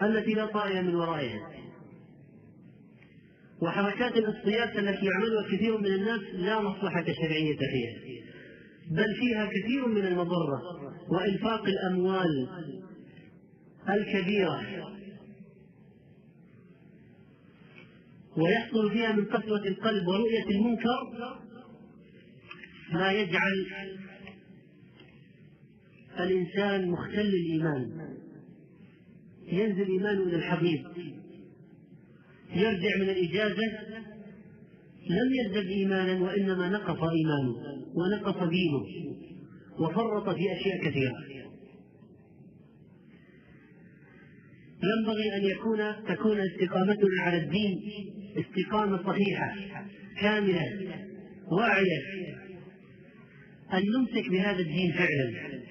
[0.02, 1.61] التي لا طائل من ورائها.
[3.62, 8.22] وحركات الاصطياد التي يعملها كثير من الناس لا مصلحة شرعية فيها
[8.92, 10.62] بل فيها كثير من المضرة
[11.12, 12.50] وإنفاق الأموال
[13.90, 14.62] الكبيرة.
[18.38, 21.38] ويحصل فيها من قسوة القلب ورؤية المنكر
[22.94, 23.66] ما يجعل
[26.20, 28.16] الإنسان مختل الإيمان.
[29.48, 30.84] ينزل إيمانه إلى الحضيض.
[32.56, 33.64] يرجع من الإجازة
[35.10, 37.56] لم يزدد إيمانا وإنما نقص إيمانه
[37.96, 38.86] ونقص دينه
[39.80, 41.16] وفرط في أشياء كثيرة.
[44.84, 47.82] ينبغي أن يكون تكون استقامتنا على الدين
[48.38, 49.56] استقامة صحيحة
[50.22, 50.66] كاملة
[51.52, 52.02] واعية.
[53.74, 55.62] أن نمسك بهذا الدين فعلا.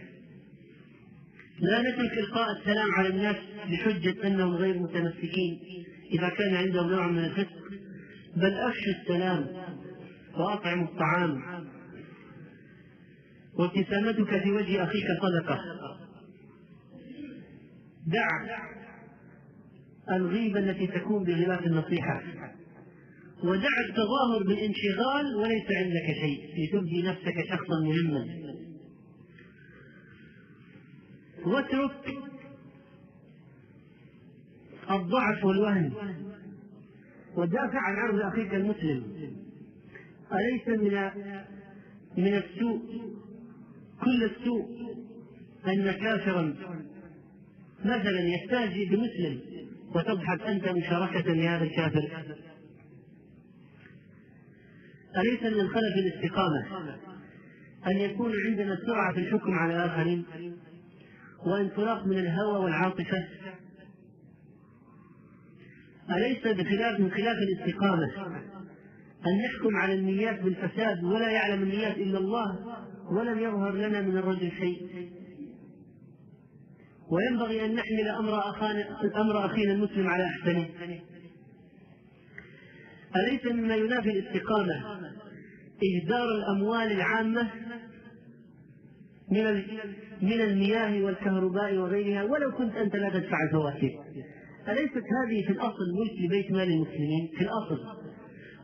[1.60, 3.36] لا نترك إلقاء السلام على الناس
[3.70, 5.60] بحجة أنهم غير متمسكين.
[6.12, 7.60] إذا كان عندهم نوع من الفسق
[8.36, 9.46] بل أفشوا السلام
[10.38, 11.40] وأطعموا الطعام.
[13.58, 15.60] وابتسامتك في وجه أخيك صدقة.
[18.06, 18.28] دع
[20.16, 22.22] الغيبة التي تكون بغلاف النصيحة.
[23.44, 26.40] ودع التظاهر بالانشغال وليس عندك شيء.
[26.58, 28.26] لتبدي نفسك شخصا مهما.
[31.46, 32.29] واترك
[34.90, 35.92] الضعف والوهن
[37.36, 39.02] ودافع عن عرض أخيك المسلم.
[40.32, 41.10] أليس من
[42.16, 42.80] من السوء؟
[44.04, 44.68] كل السوء
[45.66, 46.54] أن كافرا
[47.84, 49.40] مثلا يستهزئ بمسلم
[49.94, 52.24] وتضحك أنت مشاركة لهذا الكافر.
[55.16, 56.90] أليس من الخلف الاستقامة
[57.86, 60.24] أن يكون عندنا سرعة في الحكم على الآخرين؟
[61.46, 63.28] وإنطلاق من الهوى والعاطفة
[66.16, 68.40] أليس بخلاف من خلاف الاستقامة؟
[69.26, 72.58] أن نحكم على النيات بالفساد ولا يعلم النيات إلا الله
[73.12, 75.10] ولم يظهر لنا من الرجل شيء.
[77.10, 78.84] وينبغي أن نحمل أمر أخانا
[79.16, 80.68] أمر أخينا المسلم على أحسنه.
[83.16, 84.74] أليس مما ينافي الاستقامة
[85.82, 87.50] إهدار الأموال العامة
[89.32, 89.62] من
[90.22, 93.98] من المياه والكهرباء وغيرها؟ ولو كنت أنت لا تدفع الفواتير.
[94.72, 98.00] أليست هذه في الأصل ملك لبيت مال المسلمين؟ في الأصل.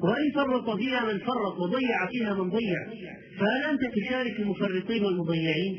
[0.00, 2.86] وإن فرط فيها من فرط وضيع فيها من ضيع.
[3.38, 5.78] فهل أنت تشارك المفرطين والمضيعين؟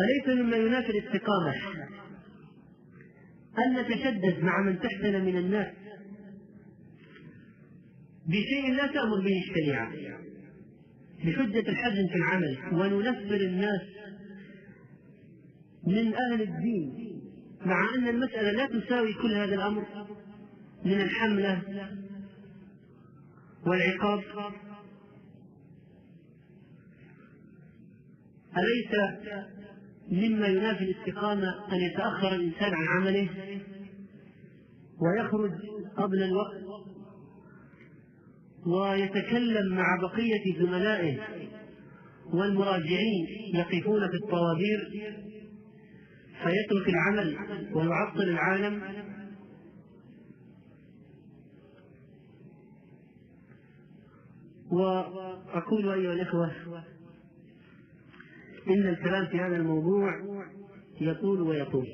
[0.00, 1.54] أليس مما ينافي الاستقامة؟
[3.58, 5.74] أن نتشدد مع من تحتنا من الناس
[8.26, 9.92] بشيء لا تأمر به الشريعة.
[11.24, 13.80] بحجة الحزم في العمل وننفر الناس
[15.86, 17.20] من أهل الدين.
[17.66, 19.86] مع أن المسألة لا تساوي كل هذا الأمر
[20.84, 21.62] من الحملة
[23.66, 24.22] والعقاب.
[28.56, 29.20] أليس
[30.12, 33.30] مما ينافي الاستقامة أن يتأخر الإنسان عن عمله
[35.00, 35.52] ويخرج
[35.96, 36.60] قبل الوقت؟
[38.66, 41.18] ويتكلم مع بقية زملائه
[42.32, 44.90] والمراجعين يقفون في الطوابير
[46.42, 47.36] فيترك العمل
[47.74, 48.82] ويعطل العالم.
[54.70, 56.52] وأقول أيها الإخوة
[58.68, 60.12] إن الكلام في هذا الموضوع
[61.00, 61.86] يطول ويطول.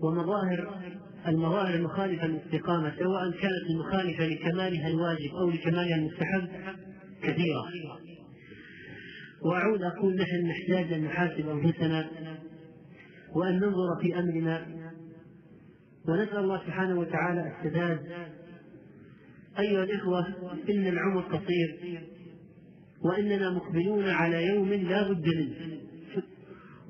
[0.00, 0.80] ومظاهر
[1.28, 6.48] المظاهر المخالفة للاستقامة سواء كانت المخالفة لكمالها الواجب أو لكمالها المستحب
[7.22, 7.64] كثيرة.
[9.44, 12.10] وأعود أقول نحن نحتاج أن نحاسب أنفسنا
[13.36, 14.66] وأن ننظر في أمرنا
[16.08, 18.00] ونسأل الله سبحانه وتعالى السداد.
[19.58, 20.26] أيها الإخوة
[20.70, 22.00] إن العمر قصير
[23.04, 25.83] وإننا مقبلون على يوم لا بد منه.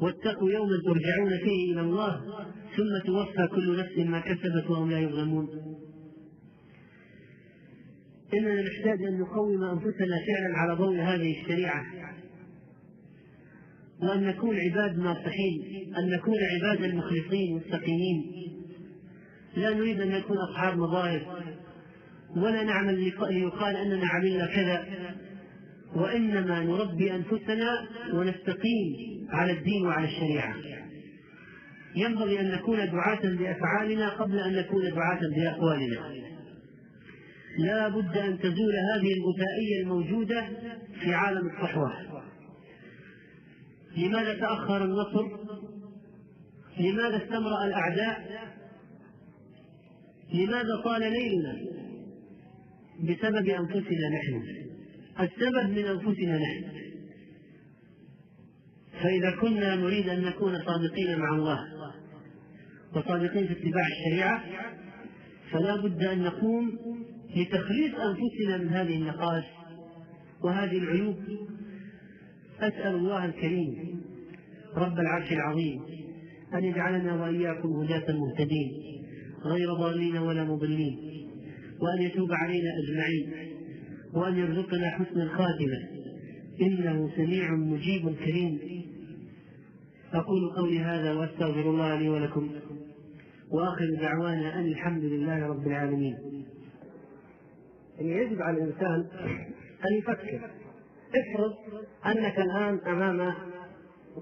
[0.01, 2.21] واتقوا يوما ترجعون فيه إلى الله
[2.77, 5.49] ثم توفى كل نفس ما كسبت وهم لا يظلمون.
[8.35, 11.85] إننا نحتاج أن نقوم أنفسنا فعلا على ضوء هذه الشريعة.
[14.03, 18.25] وأن نكون عباد ناصحين أن نكون عبادا مخلصين مستقيمين
[19.57, 21.43] لا نريد أن نكون أصحاب مظاهر
[22.37, 23.01] ولا نعمل
[23.31, 24.87] ليقال أننا عملنا كذا.
[25.95, 30.55] وإنما نربي أنفسنا ونستقيم على الدين وعلى الشريعة.
[31.97, 36.15] ينبغي أن نكون دعاة بأفعالنا قبل أن نكون دعاة بأقوالنا
[37.59, 40.49] لا بد أن تزول هذه الغثائية الموجودة
[41.01, 41.93] في عالم الصحوة.
[43.97, 45.27] لماذا تأخر النصر؟
[46.81, 48.45] لماذا استمرأ الأعداء؟
[50.35, 51.57] لماذا طال ليلنا؟
[53.01, 54.64] بسبب أنفسنا نحن.
[55.21, 56.65] السبب من أنفسنا نحن.
[59.03, 61.59] فإذا كنا نريد أن نكون صادقين مع الله
[62.97, 64.45] وصادقين في اتباع الشريعة
[65.51, 66.79] فلا بد أن نقوم
[67.37, 69.45] لتخليص أنفسنا من هذه النقاش
[70.45, 71.17] وهذه العيوب.
[72.61, 74.01] أسأل الله الكريم
[74.77, 75.83] رب العرش العظيم
[76.55, 78.73] أن يجعلنا وإياكم هداة مهتدين
[79.45, 80.99] غير ضالين ولا مضلين
[81.81, 83.54] وأن يتوب علينا أجمعين.
[84.15, 86.05] وأن يرزقنا حسن الخاتمة.
[86.61, 88.59] إنه سميع مجيب كريم.
[90.13, 92.51] أقول قولي هذا وأستغفر الله لي ولكم.
[93.51, 96.45] وآخر دعوانا أن الحمد لله رب العالمين.
[97.99, 99.07] يعني يجب على الإنسان
[99.91, 100.51] أن يفكر.
[101.15, 101.55] افرض
[102.07, 103.35] أنك الآن أمام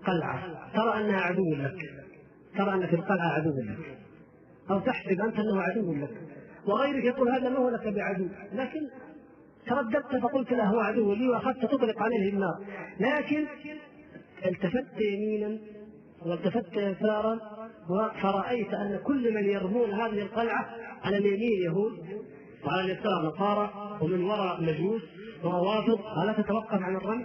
[0.07, 0.71] قلعة.
[0.75, 1.77] ترى أنها عدو لك.
[2.59, 3.99] ترى أن في القلعة عدو لك.
[4.71, 6.11] أو تحسب أنت أنه عدو لك.
[6.67, 8.29] وغيرك يقول هذا ما هو لك بعدو.
[8.53, 8.81] لكن
[9.67, 12.59] ترددت فقلت له هو عدو لي وأخذت تطلق عليه النار.
[13.01, 13.47] لكن
[14.47, 15.59] التفت يمينا
[16.27, 17.39] والتفت يسارا
[18.23, 20.71] فرأيت أن كل من يرمون هذه القلعة
[21.05, 21.93] على اليمين يهود
[22.67, 25.03] وعلى اليسار نصارى ومن وراء مجوس
[25.45, 26.01] وروافض.
[26.23, 27.25] ألا تتوقف عن الرمي؟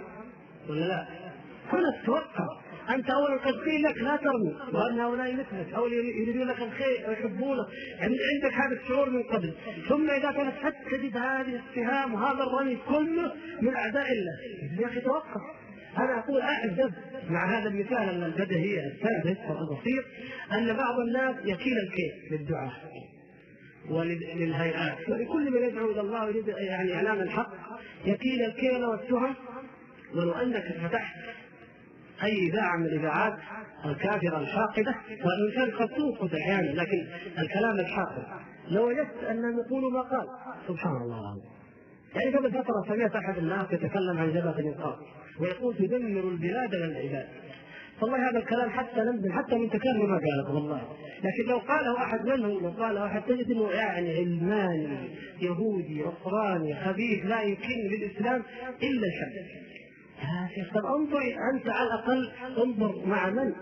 [0.68, 1.08] ولا لا؟
[1.72, 2.48] هنا تتوقف؟
[2.90, 4.56] أنت اولا قيل لك لا ترمي.
[4.72, 7.66] وأن هؤلاء مثلك أو يريدون لك الخير أو يحبونك
[7.98, 9.54] يعني عندك هذا الشعور من قبل.
[9.88, 14.80] ثم إذا كانت حتى تجد هذه السهام وهذا الرمي كله من أعداء الله.
[14.80, 15.42] يا أخي توقف.
[15.98, 16.92] أنا أقول أعجب
[17.30, 20.04] مع هذا المثال البديهي السادس والبسيط
[20.52, 22.72] أن بعض الناس يكيل الكيل للدعاء
[23.90, 25.08] وللهيئات.
[25.08, 27.52] ولكل من يدعو إلى الله ويريد يعني اعلان الحق.
[28.04, 29.34] يكيل الكيل والتهم.
[30.14, 31.16] ولو أنك فتحت
[32.22, 33.34] أي اذاعه من الاذاعات
[33.84, 37.06] الكافرة الحاقده وإن كان قد توقف أحيانا لكن
[37.38, 38.22] الكلام الحاقد.
[38.70, 40.26] لو وجدت انهم يقولوا ما قال
[40.68, 41.58] سبحان الله العظيم.
[42.14, 44.96] يعني قبل فترة سمعت أحد الناس يتكلم عن جبهة الانقاذ
[45.40, 47.28] ويقول تدمر البلاد والعباد
[48.02, 50.82] والله هذا الكلام حتى ننزل حتى من تكلم ما قاله والله.
[51.24, 55.08] لكن لو قاله أحد منهم لو قاله أحد تجد إنه يعني علماني
[55.42, 58.42] يهودي نصراني خبيث لا يمكن للإسلام
[58.82, 59.68] إلا الشر
[60.18, 61.20] يا شيخ طب انظر
[61.54, 62.30] انت على الاقل
[62.62, 63.52] انظر مع من؟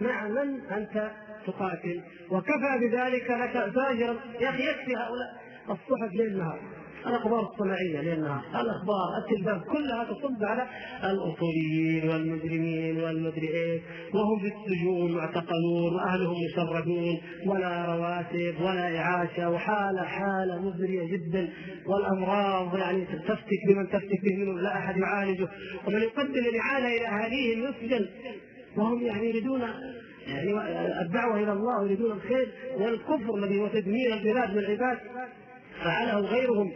[0.00, 1.10] مع من انت
[1.46, 5.44] تقاتل؟ وكفى بذلك لك فاجرا يا أخي يكفي هؤلاء.
[5.70, 6.58] الصحف ليل نهار.
[7.06, 10.66] الأخبار الصناعيه ليل نهار الأخبار التلفاز كلها تصب على
[11.04, 13.80] الاصوليين والمجرمين والمدري إيه
[14.14, 21.48] وهم في السجون معتقلون وأهلهم مشردون ولا رواتب ولا إعاشة وحالة حالة مزرية جدا
[21.86, 25.48] والأمراض يعني تفتك بمن تفتك به منهم لا أحد يعالجه.
[25.86, 28.06] ومن يقدم الاعانه إلى أهاليهم يسجن.
[28.76, 29.60] وهم يعني يريدون
[30.26, 30.50] يعني
[31.02, 32.48] الدعوة إلى الله يريدون الخير
[32.78, 34.98] والكفر الذي هو تدمير البلاد والعباد
[35.84, 36.72] فعله غيرهم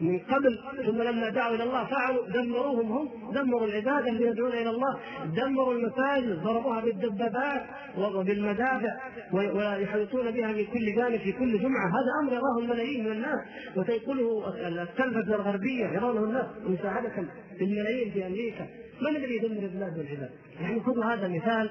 [0.00, 4.70] من قبل ثم لما دعوا إلى الله فعلوا دمروهم هم دمروا العباده الذين يدعون إلى
[4.70, 4.98] الله
[5.36, 7.62] دمروا المساجد ضربوها بالدبابات
[7.98, 8.98] وبالمدافع
[9.32, 11.88] ويحيطون بها من كل جانب في كل جمعة.
[11.88, 13.38] هذا أمر يراه الملايين من الناس
[13.76, 17.24] وتنقله التلفزة الغربية يرونه الناس مساعدة
[17.58, 18.66] بالملايين في أمريكا.
[19.00, 20.30] من الذي يدمر البلاد والعباد؟
[20.60, 21.70] يعني خذوا هذا مثال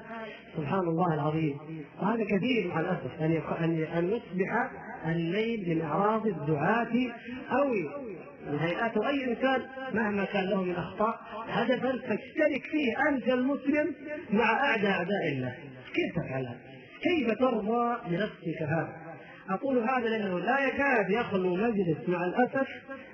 [0.56, 1.58] سبحان الله العظيم.
[2.02, 3.22] وهذا كثير مع الأسف
[3.60, 4.70] ان أن يصبح
[5.06, 6.92] الليل من اعراض الدعاة
[7.52, 7.72] أو
[8.48, 9.62] الهيئات أو أي إنسان
[9.94, 13.94] مهما كان له من أخطاء هدفا تشترك فيه أنت المسلم
[14.30, 15.54] مع أعداء أعداء الله
[15.94, 16.48] كيف تفعل؟
[17.02, 19.08] كيف ترضى بنفسك هذا؟
[19.50, 22.68] أقول هذا لأنه لا يكاد يخلو مجلس مع الأسف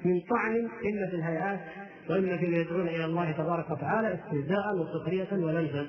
[0.04, 1.60] من طعن إلا في الهيئات
[2.10, 5.86] واما فيما يدعون إلى الله تبارك وتعالى استهزاء وسخريه ولمزا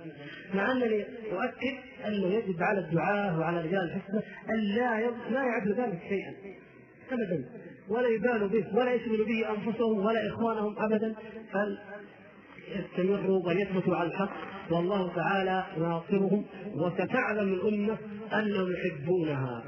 [0.54, 1.76] مع انني أؤكد
[2.08, 5.00] انه يجب على الدعاه وعلى رجال الحكمة أن لا
[5.32, 6.34] لا يعد ذلك شيئا.
[7.12, 7.46] ابدا.
[7.90, 11.16] ولا يبالوا به ولا يشغلوا به أنفسهم ولا إخوانهم ابدا.
[11.54, 11.78] بل
[12.76, 14.34] يستمروا ويثبتوا على الحق.
[14.72, 17.98] والله تعالى ناصرهم وستعلم الأمة
[18.34, 19.64] أنهم يحبونها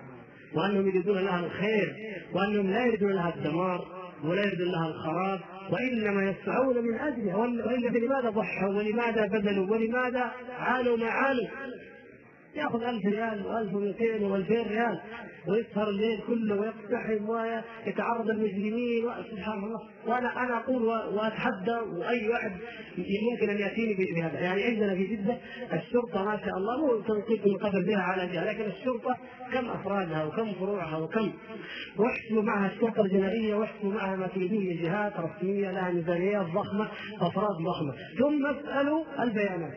[0.54, 1.96] وأنهم يريدون لها الخير
[2.34, 3.86] وأنهم لا يريدون لها الدمار
[4.24, 5.40] ولا يريدون لها الخراب.
[5.72, 11.48] وإنما يسعون من اجلها والا فلماذا ضحوا ولماذا بذلوا ولماذا عانوا ما عانوا
[12.58, 15.00] ياخذ 1000 ريال و1200 و2000 ريال
[15.48, 19.82] ويسهر الليل كله ويقتحم ويتعرض للمجرمين سبحان الله.
[20.08, 22.52] وأنا أنا أقول وأتحدى وأي واحد
[22.98, 24.40] ممكن أن يأتيني بهذا.
[24.40, 25.38] يعني عندنا في جدة
[25.74, 29.18] الشرطة ما شاء الله مو تنقيط مقابل بها على جهة لكن الشرطة
[29.54, 31.32] كم أفرادها وكم فروعها وكم.
[31.98, 36.88] واحسبوا معها الشرطة الجنائية واحسبوا معها ما تريدون جهات رسميه لها ميزانيات ضخمة
[37.22, 37.94] أفراد ضخمة.
[38.20, 39.74] ثم اسألوا البيانات.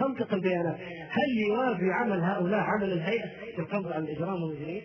[0.00, 0.76] تنطق البيانات
[1.10, 4.82] هل يوافي عمل هؤلاء عمل الهيئة؟ في القبض عن الإجرام والمجرمين؟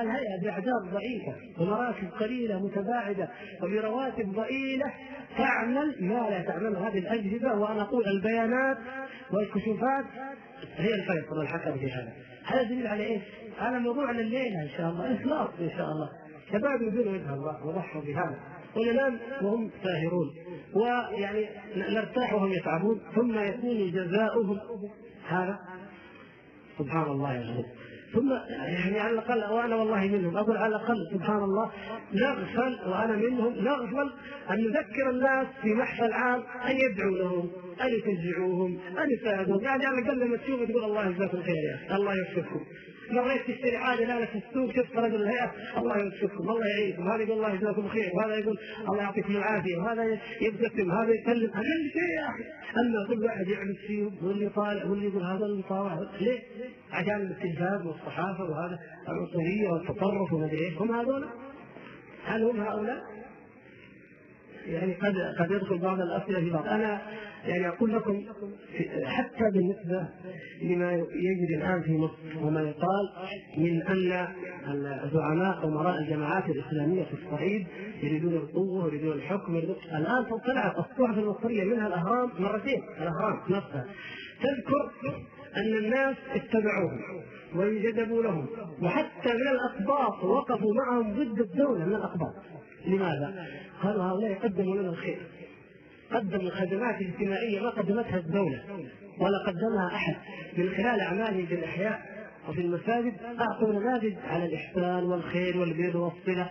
[0.00, 3.28] الهيئة باعداد ضعيفة ومراكز قليلة متباعدة
[3.62, 4.92] وبرواتب ضئيلة
[5.38, 6.76] تعمل ما لا تعمل.
[6.76, 8.76] هذه الأجهزة وأنا أقول البيانات
[9.32, 10.04] والكشوفات
[10.76, 12.12] هي الفيصل الحكم في هذا.
[12.44, 13.22] هذا دليل على إيش؟
[13.58, 16.08] على موضوعنا الليلة إن شاء الله اخلاص إن شاء الله.
[16.52, 18.38] شباب يقولوا وجه الله وضحوا بهذا.
[18.76, 20.34] وننام وهم ساهرون.
[20.76, 24.58] ويعني نرتاح وهم يتعبون ثم يكون جزاؤهم
[25.28, 25.58] هذا.
[26.78, 27.64] سبحان الله يا
[28.14, 31.70] ثم يعني على الأقل وأنا والله منهم أقول على الأقل سبحان الله
[32.12, 34.12] نغفل وأنا منهم نغفل
[34.50, 37.50] أن نذكر الناس في محفل عام أن يدعوا لهم
[37.82, 39.64] أن يشجعوهم أن يساعدوهم.
[39.64, 42.64] يعني على الأقل لما تشوف تقول الله يجزاكم خير يا الله يوفقكم.
[43.10, 47.36] مريت تشتري حاجة لا في السوق شفت رجل الهيئه الله يوفقكم الله يعينكم هذا يقول
[47.36, 48.58] الله يجزاكم خير وهذا يقول
[48.88, 52.44] الله يعطيكم العافية وهذا يبتسم هذا يسلم أقل شيء يا أخي
[52.80, 56.40] أما كل واحد يعمل فيه واللي طالع واللي يقول هذا المطاوع ليه؟
[56.92, 58.78] عشان التلفاز والصحافة وهذا
[59.08, 61.24] العنصريه والتطرف وما إيش هم هذول؟
[62.24, 63.02] هل هم هؤلاء؟
[64.66, 67.02] يعني قد قد يدخل بعض الأسئلة في بعض أنا
[67.46, 68.24] يعني أقول لكم
[69.04, 70.08] حتى بالنسبة
[70.62, 73.10] لما يجري الآن في مصر وما يقال
[73.58, 74.28] من أن
[75.04, 77.66] الزعماء امراء الجماعات الإسلامية في الصعيد
[78.02, 83.84] يريدون القوة ويريدون الحكم الآن طلعت الصحف المصرية منها الأهرام مرتين الأهرام نفسها.
[84.42, 84.90] تذكر
[85.56, 87.00] أن الناس اتبعوهم
[87.56, 88.46] وانجذبوا لهم
[88.82, 92.34] وحتى من الأقباط وقفوا معهم ضد الدولة من الأقباط.
[92.86, 93.46] لماذا؟
[93.82, 95.18] قالوا هؤلاء يقدموا لنا الخير.
[96.12, 98.62] قدموا خدمات اجتماعية ما قدمتها الدولة
[99.18, 100.16] ولا قدمها أحد.
[100.56, 102.14] من خلال اعمالهم في الأحياء
[102.48, 106.50] وفي المساجد أعطوا نماذج على الإحسان والخير والبر والصلة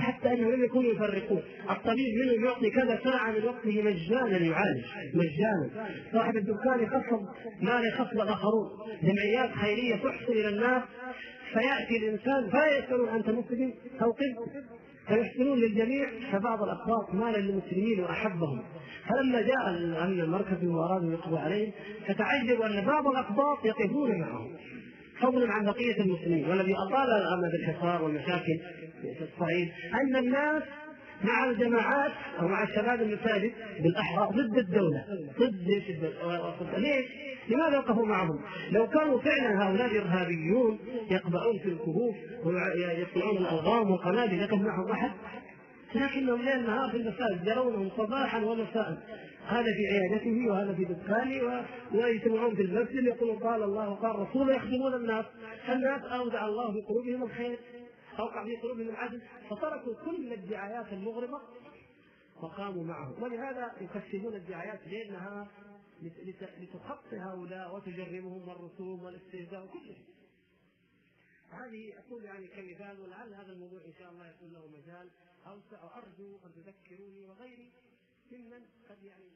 [0.00, 4.84] حتى انهم لم يكونوا يفرقون، الطبيب منهم يعطي كذا ساعة من وقته مجانا يعالج
[5.14, 7.26] مجانا، صاحب الدكان يخفض
[7.62, 8.68] ما يخفض الآخرون،
[9.02, 10.82] جمعيات خيرية تحسن إلى الناس
[11.52, 14.12] فيأتي الإنسان فلا يسالون انت مسلم أو
[15.08, 18.62] فيحسنون للجميع فبعض الاقباط مال للمسلمين وأحبهم.
[19.08, 21.72] فلما جاء الامن المركزي وارادوا يقضوا عليهم
[22.06, 24.56] فتعجبوا أن بعض الاقباط يقفون معهم
[25.20, 26.50] فضلا عن بقية المسلمين.
[26.50, 28.58] والذي أطال الامر بالحصار والمشاكل
[29.02, 30.62] في الصعيد أن الناس
[31.24, 35.04] مع الجماعات أو مع الشباب المساجد بالاحرى ضد الدولة.
[35.40, 35.68] ضد
[36.76, 37.04] ليش؟
[37.48, 38.40] لماذا وقفوا معهم؟
[38.70, 40.78] لو كانوا فعلا هؤلاء الإرهابيون
[41.10, 45.10] يقبعون في الكهوف ويصنعون الالغام والقنابل يقف معهم أحد؟
[45.94, 48.98] لكنهم ليل نهار في المساجد يرونهم صباحا ومساء
[49.46, 51.64] هذا في عيادته وهذا في دكانه
[51.94, 55.24] ويجتمعون في المسجد يقولون قال الله وقال رسوله يخدمون الناس.
[55.68, 57.58] الناس اودع الله في قلوبهم الخير.
[58.18, 61.40] اوقع في قلوبهم العدل فتركوا كل الدعايات المغرضة
[62.42, 65.48] وقاموا معه ولهذا يكشفون الدعايات ليل نهار
[66.60, 70.14] لتخطي هؤلاء وتجرمهم الرسوم والاستهزاء وكل شيء.
[71.50, 75.10] هذه أقول يعني كمثال ولعل هذا الموضوع إن شاء الله يكون له مجال
[75.46, 77.72] أوسع وأرجو أن تذكروني وغيري
[78.32, 79.30] ممن قد يعني